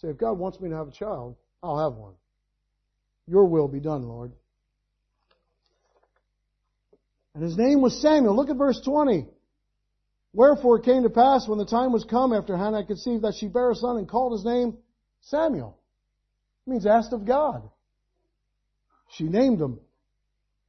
Say, 0.00 0.08
if 0.08 0.16
God 0.16 0.38
wants 0.38 0.60
me 0.60 0.70
to 0.70 0.76
have 0.76 0.88
a 0.88 0.92
child, 0.92 1.36
I'll 1.62 1.78
have 1.78 1.98
one. 1.98 2.14
Your 3.26 3.46
will 3.46 3.68
be 3.68 3.80
done, 3.80 4.08
Lord. 4.08 4.32
And 7.34 7.42
his 7.42 7.56
name 7.56 7.82
was 7.82 8.00
Samuel. 8.00 8.34
Look 8.34 8.48
at 8.48 8.56
verse 8.56 8.80
20. 8.84 9.26
Wherefore 10.32 10.78
it 10.78 10.84
came 10.84 11.02
to 11.04 11.10
pass 11.10 11.48
when 11.48 11.58
the 11.58 11.64
time 11.64 11.92
was 11.92 12.04
come 12.04 12.32
after 12.32 12.56
Hannah 12.56 12.84
conceived 12.84 13.24
that 13.24 13.34
she 13.34 13.48
bare 13.48 13.70
a 13.70 13.74
son 13.74 13.96
and 13.96 14.08
called 14.08 14.32
his 14.32 14.44
name 14.44 14.76
Samuel. 15.22 15.78
It 16.66 16.70
means 16.70 16.86
asked 16.86 17.12
of 17.12 17.24
God. 17.24 17.68
She 19.10 19.24
named 19.24 19.60
him 19.60 19.80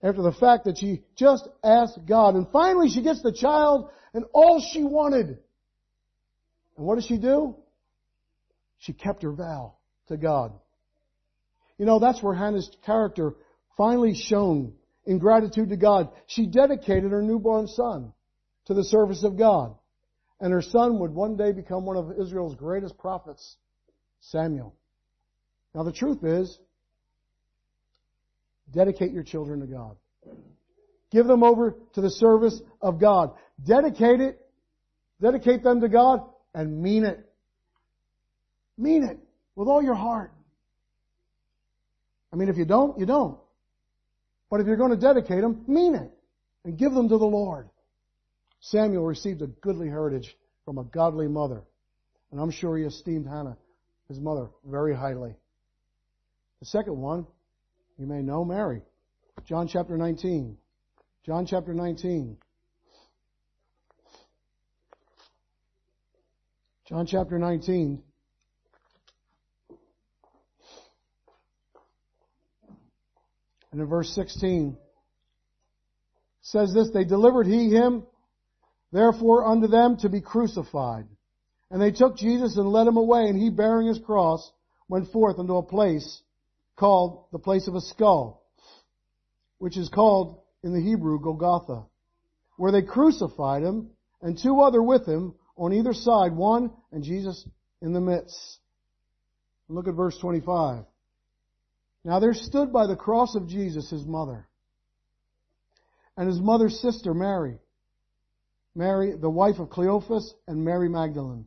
after 0.01 0.21
the 0.21 0.31
fact 0.31 0.65
that 0.65 0.77
she 0.77 1.03
just 1.15 1.47
asked 1.63 1.99
God. 2.07 2.35
And 2.35 2.47
finally 2.51 2.89
she 2.89 3.01
gets 3.01 3.21
the 3.21 3.33
child 3.33 3.89
and 4.13 4.25
all 4.33 4.61
she 4.61 4.83
wanted. 4.83 5.27
And 6.77 6.85
what 6.85 6.95
does 6.95 7.05
she 7.05 7.17
do? 7.17 7.55
She 8.77 8.93
kept 8.93 9.23
her 9.23 9.33
vow 9.33 9.73
to 10.07 10.15
God. 10.15 10.53
You 11.77 11.85
know, 11.85 11.99
that's 11.99 12.23
where 12.23 12.33
Hannah's 12.33 12.71
character 12.85 13.35
finally 13.75 14.15
shone 14.15 14.73
in 15.05 15.19
gratitude 15.19 15.69
to 15.69 15.77
God. 15.77 16.09
She 16.27 16.45
dedicated 16.45 17.11
her 17.11 17.21
newborn 17.21 17.67
son 17.67 18.13
to 18.69 18.75
the 18.75 18.83
service 18.83 19.23
of 19.23 19.35
God. 19.35 19.75
And 20.39 20.53
her 20.53 20.61
son 20.61 20.99
would 20.99 21.11
one 21.11 21.35
day 21.35 21.51
become 21.51 21.85
one 21.85 21.97
of 21.97 22.11
Israel's 22.21 22.55
greatest 22.55 22.99
prophets, 22.99 23.57
Samuel. 24.21 24.75
Now 25.73 25.81
the 25.81 25.91
truth 25.91 26.23
is, 26.23 26.57
dedicate 28.71 29.11
your 29.11 29.23
children 29.23 29.59
to 29.61 29.65
God. 29.65 29.97
Give 31.11 31.25
them 31.25 31.43
over 31.43 31.75
to 31.95 32.01
the 32.01 32.11
service 32.11 32.61
of 32.79 33.01
God. 33.01 33.31
Dedicate 33.65 34.21
it, 34.21 34.39
dedicate 35.19 35.63
them 35.63 35.81
to 35.81 35.89
God, 35.89 36.21
and 36.53 36.79
mean 36.79 37.05
it. 37.05 37.27
Mean 38.77 39.03
it 39.03 39.17
with 39.55 39.67
all 39.67 39.81
your 39.81 39.95
heart. 39.95 40.31
I 42.31 42.35
mean, 42.35 42.49
if 42.49 42.55
you 42.57 42.65
don't, 42.65 42.99
you 42.99 43.07
don't. 43.07 43.39
But 44.51 44.61
if 44.61 44.67
you're 44.67 44.77
going 44.77 44.91
to 44.91 44.97
dedicate 44.97 45.41
them, 45.41 45.63
mean 45.67 45.95
it. 45.95 46.11
And 46.63 46.77
give 46.77 46.93
them 46.93 47.09
to 47.09 47.17
the 47.17 47.25
Lord. 47.25 47.67
Samuel 48.61 49.05
received 49.05 49.41
a 49.41 49.47
goodly 49.47 49.87
heritage 49.87 50.35
from 50.65 50.77
a 50.77 50.83
godly 50.83 51.27
mother. 51.27 51.63
And 52.31 52.39
I'm 52.39 52.51
sure 52.51 52.77
he 52.77 52.83
esteemed 52.83 53.25
Hannah, 53.25 53.57
his 54.07 54.19
mother, 54.19 54.49
very 54.65 54.95
highly. 54.95 55.35
The 56.59 56.65
second 56.65 56.97
one, 56.97 57.25
you 57.97 58.05
may 58.05 58.21
know 58.21 58.43
Mary. 58.43 58.81
John 59.45 59.67
chapter 59.67 59.97
19. 59.97 60.57
John 61.25 61.45
chapter 61.45 61.73
19. 61.73 62.37
John 66.87 67.05
chapter 67.05 67.39
19. 67.39 68.03
And 73.71 73.81
in 73.81 73.87
verse 73.87 74.13
16 74.15 74.75
says 76.41 76.73
this, 76.73 76.89
they 76.91 77.03
delivered 77.03 77.45
he 77.45 77.69
him 77.69 78.03
therefore 78.91 79.45
unto 79.45 79.67
them 79.67 79.97
to 79.97 80.09
be 80.09 80.21
crucified. 80.21 81.05
And 81.71 81.81
they 81.81 81.91
took 81.91 82.17
Jesus 82.17 82.57
and 82.57 82.69
led 82.69 82.87
him 82.87 82.97
away, 82.97 83.27
and 83.27 83.39
he 83.39 83.49
bearing 83.49 83.87
his 83.87 83.99
cross 83.99 84.51
went 84.87 85.11
forth 85.11 85.37
unto 85.37 85.57
a 85.57 85.63
place 85.63 86.21
called 86.75 87.25
the 87.31 87.39
place 87.39 87.67
of 87.67 87.75
a 87.75 87.81
skull, 87.81 88.43
which 89.59 89.77
is 89.77 89.89
called 89.89 90.41
in 90.63 90.73
the 90.73 90.81
Hebrew 90.81 91.19
Golgotha, 91.19 91.85
where 92.57 92.71
they 92.71 92.81
crucified 92.81 93.63
him 93.63 93.91
and 94.21 94.37
two 94.37 94.61
other 94.61 94.81
with 94.81 95.05
him 95.05 95.35
on 95.57 95.73
either 95.73 95.93
side, 95.93 96.35
one 96.35 96.71
and 96.91 97.03
Jesus 97.03 97.47
in 97.81 97.93
the 97.93 98.01
midst. 98.01 98.59
Look 99.67 99.87
at 99.87 99.93
verse 99.93 100.17
25. 100.17 100.85
Now 102.03 102.19
there 102.19 102.33
stood 102.33 102.73
by 102.73 102.87
the 102.87 102.95
cross 102.95 103.35
of 103.35 103.47
Jesus 103.47 103.89
his 103.89 104.05
mother 104.05 104.47
and 106.19 106.27
his 106.27 106.41
mother's 106.41 106.79
sister 106.81 107.13
Mary, 107.13 107.57
Mary, 108.75 109.13
the 109.15 109.29
wife 109.29 109.59
of 109.59 109.69
Cleophas, 109.69 110.33
and 110.47 110.63
Mary 110.63 110.89
Magdalene. 110.89 111.45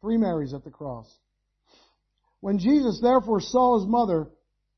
Three 0.00 0.18
Marys 0.18 0.52
at 0.52 0.64
the 0.64 0.70
cross. 0.70 1.12
When 2.40 2.58
Jesus 2.58 3.00
therefore 3.00 3.40
saw 3.40 3.78
his 3.78 3.88
mother 3.88 4.28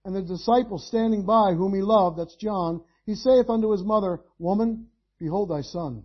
and 0.05 0.15
the 0.15 0.23
disciple 0.23 0.79
standing 0.79 1.27
by 1.27 1.53
whom 1.53 1.75
he 1.75 1.83
loved, 1.83 2.19
that's 2.19 2.37
John, 2.37 2.83
he 3.05 3.15
saith 3.15 3.51
unto 3.51 3.73
his 3.73 3.83
mother, 3.83 4.21
Woman, 4.39 4.87
behold 5.19 5.51
thy 5.51 5.63
son. 5.63 6.05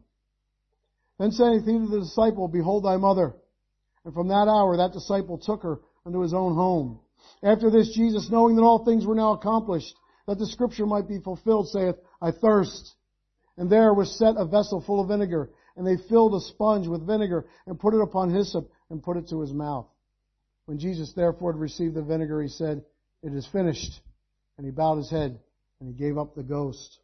Then 1.19 1.31
saith 1.31 1.65
he 1.65 1.73
to 1.73 1.87
the 1.87 1.99
disciple, 1.99 2.47
Behold 2.47 2.85
thy 2.85 2.97
mother. 2.97 3.35
And 4.05 4.13
from 4.13 4.27
that 4.29 4.47
hour 4.47 4.77
that 4.77 4.93
disciple 4.93 5.37
took 5.37 5.61
her 5.61 5.79
unto 6.05 6.21
his 6.21 6.33
own 6.33 6.55
home. 6.55 6.99
After 7.43 7.69
this, 7.69 7.93
Jesus, 7.93 8.29
knowing 8.31 8.55
that 8.55 8.63
all 8.63 8.83
things 8.83 9.05
were 9.05 9.13
now 9.13 9.33
accomplished, 9.33 9.95
that 10.27 10.39
the 10.39 10.47
scripture 10.47 10.87
might 10.87 11.07
be 11.07 11.19
fulfilled, 11.19 11.69
saith, 11.69 11.95
I 12.21 12.31
thirst. 12.31 12.95
And 13.57 13.69
there 13.69 13.93
was 13.93 14.17
set 14.17 14.35
a 14.37 14.45
vessel 14.45 14.81
full 14.81 15.01
of 15.01 15.07
vinegar, 15.07 15.49
and 15.75 15.85
they 15.85 15.97
filled 16.09 16.35
a 16.35 16.41
sponge 16.41 16.87
with 16.87 17.05
vinegar, 17.05 17.45
and 17.65 17.79
put 17.79 17.93
it 17.93 18.01
upon 18.01 18.33
hyssop, 18.33 18.71
and 18.89 19.03
put 19.03 19.17
it 19.17 19.29
to 19.29 19.41
his 19.41 19.53
mouth. 19.53 19.87
When 20.65 20.79
Jesus 20.79 21.13
therefore 21.13 21.53
had 21.53 21.61
received 21.61 21.95
the 21.95 22.01
vinegar, 22.01 22.41
he 22.41 22.47
said, 22.47 22.83
It 23.23 23.33
is 23.33 23.45
finished. 23.47 24.01
And 24.57 24.65
he 24.65 24.71
bowed 24.71 24.97
his 24.97 25.09
head, 25.09 25.39
and 25.79 25.89
he 25.89 25.93
gave 25.93 26.17
up 26.17 26.35
the 26.35 26.43
ghost. 26.43 26.99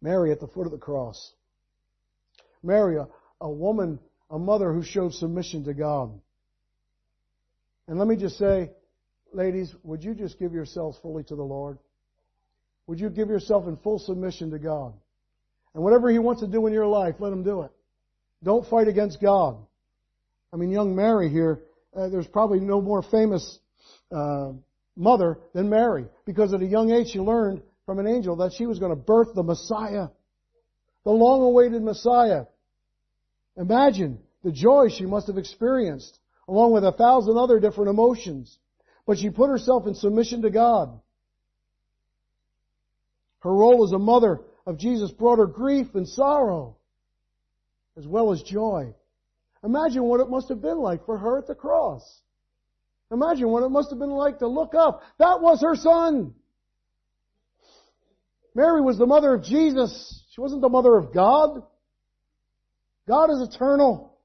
Mary 0.00 0.32
at 0.32 0.40
the 0.40 0.48
foot 0.48 0.66
of 0.66 0.72
the 0.72 0.78
cross. 0.78 1.32
Mary, 2.62 2.96
a, 2.96 3.08
a 3.40 3.50
woman, 3.50 3.98
a 4.30 4.38
mother 4.38 4.72
who 4.72 4.82
showed 4.82 5.14
submission 5.14 5.64
to 5.64 5.74
God. 5.74 6.18
And 7.88 7.98
let 7.98 8.08
me 8.08 8.16
just 8.16 8.38
say, 8.38 8.70
ladies, 9.32 9.74
would 9.82 10.02
you 10.02 10.14
just 10.14 10.38
give 10.38 10.52
yourselves 10.52 10.98
fully 11.02 11.24
to 11.24 11.36
the 11.36 11.42
Lord? 11.42 11.78
Would 12.86 13.00
you 13.00 13.10
give 13.10 13.28
yourself 13.28 13.66
in 13.66 13.76
full 13.76 13.98
submission 13.98 14.50
to 14.50 14.58
God? 14.58 14.92
And 15.74 15.82
whatever 15.82 16.10
He 16.10 16.18
wants 16.18 16.42
to 16.42 16.46
do 16.46 16.66
in 16.66 16.72
your 16.72 16.86
life, 16.86 17.16
let 17.18 17.32
Him 17.32 17.42
do 17.42 17.62
it. 17.62 17.70
Don't 18.42 18.68
fight 18.68 18.88
against 18.88 19.20
God. 19.20 19.56
I 20.52 20.56
mean, 20.56 20.70
young 20.70 20.94
Mary 20.94 21.30
here, 21.30 21.60
uh, 21.96 22.08
there's 22.08 22.26
probably 22.26 22.60
no 22.60 22.80
more 22.80 23.02
famous 23.02 23.58
uh, 24.10 24.52
mother 24.96 25.38
than 25.54 25.70
Mary, 25.70 26.06
because 26.26 26.52
at 26.52 26.60
a 26.60 26.66
young 26.66 26.90
age 26.90 27.08
she 27.08 27.20
learned 27.20 27.62
from 27.86 27.98
an 27.98 28.06
angel 28.06 28.36
that 28.36 28.52
she 28.52 28.66
was 28.66 28.78
going 28.78 28.90
to 28.90 28.96
birth 28.96 29.28
the 29.34 29.42
Messiah, 29.42 30.08
the 31.04 31.10
long-awaited 31.10 31.82
Messiah. 31.82 32.44
Imagine 33.56 34.18
the 34.44 34.52
joy 34.52 34.88
she 34.88 35.06
must 35.06 35.28
have 35.28 35.38
experienced 35.38 36.18
along 36.48 36.72
with 36.72 36.84
a 36.84 36.92
thousand 36.92 37.36
other 37.36 37.60
different 37.60 37.90
emotions. 37.90 38.58
But 39.06 39.18
she 39.18 39.30
put 39.30 39.48
herself 39.48 39.86
in 39.86 39.94
submission 39.94 40.42
to 40.42 40.50
God. 40.50 41.00
Her 43.42 43.52
role 43.52 43.84
as 43.84 43.92
a 43.92 43.98
mother 43.98 44.40
of 44.66 44.78
Jesus 44.78 45.10
brought 45.10 45.38
her 45.38 45.46
grief 45.46 45.94
and 45.94 46.08
sorrow, 46.08 46.76
as 47.96 48.06
well 48.06 48.32
as 48.32 48.42
joy. 48.42 48.94
Imagine 49.64 50.04
what 50.04 50.20
it 50.20 50.30
must 50.30 50.48
have 50.48 50.62
been 50.62 50.78
like 50.78 51.04
for 51.06 51.18
her 51.18 51.38
at 51.38 51.46
the 51.46 51.54
cross. 51.54 52.02
Imagine 53.10 53.48
what 53.50 53.62
it 53.62 53.68
must 53.68 53.90
have 53.90 53.98
been 53.98 54.10
like 54.10 54.38
to 54.38 54.48
look 54.48 54.74
up. 54.74 55.02
That 55.18 55.40
was 55.40 55.60
her 55.62 55.74
son. 55.74 56.34
Mary 58.54 58.80
was 58.80 58.98
the 58.98 59.06
mother 59.06 59.34
of 59.34 59.42
Jesus. 59.42 60.24
She 60.30 60.40
wasn't 60.40 60.62
the 60.62 60.68
mother 60.68 60.96
of 60.96 61.12
God. 61.12 61.62
God 63.08 63.30
is 63.30 63.48
eternal. 63.48 64.18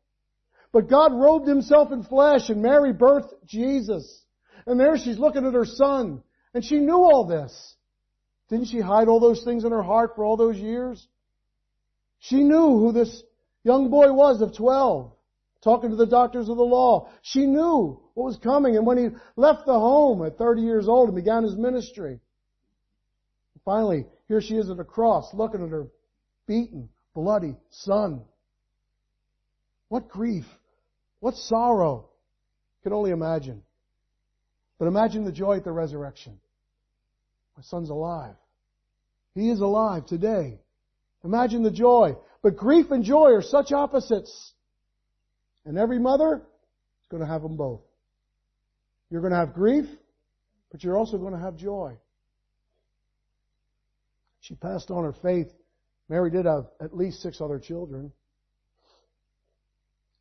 But 0.72 0.89
God 0.89 1.11
robed 1.13 1.47
himself 1.47 1.91
in 1.91 2.03
flesh 2.03 2.49
and 2.49 2.61
Mary 2.61 2.93
birthed 2.93 3.34
Jesus. 3.45 4.24
And 4.65 4.80
there 4.80 4.97
she's 4.97 5.18
looking 5.18 5.45
at 5.45 5.53
her 5.53 5.65
son. 5.65 6.22
And 6.53 6.63
she 6.63 6.78
knew 6.78 6.97
all 6.97 7.26
this. 7.26 7.76
Didn't 8.50 8.68
she 8.68 8.80
hide 8.80 9.08
all 9.08 9.20
those 9.20 9.43
things 9.43 9.66
in 9.66 9.72
her 9.72 9.84
heart 9.84 10.16
for 10.16 10.24
all 10.24 10.38
those 10.38 10.58
years? 10.58 11.06
She 12.20 12.43
knew 12.43 12.80
who 12.80 12.91
this 12.91 13.24
young 13.64 13.89
boy 13.89 14.12
was 14.14 14.41
of 14.41 14.56
12, 14.56 15.12
talking 15.62 15.89
to 15.89 15.95
the 15.95 16.06
doctors 16.06 16.50
of 16.50 16.58
the 16.58 16.64
law. 16.64 17.10
She 17.22 17.45
knew 17.45 18.00
what 18.14 18.26
was 18.26 18.38
coming. 18.38 18.78
And 18.78 18.86
when 18.86 18.98
he 18.98 19.10
left 19.36 19.66
the 19.66 19.74
home 19.74 20.26
at 20.26 20.38
30 20.38 20.62
years 20.62 20.88
old 20.88 21.10
and 21.10 21.16
began 21.16 21.43
his 21.43 21.56
ministry, 21.56 22.20
finally, 23.66 24.06
here 24.28 24.41
she 24.41 24.56
is 24.56 24.70
at 24.70 24.80
a 24.80 24.86
cross 24.86 25.34
looking 25.34 25.64
at 25.64 25.70
her 25.70 25.88
beaten, 26.48 26.89
bloody 27.14 27.58
son. 27.70 28.22
What 29.89 30.08
grief. 30.08 30.45
What 31.20 31.36
sorrow. 31.36 32.10
Can 32.84 32.93
only 32.93 33.12
imagine. 33.12 33.64
But 34.80 34.88
imagine 34.88 35.26
the 35.26 35.32
joy 35.32 35.58
at 35.58 35.64
the 35.64 35.72
resurrection. 35.72 36.39
My 37.58 37.64
son's 37.64 37.89
alive. 37.89 38.36
He 39.34 39.49
is 39.49 39.60
alive 39.60 40.05
today. 40.05 40.60
Imagine 41.24 41.64
the 41.64 41.72
joy. 41.72 42.16
But 42.43 42.55
grief 42.55 42.91
and 42.91 43.03
joy 43.03 43.32
are 43.32 43.41
such 43.41 43.72
opposites. 43.72 44.53
And 45.66 45.78
every 45.78 45.99
mother 45.99 46.36
is 46.36 47.08
going 47.10 47.22
to 47.22 47.28
have 47.28 47.41
them 47.41 47.58
both. 47.58 47.82
You're 49.10 49.22
going 49.22 49.34
to 49.34 49.39
have 49.39 49.53
grief, 49.53 49.86
but 50.72 50.84
you're 50.84 50.97
also 50.97 51.18
going 51.18 51.34
to 51.34 51.39
have 51.39 51.58
joy. 51.58 51.97
She 54.41 54.55
passed 54.55 54.91
on 54.91 55.03
her 55.03 55.16
faith. 55.22 55.51
Mary 56.10 56.30
did 56.30 56.45
have 56.45 56.68
at 56.80 56.95
least 56.95 57.22
six 57.22 57.41
other 57.41 57.60
children. 57.60 58.12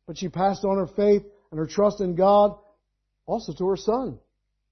But 0.07 0.17
she 0.17 0.27
passed 0.27 0.65
on 0.65 0.77
her 0.77 0.87
faith 0.87 1.23
and 1.51 1.59
her 1.59 1.67
trust 1.67 2.01
in 2.01 2.15
God 2.15 2.57
also 3.25 3.53
to 3.53 3.67
her 3.69 3.77
son, 3.77 4.19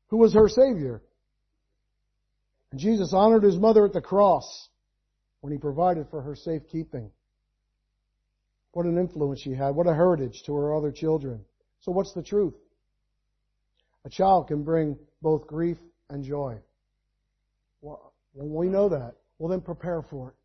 who 0.08 0.18
was 0.18 0.34
her 0.34 0.50
Savior. 0.50 1.04
And 2.76 2.82
Jesus 2.82 3.14
honored 3.14 3.44
his 3.44 3.56
mother 3.56 3.86
at 3.86 3.94
the 3.94 4.02
cross 4.02 4.68
when 5.40 5.54
he 5.54 5.58
provided 5.58 6.10
for 6.10 6.22
her 6.22 6.36
safekeeping. 6.36 7.10
What 8.74 8.86
an 8.86 8.98
influence 8.98 9.40
she 9.40 9.54
had. 9.54 9.74
What 9.74 9.88
a 9.88 9.94
heritage 9.94 10.44
to 10.46 10.56
her 10.56 10.76
other 10.76 10.92
children. 10.92 11.46
So 11.80 11.94
what's 11.94 12.12
the 12.12 12.22
truth? 12.22 12.54
A 14.04 14.10
child 14.10 14.50
can 14.50 14.66
bring 14.66 14.98
both 15.22 15.48
grief 15.48 15.78
and 16.10 16.22
joy. 16.22 16.58
Well, 17.80 18.12
we 18.34 18.68
know 18.68 18.90
that, 18.90 19.14
well 19.40 19.48
then 19.48 19.62
prepare 19.62 20.02
for 20.02 20.32
it. 20.32 20.36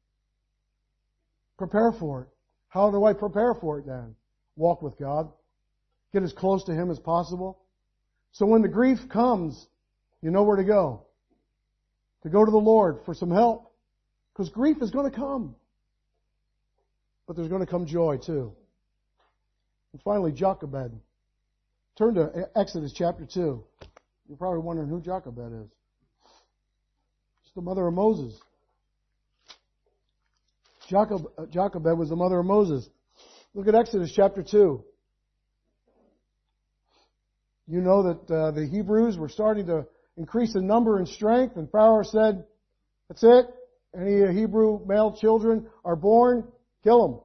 Prepare 1.58 1.90
for 1.98 2.22
it. 2.22 2.28
How 2.68 2.92
do 2.92 3.06
I 3.06 3.12
prepare 3.12 3.54
for 3.54 3.80
it 3.80 3.86
then? 3.86 4.14
Walk 4.54 4.82
with 4.82 4.96
God. 5.00 5.32
Get 6.12 6.22
as 6.22 6.32
close 6.32 6.62
to 6.66 6.74
Him 6.74 6.92
as 6.92 7.00
possible. 7.00 7.58
So 8.30 8.46
when 8.46 8.62
the 8.62 8.68
grief 8.68 9.00
comes, 9.08 9.66
you 10.22 10.30
know 10.30 10.44
where 10.44 10.58
to 10.58 10.62
go. 10.62 11.06
To 12.22 12.28
go 12.28 12.44
to 12.44 12.50
the 12.50 12.56
Lord 12.56 12.98
for 13.04 13.14
some 13.14 13.30
help. 13.30 13.72
Because 14.32 14.48
grief 14.50 14.78
is 14.82 14.90
going 14.90 15.10
to 15.10 15.16
come. 15.16 15.54
But 17.26 17.36
there's 17.36 17.48
going 17.48 17.64
to 17.64 17.70
come 17.70 17.86
joy 17.86 18.18
too. 18.18 18.52
And 19.92 20.02
finally, 20.02 20.32
Jochebed. 20.32 20.92
Turn 21.96 22.14
to 22.14 22.48
Exodus 22.56 22.92
chapter 22.94 23.26
2. 23.26 23.62
You're 24.28 24.36
probably 24.36 24.60
wondering 24.60 24.88
who 24.88 25.00
Jochebed 25.00 25.52
is. 25.52 25.70
It's 27.44 27.54
the 27.54 27.62
mother 27.62 27.86
of 27.86 27.94
Moses. 27.94 28.38
Jochebed, 30.88 31.26
uh, 31.36 31.46
Jochebed 31.46 31.98
was 31.98 32.08
the 32.08 32.16
mother 32.16 32.38
of 32.38 32.46
Moses. 32.46 32.88
Look 33.54 33.68
at 33.68 33.74
Exodus 33.74 34.12
chapter 34.14 34.42
2. 34.42 34.84
You 37.66 37.80
know 37.80 38.02
that 38.02 38.34
uh, 38.34 38.50
the 38.52 38.66
Hebrews 38.66 39.16
were 39.16 39.28
starting 39.28 39.66
to 39.66 39.86
increase 40.20 40.54
in 40.54 40.66
number 40.66 40.98
and 40.98 41.08
strength, 41.08 41.56
and 41.56 41.70
Pharaoh 41.70 42.02
said, 42.02 42.44
That's 43.08 43.24
it. 43.24 43.46
Any 43.96 44.32
Hebrew 44.38 44.84
male 44.86 45.16
children 45.18 45.66
are 45.82 45.96
born, 45.96 46.46
kill 46.84 47.08
them. 47.08 47.20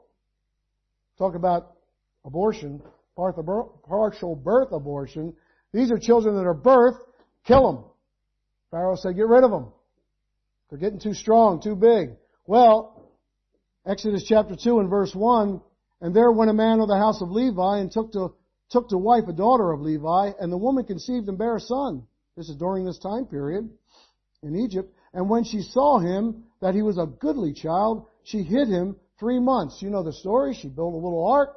Talk 1.17 1.35
about 1.35 1.73
abortion, 2.23 2.81
partial 3.15 4.35
birth 4.35 4.71
abortion. 4.71 5.35
These 5.73 5.91
are 5.91 5.99
children 5.99 6.35
that 6.35 6.45
are 6.45 6.55
birthed, 6.55 7.01
kill 7.45 7.71
them. 7.71 7.83
Pharaoh 8.71 8.95
said, 8.95 9.17
Get 9.17 9.27
rid 9.27 9.43
of 9.43 9.51
them. 9.51 9.73
They're 10.69 10.79
getting 10.79 10.99
too 10.99 11.13
strong, 11.13 11.61
too 11.61 11.75
big. 11.75 12.11
Well, 12.47 13.11
Exodus 13.85 14.23
chapter 14.23 14.55
2 14.55 14.79
and 14.79 14.89
verse 14.89 15.13
1, 15.13 15.61
and 15.99 16.15
there 16.15 16.31
went 16.31 16.49
a 16.49 16.53
man 16.53 16.79
of 16.79 16.87
the 16.87 16.97
house 16.97 17.21
of 17.21 17.29
Levi 17.29 17.79
and 17.79 17.91
took 17.91 18.13
to, 18.13 18.33
took 18.69 18.87
to 18.89 18.97
wife 18.97 19.25
a 19.27 19.33
daughter 19.33 19.73
of 19.73 19.81
Levi, 19.81 20.31
and 20.39 20.49
the 20.49 20.57
woman 20.57 20.85
conceived 20.85 21.27
and 21.27 21.37
bare 21.37 21.57
a 21.57 21.59
son. 21.59 22.07
This 22.35 22.49
is 22.49 22.55
during 22.55 22.85
this 22.85 22.99
time 22.99 23.25
period 23.25 23.69
in 24.43 24.55
Egypt. 24.55 24.93
And 25.13 25.29
when 25.29 25.43
she 25.43 25.61
saw 25.61 25.99
him, 25.99 26.43
that 26.61 26.75
he 26.75 26.81
was 26.81 26.97
a 26.97 27.05
goodly 27.05 27.53
child, 27.53 28.07
she 28.23 28.43
hid 28.43 28.67
him 28.67 28.97
three 29.19 29.39
months. 29.39 29.81
You 29.81 29.89
know 29.89 30.03
the 30.03 30.13
story. 30.13 30.53
She 30.53 30.67
built 30.67 30.93
a 30.93 30.97
little 30.97 31.25
ark 31.25 31.55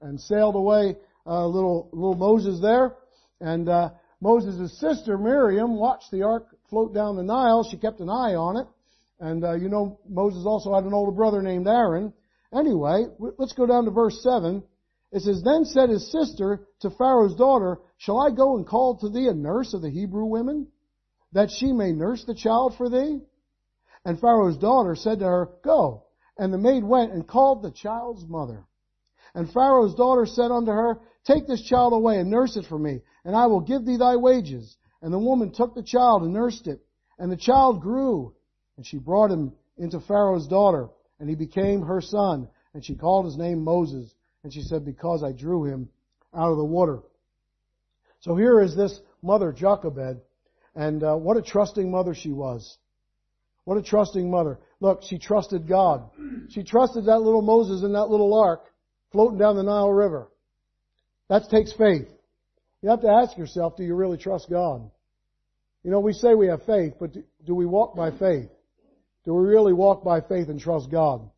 and 0.00 0.20
sailed 0.20 0.54
away, 0.54 0.96
uh, 1.26 1.46
little, 1.46 1.88
little 1.92 2.14
Moses 2.14 2.60
there. 2.60 2.96
And, 3.40 3.68
uh, 3.68 3.90
Moses' 4.20 4.78
sister 4.78 5.16
Miriam 5.16 5.76
watched 5.76 6.10
the 6.10 6.22
ark 6.22 6.46
float 6.68 6.92
down 6.92 7.16
the 7.16 7.22
Nile. 7.22 7.64
She 7.64 7.78
kept 7.78 8.00
an 8.00 8.10
eye 8.10 8.34
on 8.34 8.58
it. 8.58 8.66
And, 9.18 9.44
uh, 9.44 9.54
you 9.54 9.68
know, 9.68 9.98
Moses 10.08 10.44
also 10.46 10.74
had 10.74 10.84
an 10.84 10.94
older 10.94 11.12
brother 11.12 11.42
named 11.42 11.66
Aaron. 11.66 12.12
Anyway, 12.54 13.06
let's 13.38 13.52
go 13.52 13.66
down 13.66 13.84
to 13.86 13.90
verse 13.90 14.22
7. 14.22 14.62
It 15.12 15.22
says, 15.22 15.42
Then 15.42 15.64
said 15.64 15.90
his 15.90 16.10
sister 16.10 16.66
to 16.80 16.90
Pharaoh's 16.90 17.34
daughter, 17.34 17.80
Shall 17.96 18.18
I 18.20 18.30
go 18.30 18.56
and 18.56 18.66
call 18.66 18.96
to 18.96 19.08
thee 19.08 19.26
a 19.28 19.34
nurse 19.34 19.74
of 19.74 19.82
the 19.82 19.90
Hebrew 19.90 20.24
women, 20.24 20.68
that 21.32 21.50
she 21.50 21.72
may 21.72 21.92
nurse 21.92 22.24
the 22.24 22.34
child 22.34 22.74
for 22.76 22.88
thee? 22.88 23.20
And 24.04 24.20
Pharaoh's 24.20 24.56
daughter 24.56 24.94
said 24.94 25.18
to 25.18 25.26
her, 25.26 25.48
Go. 25.62 26.04
And 26.38 26.52
the 26.52 26.58
maid 26.58 26.84
went 26.84 27.12
and 27.12 27.26
called 27.26 27.62
the 27.62 27.70
child's 27.70 28.24
mother. 28.26 28.66
And 29.34 29.52
Pharaoh's 29.52 29.94
daughter 29.94 30.26
said 30.26 30.50
unto 30.50 30.70
her, 30.70 31.00
Take 31.24 31.46
this 31.46 31.62
child 31.62 31.92
away 31.92 32.18
and 32.18 32.30
nurse 32.30 32.56
it 32.56 32.64
for 32.66 32.78
me, 32.78 33.02
and 33.24 33.36
I 33.36 33.46
will 33.46 33.60
give 33.60 33.84
thee 33.84 33.98
thy 33.98 34.16
wages. 34.16 34.76
And 35.02 35.12
the 35.12 35.18
woman 35.18 35.52
took 35.52 35.74
the 35.74 35.82
child 35.82 36.22
and 36.22 36.32
nursed 36.32 36.66
it. 36.66 36.80
And 37.18 37.30
the 37.30 37.36
child 37.36 37.82
grew, 37.82 38.34
and 38.76 38.86
she 38.86 38.98
brought 38.98 39.30
him 39.30 39.52
into 39.76 40.00
Pharaoh's 40.00 40.48
daughter, 40.48 40.88
and 41.18 41.28
he 41.28 41.34
became 41.34 41.82
her 41.82 42.00
son. 42.00 42.48
And 42.72 42.84
she 42.84 42.94
called 42.94 43.26
his 43.26 43.36
name 43.36 43.62
Moses. 43.62 44.14
And 44.42 44.52
she 44.52 44.62
said, 44.62 44.84
Because 44.84 45.22
I 45.22 45.32
drew 45.32 45.64
him 45.64 45.88
out 46.34 46.50
of 46.50 46.56
the 46.56 46.64
water. 46.64 47.00
So 48.20 48.36
here 48.36 48.60
is 48.60 48.76
this 48.76 49.00
mother, 49.22 49.52
Jochebed, 49.52 50.20
and 50.74 51.02
uh, 51.02 51.16
what 51.16 51.36
a 51.36 51.42
trusting 51.42 51.90
mother 51.90 52.14
she 52.14 52.30
was. 52.30 52.78
What 53.64 53.76
a 53.76 53.82
trusting 53.82 54.30
mother. 54.30 54.58
Look, 54.80 55.02
she 55.02 55.18
trusted 55.18 55.68
God. 55.68 56.10
She 56.48 56.62
trusted 56.62 57.06
that 57.06 57.20
little 57.20 57.42
Moses 57.42 57.82
in 57.82 57.92
that 57.92 58.06
little 58.06 58.34
ark 58.34 58.64
floating 59.12 59.38
down 59.38 59.56
the 59.56 59.62
Nile 59.62 59.92
River. 59.92 60.28
That 61.28 61.48
takes 61.50 61.72
faith. 61.72 62.08
You 62.82 62.90
have 62.90 63.02
to 63.02 63.10
ask 63.10 63.36
yourself, 63.36 63.76
do 63.76 63.84
you 63.84 63.94
really 63.94 64.16
trust 64.16 64.48
God? 64.50 64.90
You 65.84 65.90
know, 65.90 66.00
we 66.00 66.12
say 66.12 66.34
we 66.34 66.48
have 66.48 66.64
faith, 66.64 66.94
but 66.98 67.12
do, 67.44 67.54
we 67.54 67.66
walk 67.66 67.94
by 67.94 68.10
faith? 68.10 68.48
Do 69.24 69.34
we 69.34 69.46
really 69.46 69.72
walk 69.72 70.02
by 70.02 70.20
faith 70.20 70.48
and 70.48 70.60
trust 70.60 70.90
God? 70.90 71.28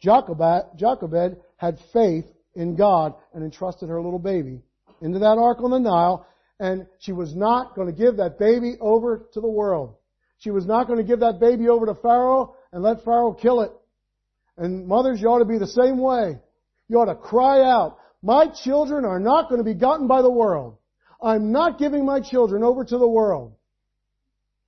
Jochebed, 0.00 0.78
Jochebed 0.78 1.36
had 1.58 1.78
faith 1.92 2.24
in 2.54 2.74
God 2.74 3.14
and 3.34 3.44
entrusted 3.44 3.88
her 3.88 4.00
little 4.00 4.18
baby 4.18 4.62
into 5.02 5.18
that 5.18 5.38
ark 5.38 5.58
on 5.60 5.70
the 5.70 5.78
Nile, 5.78 6.26
and 6.58 6.86
she 6.98 7.12
was 7.12 7.36
not 7.36 7.76
going 7.76 7.86
to 7.86 7.92
give 7.92 8.16
that 8.16 8.38
baby 8.38 8.76
over 8.80 9.28
to 9.34 9.40
the 9.40 9.48
world. 9.48 9.94
She 10.38 10.50
was 10.50 10.66
not 10.66 10.86
going 10.86 10.98
to 10.98 11.04
give 11.04 11.20
that 11.20 11.40
baby 11.40 11.68
over 11.68 11.86
to 11.86 11.94
Pharaoh 11.94 12.56
and 12.72 12.82
let 12.82 13.04
Pharaoh 13.04 13.34
kill 13.34 13.60
it. 13.60 13.72
And 14.56 14.86
mothers, 14.86 15.20
you 15.20 15.28
ought 15.28 15.40
to 15.40 15.44
be 15.44 15.58
the 15.58 15.66
same 15.66 15.98
way. 15.98 16.38
You 16.88 16.98
ought 16.98 17.12
to 17.12 17.14
cry 17.14 17.60
out, 17.60 17.98
my 18.22 18.46
children 18.64 19.04
are 19.04 19.20
not 19.20 19.48
going 19.48 19.58
to 19.58 19.64
be 19.64 19.74
gotten 19.74 20.06
by 20.08 20.22
the 20.22 20.30
world. 20.30 20.78
I'm 21.22 21.52
not 21.52 21.78
giving 21.78 22.04
my 22.04 22.20
children 22.20 22.62
over 22.64 22.84
to 22.84 22.98
the 22.98 23.06
world. 23.06 23.54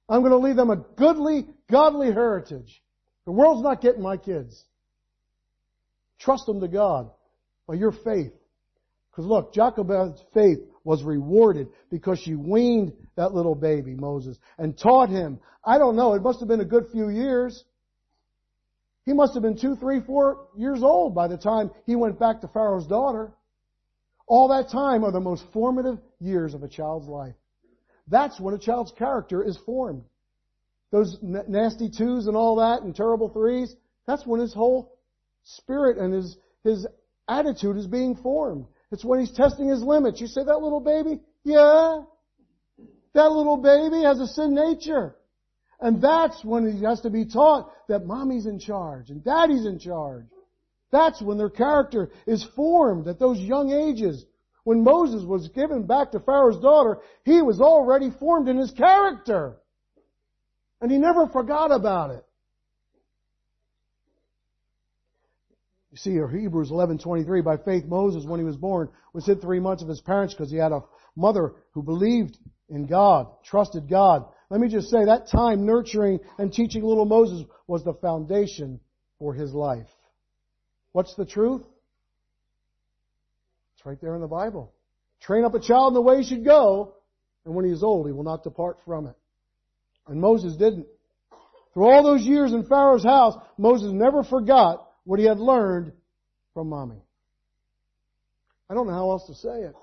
I'm 0.09 0.21
going 0.21 0.33
to 0.33 0.39
leave 0.39 0.57
them 0.57 0.71
a 0.71 0.77
goodly, 0.77 1.47
godly 1.71 2.13
heritage. 2.13 2.83
The 3.25 3.33
world's 3.33 3.63
not 3.63 3.81
getting 3.81 4.03
my 4.03 4.17
kids. 4.17 4.65
Trust 6.21 6.47
them 6.47 6.61
to 6.61 6.69
God 6.69 7.11
by 7.67 7.75
your 7.75 7.93
faith. 7.93 8.33
Because 9.11 9.27
look, 9.27 9.55
Jochebed's 9.55 10.23
faith 10.33 10.59
was 10.85 11.03
rewarded 11.03 11.69
because 11.91 12.19
she 12.21 12.35
weaned 12.35 12.93
that 13.17 13.35
little 13.35 13.55
baby, 13.55 13.95
Moses, 13.95 14.39
and 14.59 14.79
taught 14.79 15.09
him. 15.09 15.41
I 15.65 15.79
don't 15.79 15.97
know, 15.97 16.15
it 16.15 16.23
must 16.23 16.41
have 16.41 16.49
been 16.49 16.61
a 16.61 16.65
good 16.65 16.87
few 16.93 17.09
years. 17.09 17.65
He 19.07 19.13
must 19.13 19.35
have 19.35 19.43
been 19.43 19.59
two, 19.59 19.77
three, 19.77 20.01
four 20.01 20.49
years 20.57 20.83
old 20.83 21.15
by 21.15 21.27
the 21.27 21.37
time 21.37 21.71
he 21.87 21.97
went 21.97 22.19
back 22.19 22.41
to 22.43 22.49
Pharaoh's 22.49 22.87
daughter. 22.87 23.33
All 24.27 24.49
that 24.49 24.71
time 24.71 25.05
are 25.05 25.11
the 25.11 25.21
most 25.21 25.45
formative 25.53 25.99
years 26.21 26.55
of 26.55 26.63
a 26.63 26.69
child's 26.69 27.09
life. 27.09 27.35
That's 28.07 28.39
when 28.39 28.55
a 28.55 28.59
child's 28.59 28.93
character 28.93 29.43
is 29.43 29.59
formed. 29.67 30.05
Those 30.93 31.17
nasty 31.23 31.89
twos 31.91 32.27
and 32.27 32.37
all 32.37 32.57
that 32.57 32.83
and 32.83 32.95
terrible 32.95 33.29
threes, 33.29 33.75
that's 34.07 34.27
when 34.27 34.41
his 34.41 34.53
whole 34.53 34.99
spirit 35.45 35.99
and 35.99 36.13
his, 36.13 36.37
his 36.65 36.87
attitude 37.29 37.77
is 37.77 37.87
being 37.87 38.17
formed. 38.17 38.67
It's 38.93 39.05
when 39.05 39.21
he's 39.21 39.33
testing 39.33 39.69
his 39.69 39.83
limits. 39.83 40.21
You 40.21 40.27
say, 40.27 40.45
that 40.45 40.61
little 40.61 40.81
baby? 40.81 41.21
Yeah. 41.45 42.03
That 43.15 43.31
little 43.31 43.57
baby 43.57 44.03
has 44.03 44.19
a 44.21 44.27
sin 44.27 44.55
nature. 44.55 45.17
And 45.81 46.03
that's 46.03 46.45
when 46.45 46.71
he 46.71 46.85
has 46.85 47.01
to 47.03 47.11
be 47.11 47.25
taught 47.25 47.73
that 47.89 48.05
mommy's 48.05 48.47
in 48.47 48.59
charge 48.59 49.11
and 49.11 49.25
daddy's 49.25 49.65
in 49.65 49.79
charge. 49.79 50.27
That's 50.93 51.23
when 51.23 51.39
their 51.39 51.51
character 51.51 52.11
is 52.27 52.45
formed 52.57 53.07
at 53.09 53.19
those 53.19 53.39
young 53.39 53.73
ages. 53.73 54.25
When 54.65 54.85
Moses 54.85 55.25
was 55.25 55.49
given 55.49 55.87
back 55.87 56.13
to 56.13 56.21
Pharaoh's 56.21 56.61
daughter, 56.61 56.99
he 57.25 57.41
was 57.41 57.61
already 57.61 58.11
formed 58.19 58.49
in 58.49 58.59
his 58.59 58.73
character. 58.73 59.57
And 60.81 60.91
he 60.91 60.99
never 60.99 61.27
forgot 61.29 61.73
about 61.73 62.11
it. 62.11 62.25
You 65.91 65.97
see 65.97 66.13
here, 66.13 66.29
Hebrews 66.29 66.71
11:23. 66.71 67.41
By 67.43 67.57
faith, 67.57 67.85
Moses, 67.85 68.25
when 68.25 68.39
he 68.39 68.47
was 68.47 68.57
born, 68.57 68.89
was 69.13 69.27
hid 69.27 69.41
three 69.41 69.59
months 69.59 69.83
of 69.83 69.89
his 69.89 70.01
parents 70.01 70.35
because 70.35 70.51
he 70.51 70.57
had 70.57 70.73
a 70.73 70.85
mother 71.17 71.55
who 71.73 71.83
believed 71.83 72.39
in 72.69 72.87
God, 72.87 73.27
trusted 73.45 73.89
God. 73.89 74.25
Let 74.51 74.61
me 74.61 74.69
just 74.69 74.89
say 74.89 75.05
that 75.05 75.29
time 75.29 75.67
nurturing 75.67 76.21
and 76.39 76.53
teaching 76.53 76.85
little 76.85 77.05
Moses 77.05 77.45
was 77.67 77.83
the 77.83 77.95
foundation 77.95 78.81
for 79.19 79.35
his 79.35 79.53
life. 79.53 79.89
What's 80.93 81.15
the 81.17 81.27
truth? 81.27 81.63
It's 83.75 83.85
right 83.87 84.01
there 84.01 84.15
in 84.15 84.21
the 84.21 84.29
Bible. 84.29 84.73
Train 85.21 85.45
up 85.45 85.55
a 85.55 85.61
child 85.61 85.91
in 85.91 85.95
the 85.95 86.03
way 86.03 86.19
he 86.19 86.25
should 86.25 86.45
go, 86.45 86.95
and 87.45 87.55
when 87.55 87.65
he 87.65 87.73
is 87.73 87.83
old, 87.83 88.07
he 88.07 88.13
will 88.13 88.25
not 88.25 88.45
depart 88.45 88.79
from 88.85 89.07
it. 89.07 89.17
And 90.07 90.21
Moses 90.21 90.57
didn't. 90.57 90.87
Through 91.75 91.91
all 91.91 92.03
those 92.03 92.23
years 92.23 92.53
in 92.53 92.65
Pharaoh's 92.65 93.05
house, 93.05 93.35
Moses 93.57 93.93
never 93.93 94.23
forgot 94.23 94.90
what 95.11 95.19
he 95.19 95.27
had 95.27 95.41
learned 95.41 95.91
from 96.55 96.69
mommy. 96.69 97.03
I 98.71 98.75
don't 98.75 98.87
know 98.87 98.93
how 98.93 99.11
else 99.11 99.27
to 99.27 99.35
say 99.35 99.63
it. 99.63 99.75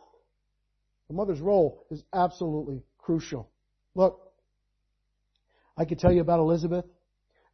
The 1.10 1.14
mother's 1.14 1.42
role 1.42 1.86
is 1.92 2.02
absolutely 2.14 2.82
crucial. 2.98 3.50
Look, 3.94 4.22
I 5.76 5.84
could 5.84 6.00
tell 6.00 6.14
you 6.14 6.22
about 6.22 6.40
Elizabeth 6.40 6.86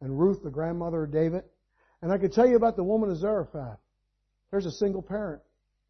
and 0.02 0.20
Ruth, 0.20 0.44
the 0.44 0.52
grandmother 0.52 1.06
of 1.06 1.12
David, 1.12 1.46
and 2.04 2.12
I 2.12 2.20
could 2.20 2.32
tell 2.32 2.46
you 2.46 2.58
about 2.58 2.76
the 2.76 2.84
woman 2.84 3.10
of 3.10 3.18
Zarephath. 3.18 3.80
There's 4.52 4.68
a 4.68 4.72
single 4.72 5.02
parent, 5.02 5.42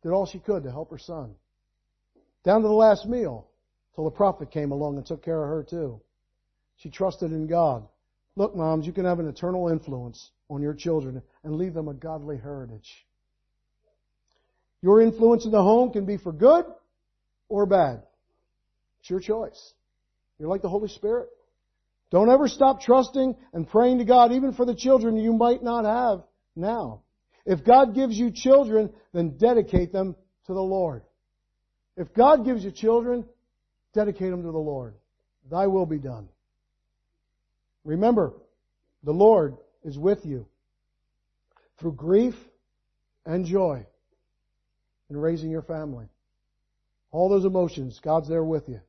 did 0.03 0.13
all 0.13 0.25
she 0.25 0.39
could 0.39 0.63
to 0.63 0.71
help 0.71 0.89
her 0.89 0.97
son. 0.97 1.35
Down 2.45 2.61
to 2.61 2.67
the 2.69 2.73
last 2.73 3.09
meal. 3.09 3.49
till 3.93 4.05
the 4.05 4.11
prophet 4.11 4.51
came 4.51 4.71
along 4.71 4.95
and 4.95 5.05
took 5.05 5.21
care 5.21 5.43
of 5.43 5.49
her 5.49 5.63
too. 5.69 5.99
She 6.77 6.89
trusted 6.89 7.33
in 7.33 7.45
God. 7.45 7.85
Look, 8.35 8.55
moms, 8.55 8.87
you 8.87 8.93
can 8.93 9.05
have 9.05 9.19
an 9.19 9.27
eternal 9.27 9.69
influence 9.69 10.31
on 10.49 10.61
your 10.61 10.73
children 10.73 11.21
and 11.43 11.55
leave 11.55 11.73
them 11.73 11.87
a 11.87 11.93
godly 11.93 12.37
heritage. 12.37 13.05
Your 14.81 15.01
influence 15.01 15.45
in 15.45 15.51
the 15.51 15.61
home 15.61 15.91
can 15.91 16.05
be 16.05 16.17
for 16.17 16.31
good 16.31 16.65
or 17.47 17.65
bad. 17.65 18.03
It's 19.01 19.09
your 19.09 19.19
choice. 19.19 19.73
You're 20.39 20.49
like 20.49 20.61
the 20.61 20.69
Holy 20.69 20.89
Spirit. 20.89 21.29
Don't 22.11 22.29
ever 22.29 22.47
stop 22.47 22.81
trusting 22.81 23.35
and 23.53 23.67
praying 23.67 23.99
to 23.99 24.05
God, 24.05 24.33
even 24.33 24.53
for 24.53 24.65
the 24.65 24.75
children 24.75 25.17
you 25.17 25.33
might 25.33 25.63
not 25.63 25.85
have 25.85 26.23
now. 26.55 27.01
If 27.45 27.63
God 27.63 27.95
gives 27.95 28.17
you 28.17 28.31
children, 28.31 28.91
then 29.13 29.37
dedicate 29.37 29.91
them 29.91 30.15
to 30.47 30.53
the 30.53 30.61
Lord. 30.61 31.03
If 31.97 32.13
God 32.13 32.45
gives 32.45 32.63
you 32.63 32.71
children, 32.71 33.25
dedicate 33.93 34.31
them 34.31 34.43
to 34.43 34.51
the 34.51 34.57
Lord. 34.57 34.95
Thy 35.49 35.67
will 35.67 35.85
be 35.85 35.99
done. 35.99 36.29
Remember, 37.83 38.33
the 39.03 39.11
Lord 39.11 39.57
is 39.83 39.97
with 39.97 40.25
you 40.25 40.47
through 41.79 41.93
grief 41.93 42.35
and 43.25 43.45
joy 43.45 43.85
in 45.09 45.17
raising 45.17 45.49
your 45.49 45.61
family. 45.61 46.07
All 47.11 47.29
those 47.29 47.45
emotions, 47.45 47.99
God's 48.01 48.29
there 48.29 48.43
with 48.43 48.67
you. 48.67 48.79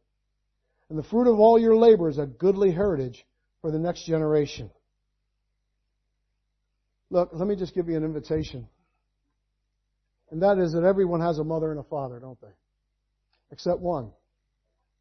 And 0.89 0.99
the 0.99 1.03
fruit 1.03 1.31
of 1.31 1.39
all 1.41 1.59
your 1.59 1.77
labor 1.77 2.09
is 2.09 2.19
a 2.19 2.27
goodly 2.27 2.71
heritage 2.71 3.27
for 3.61 3.71
the 3.71 3.79
next 3.79 4.07
generation. 4.07 4.71
Look, 7.11 7.31
let 7.33 7.47
me 7.47 7.57
just 7.57 7.75
give 7.75 7.89
you 7.89 7.97
an 7.97 8.05
invitation. 8.05 8.67
And 10.31 10.43
that 10.43 10.59
is 10.59 10.73
that 10.73 10.85
everyone 10.85 11.21
has 11.21 11.39
a 11.39 11.45
mother 11.45 11.71
and 11.71 11.81
a 11.81 11.85
father, 11.85 12.19
don't 12.19 12.41
they? 12.41 12.53
Except 13.51 13.81
one. 13.81 14.11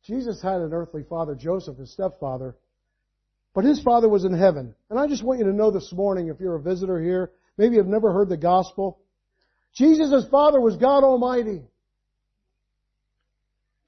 Jesus 0.04 0.42
had 0.42 0.62
an 0.62 0.74
earthly 0.74 1.04
father, 1.04 1.34
Joseph, 1.34 1.78
his 1.78 1.92
stepfather, 1.92 2.56
but 3.54 3.64
his 3.64 3.82
father 3.82 4.10
was 4.10 4.26
in 4.26 4.34
heaven. 4.34 4.74
And 4.90 5.00
I 5.00 5.08
just 5.08 5.24
want 5.24 5.40
you 5.40 5.46
to 5.46 5.54
know 5.54 5.72
this 5.72 5.92
morning, 5.94 6.28
if 6.28 6.40
you're 6.40 6.56
a 6.56 6.62
visitor 6.62 7.00
here, 7.00 7.32
maybe 7.58 7.76
you've 7.76 7.88
never 7.88 8.12
heard 8.12 8.30
the 8.30 8.38
gospel, 8.38 9.00
Jesus' 9.74 10.28
father 10.30 10.60
was 10.62 10.78
God 10.78 11.04
Almighty. 11.04 11.64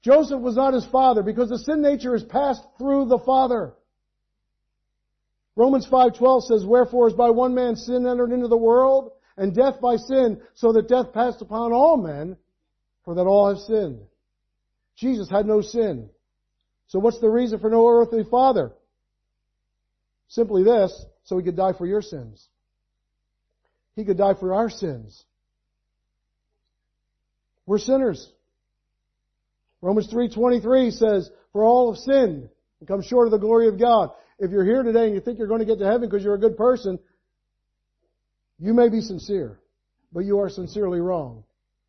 Joseph 0.02 0.40
was 0.40 0.56
not 0.56 0.74
his 0.74 0.86
father 0.86 1.22
because 1.22 1.48
the 1.48 1.58
sin 1.58 1.82
nature 1.82 2.14
is 2.14 2.22
passed 2.24 2.62
through 2.78 3.06
the 3.06 3.18
father. 3.18 3.74
Romans 5.56 5.86
5:12 5.86 6.44
says, 6.44 6.66
"Wherefore 6.66 7.08
is 7.08 7.14
by 7.14 7.30
one 7.30 7.54
man 7.54 7.76
sin 7.76 8.06
entered 8.06 8.30
into 8.30 8.46
the 8.46 8.56
world, 8.56 9.12
and 9.36 9.54
death 9.54 9.80
by 9.80 9.96
sin, 9.96 10.40
so 10.54 10.72
that 10.72 10.88
death 10.88 11.12
passed 11.12 11.42
upon 11.42 11.72
all 11.72 11.96
men, 11.96 12.36
for 13.04 13.14
that 13.14 13.26
all 13.26 13.48
have 13.48 13.58
sinned." 13.58 14.06
Jesus 14.96 15.28
had 15.28 15.46
no 15.46 15.60
sin. 15.60 16.10
So 16.88 16.98
what's 16.98 17.18
the 17.18 17.30
reason 17.30 17.58
for 17.58 17.70
no 17.70 17.86
earthly 17.88 18.22
father? 18.24 18.72
Simply 20.28 20.62
this, 20.62 21.04
so 21.24 21.38
he 21.38 21.44
could 21.44 21.56
die 21.56 21.72
for 21.72 21.86
your 21.86 22.02
sins. 22.02 22.48
He 23.94 24.04
could 24.04 24.18
die 24.18 24.34
for 24.34 24.54
our 24.54 24.68
sins. 24.68 25.24
We're 27.64 27.78
sinners. 27.78 28.30
Romans 29.80 30.12
3.23 30.12 30.92
says, 30.92 31.30
For 31.52 31.64
all 31.64 31.92
have 31.92 32.00
sinned 32.00 32.48
and 32.80 32.88
come 32.88 33.02
short 33.02 33.26
of 33.26 33.32
the 33.32 33.38
glory 33.38 33.68
of 33.68 33.78
God. 33.78 34.10
If 34.38 34.50
you're 34.50 34.64
here 34.64 34.82
today 34.82 35.06
and 35.06 35.14
you 35.14 35.20
think 35.20 35.38
you're 35.38 35.48
going 35.48 35.60
to 35.60 35.66
get 35.66 35.78
to 35.78 35.86
heaven 35.86 36.08
because 36.08 36.22
you're 36.22 36.34
a 36.34 36.40
good 36.40 36.56
person, 36.56 36.98
you 38.58 38.74
may 38.74 38.88
be 38.88 39.00
sincere, 39.00 39.58
but 40.12 40.20
you 40.20 40.40
are 40.40 40.50
sincerely 40.50 41.00
wrong. 41.00 41.44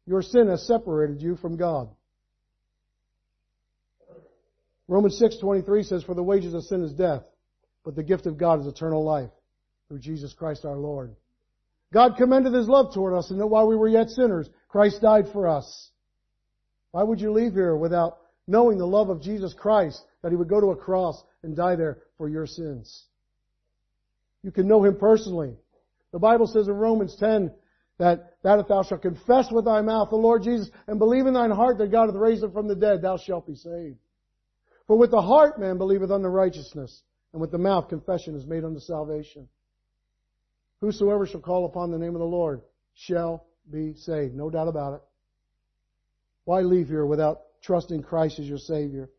Your 0.06 0.22
sin 0.22 0.48
has 0.48 0.66
separated 0.66 1.22
you 1.22 1.36
from 1.36 1.58
God. 1.58 1.90
Romans 4.88 5.20
6:23 5.20 5.84
says, 5.84 6.04
"For 6.04 6.14
the 6.14 6.24
wages 6.24 6.54
of 6.54 6.64
sin 6.64 6.82
is 6.82 6.94
death, 6.94 7.30
but 7.88 7.96
the 7.96 8.04
gift 8.04 8.26
of 8.26 8.38
God 8.38 8.60
is 8.60 8.68
eternal 8.68 9.02
life 9.02 9.30
through 9.88 10.00
Jesus 10.00 10.34
Christ 10.34 10.66
our 10.66 10.76
Lord." 10.76 11.16
God 11.94 12.18
commended 12.18 12.54
His 12.54 12.68
love 12.68 12.94
toward 12.94 13.14
us, 13.14 13.32
and 13.32 13.40
that 13.40 13.48
while 13.48 13.66
we 13.66 13.78
were 13.78 13.88
yet 13.88 14.10
sinners, 14.10 14.50
Christ 14.68 15.02
died 15.02 15.30
for 15.32 15.48
us. 15.48 15.90
Why 16.92 17.04
would 17.04 17.22
you 17.22 17.32
leave 17.32 17.54
here 17.54 17.78
without 17.78 18.18
knowing 18.46 18.78
the 18.78 18.86
love 18.86 19.10
of 19.10 19.22
Jesus 19.22 19.54
Christ, 19.54 20.04
that 20.22 20.34
He 20.34 20.36
would 20.36 20.50
go 20.50 20.60
to 20.60 20.72
a 20.72 20.76
cross 20.76 21.24
and 21.44 21.56
die 21.56 21.78
there 21.78 22.00
for 22.18 22.28
your 22.28 22.46
sins? 22.46 23.06
You 24.44 24.52
can 24.52 24.68
know 24.68 24.84
Him 24.84 24.98
personally. 24.98 25.56
The 26.12 26.20
Bible 26.20 26.48
says 26.48 26.68
in 26.68 26.74
Romans 26.74 27.16
10 27.16 27.54
that, 28.00 28.34
that 28.44 28.60
if 28.60 28.68
thou 28.68 28.84
shalt 28.84 29.02
confess 29.02 29.50
with 29.50 29.64
thy 29.64 29.82
mouth 29.82 30.10
the 30.10 30.18
Lord 30.18 30.44
Jesus 30.44 30.70
and 30.88 31.00
believe 31.00 31.26
in 31.26 31.34
thine 31.34 31.52
heart 31.52 31.78
that 31.78 31.92
God 31.92 32.08
hath 32.08 32.16
raised 32.16 32.44
him 32.44 32.52
from 32.52 32.68
the 32.68 32.76
dead, 32.76 33.02
thou 33.02 33.16
shalt 33.16 33.48
be 33.48 33.56
saved. 33.56 33.98
For 34.88 34.98
with 34.98 35.12
the 35.12 35.22
heart 35.22 35.58
man 35.58 35.78
believeth 35.78 36.12
unto 36.12 36.28
righteousness, 36.28 37.02
and 37.38 37.42
with 37.44 37.52
the 37.52 37.58
mouth 37.60 37.88
confession 37.88 38.36
is 38.36 38.48
made 38.48 38.64
unto 38.64 38.80
salvation. 38.80 39.48
Whosoever 40.82 41.28
shall 41.28 41.40
call 41.40 41.66
upon 41.66 41.92
the 41.92 42.00
name 42.00 42.16
of 42.16 42.20
the 42.20 42.26
Lord 42.26 42.64
shall 42.96 43.46
be 43.72 43.94
saved. 43.94 44.34
No 44.34 44.50
doubt 44.50 44.68
about 44.68 44.96
it. 44.96 45.02
Why 46.46 46.62
leave 46.62 46.88
here 46.88 47.06
without 47.06 47.42
trusting 47.62 48.02
Christ 48.02 48.40
as 48.40 48.48
your 48.48 48.58
Savior? 48.58 49.12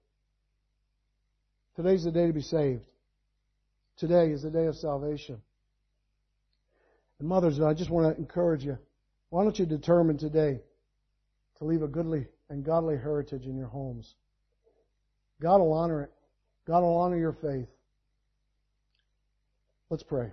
Today's 1.76 2.02
the 2.02 2.10
day 2.10 2.26
to 2.26 2.32
be 2.32 2.40
saved. 2.40 2.82
Today 3.98 4.32
is 4.32 4.42
the 4.42 4.50
day 4.50 4.66
of 4.66 4.74
salvation. 4.74 5.40
And 7.20 7.28
mothers, 7.28 7.60
I 7.60 7.72
just 7.72 7.88
want 7.88 8.16
to 8.16 8.20
encourage 8.20 8.64
you. 8.64 8.78
Why 9.30 9.44
don't 9.44 9.56
you 9.56 9.64
determine 9.64 10.18
today 10.18 10.60
to 11.58 11.64
leave 11.64 11.82
a 11.82 11.88
goodly 11.88 12.26
and 12.50 12.64
godly 12.64 12.96
heritage 12.96 13.44
in 13.44 13.56
your 13.56 13.68
homes? 13.68 14.12
God 15.40 15.58
will 15.58 15.72
honor 15.72 16.02
it. 16.02 16.10
God 16.66 16.80
will 16.80 16.98
honor 16.98 17.16
your 17.16 17.34
faith. 17.34 17.68
Let's 19.90 20.02
pray. 20.02 20.30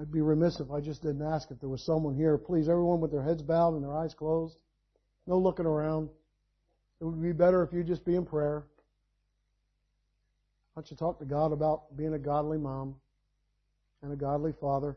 I'd 0.00 0.10
be 0.10 0.20
remiss 0.20 0.58
if 0.58 0.72
I 0.72 0.80
just 0.80 1.02
didn't 1.02 1.22
ask 1.22 1.52
if 1.52 1.60
there 1.60 1.68
was 1.68 1.84
someone 1.84 2.16
here. 2.16 2.36
Please, 2.36 2.68
everyone 2.68 3.00
with 3.00 3.12
their 3.12 3.22
heads 3.22 3.40
bowed 3.40 3.74
and 3.74 3.84
their 3.84 3.96
eyes 3.96 4.14
closed. 4.14 4.56
No 5.28 5.38
looking 5.38 5.66
around. 5.66 6.08
It 7.00 7.04
would 7.04 7.22
be 7.22 7.32
better 7.32 7.62
if 7.62 7.72
you 7.72 7.84
just 7.84 8.04
be 8.04 8.16
in 8.16 8.26
prayer. 8.26 8.64
Why 10.72 10.82
don't 10.82 10.90
you 10.90 10.96
talk 10.96 11.20
to 11.20 11.24
God 11.24 11.52
about 11.52 11.96
being 11.96 12.14
a 12.14 12.18
godly 12.18 12.58
mom 12.58 12.96
and 14.02 14.12
a 14.12 14.16
godly 14.16 14.52
father? 14.60 14.96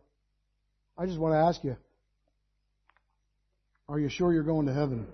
I 0.98 1.06
just 1.06 1.20
want 1.20 1.34
to 1.34 1.38
ask 1.38 1.64
you, 1.64 1.78
are 3.90 4.00
you 4.00 4.10
sure 4.10 4.34
you're 4.34 4.44
going 4.44 4.68
to 4.68 4.74
heaven? 4.74 5.08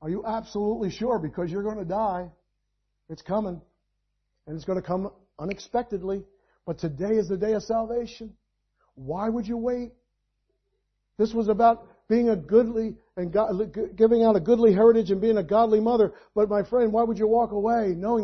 Are 0.00 0.08
you 0.08 0.24
absolutely 0.26 0.90
sure? 0.90 1.18
Because 1.18 1.50
you're 1.50 1.62
going 1.62 1.78
to 1.78 1.84
die. 1.84 2.30
It's 3.08 3.22
coming. 3.22 3.60
And 4.46 4.56
it's 4.56 4.64
going 4.64 4.80
to 4.80 4.86
come 4.86 5.10
unexpectedly. 5.38 6.24
But 6.66 6.78
today 6.78 7.14
is 7.16 7.28
the 7.28 7.36
day 7.36 7.52
of 7.52 7.62
salvation. 7.62 8.34
Why 8.94 9.28
would 9.28 9.46
you 9.46 9.56
wait? 9.56 9.92
This 11.18 11.32
was 11.32 11.48
about 11.48 11.86
being 12.08 12.28
a 12.28 12.36
goodly 12.36 12.96
and 13.16 13.32
God, 13.32 13.74
giving 13.96 14.22
out 14.22 14.36
a 14.36 14.40
goodly 14.40 14.72
heritage 14.72 15.10
and 15.10 15.20
being 15.20 15.38
a 15.38 15.42
godly 15.42 15.80
mother. 15.80 16.12
But 16.34 16.48
my 16.48 16.62
friend, 16.62 16.92
why 16.92 17.02
would 17.02 17.18
you 17.18 17.26
walk 17.26 17.52
away 17.52 17.94
knowing 17.96 18.18
that 18.18 18.20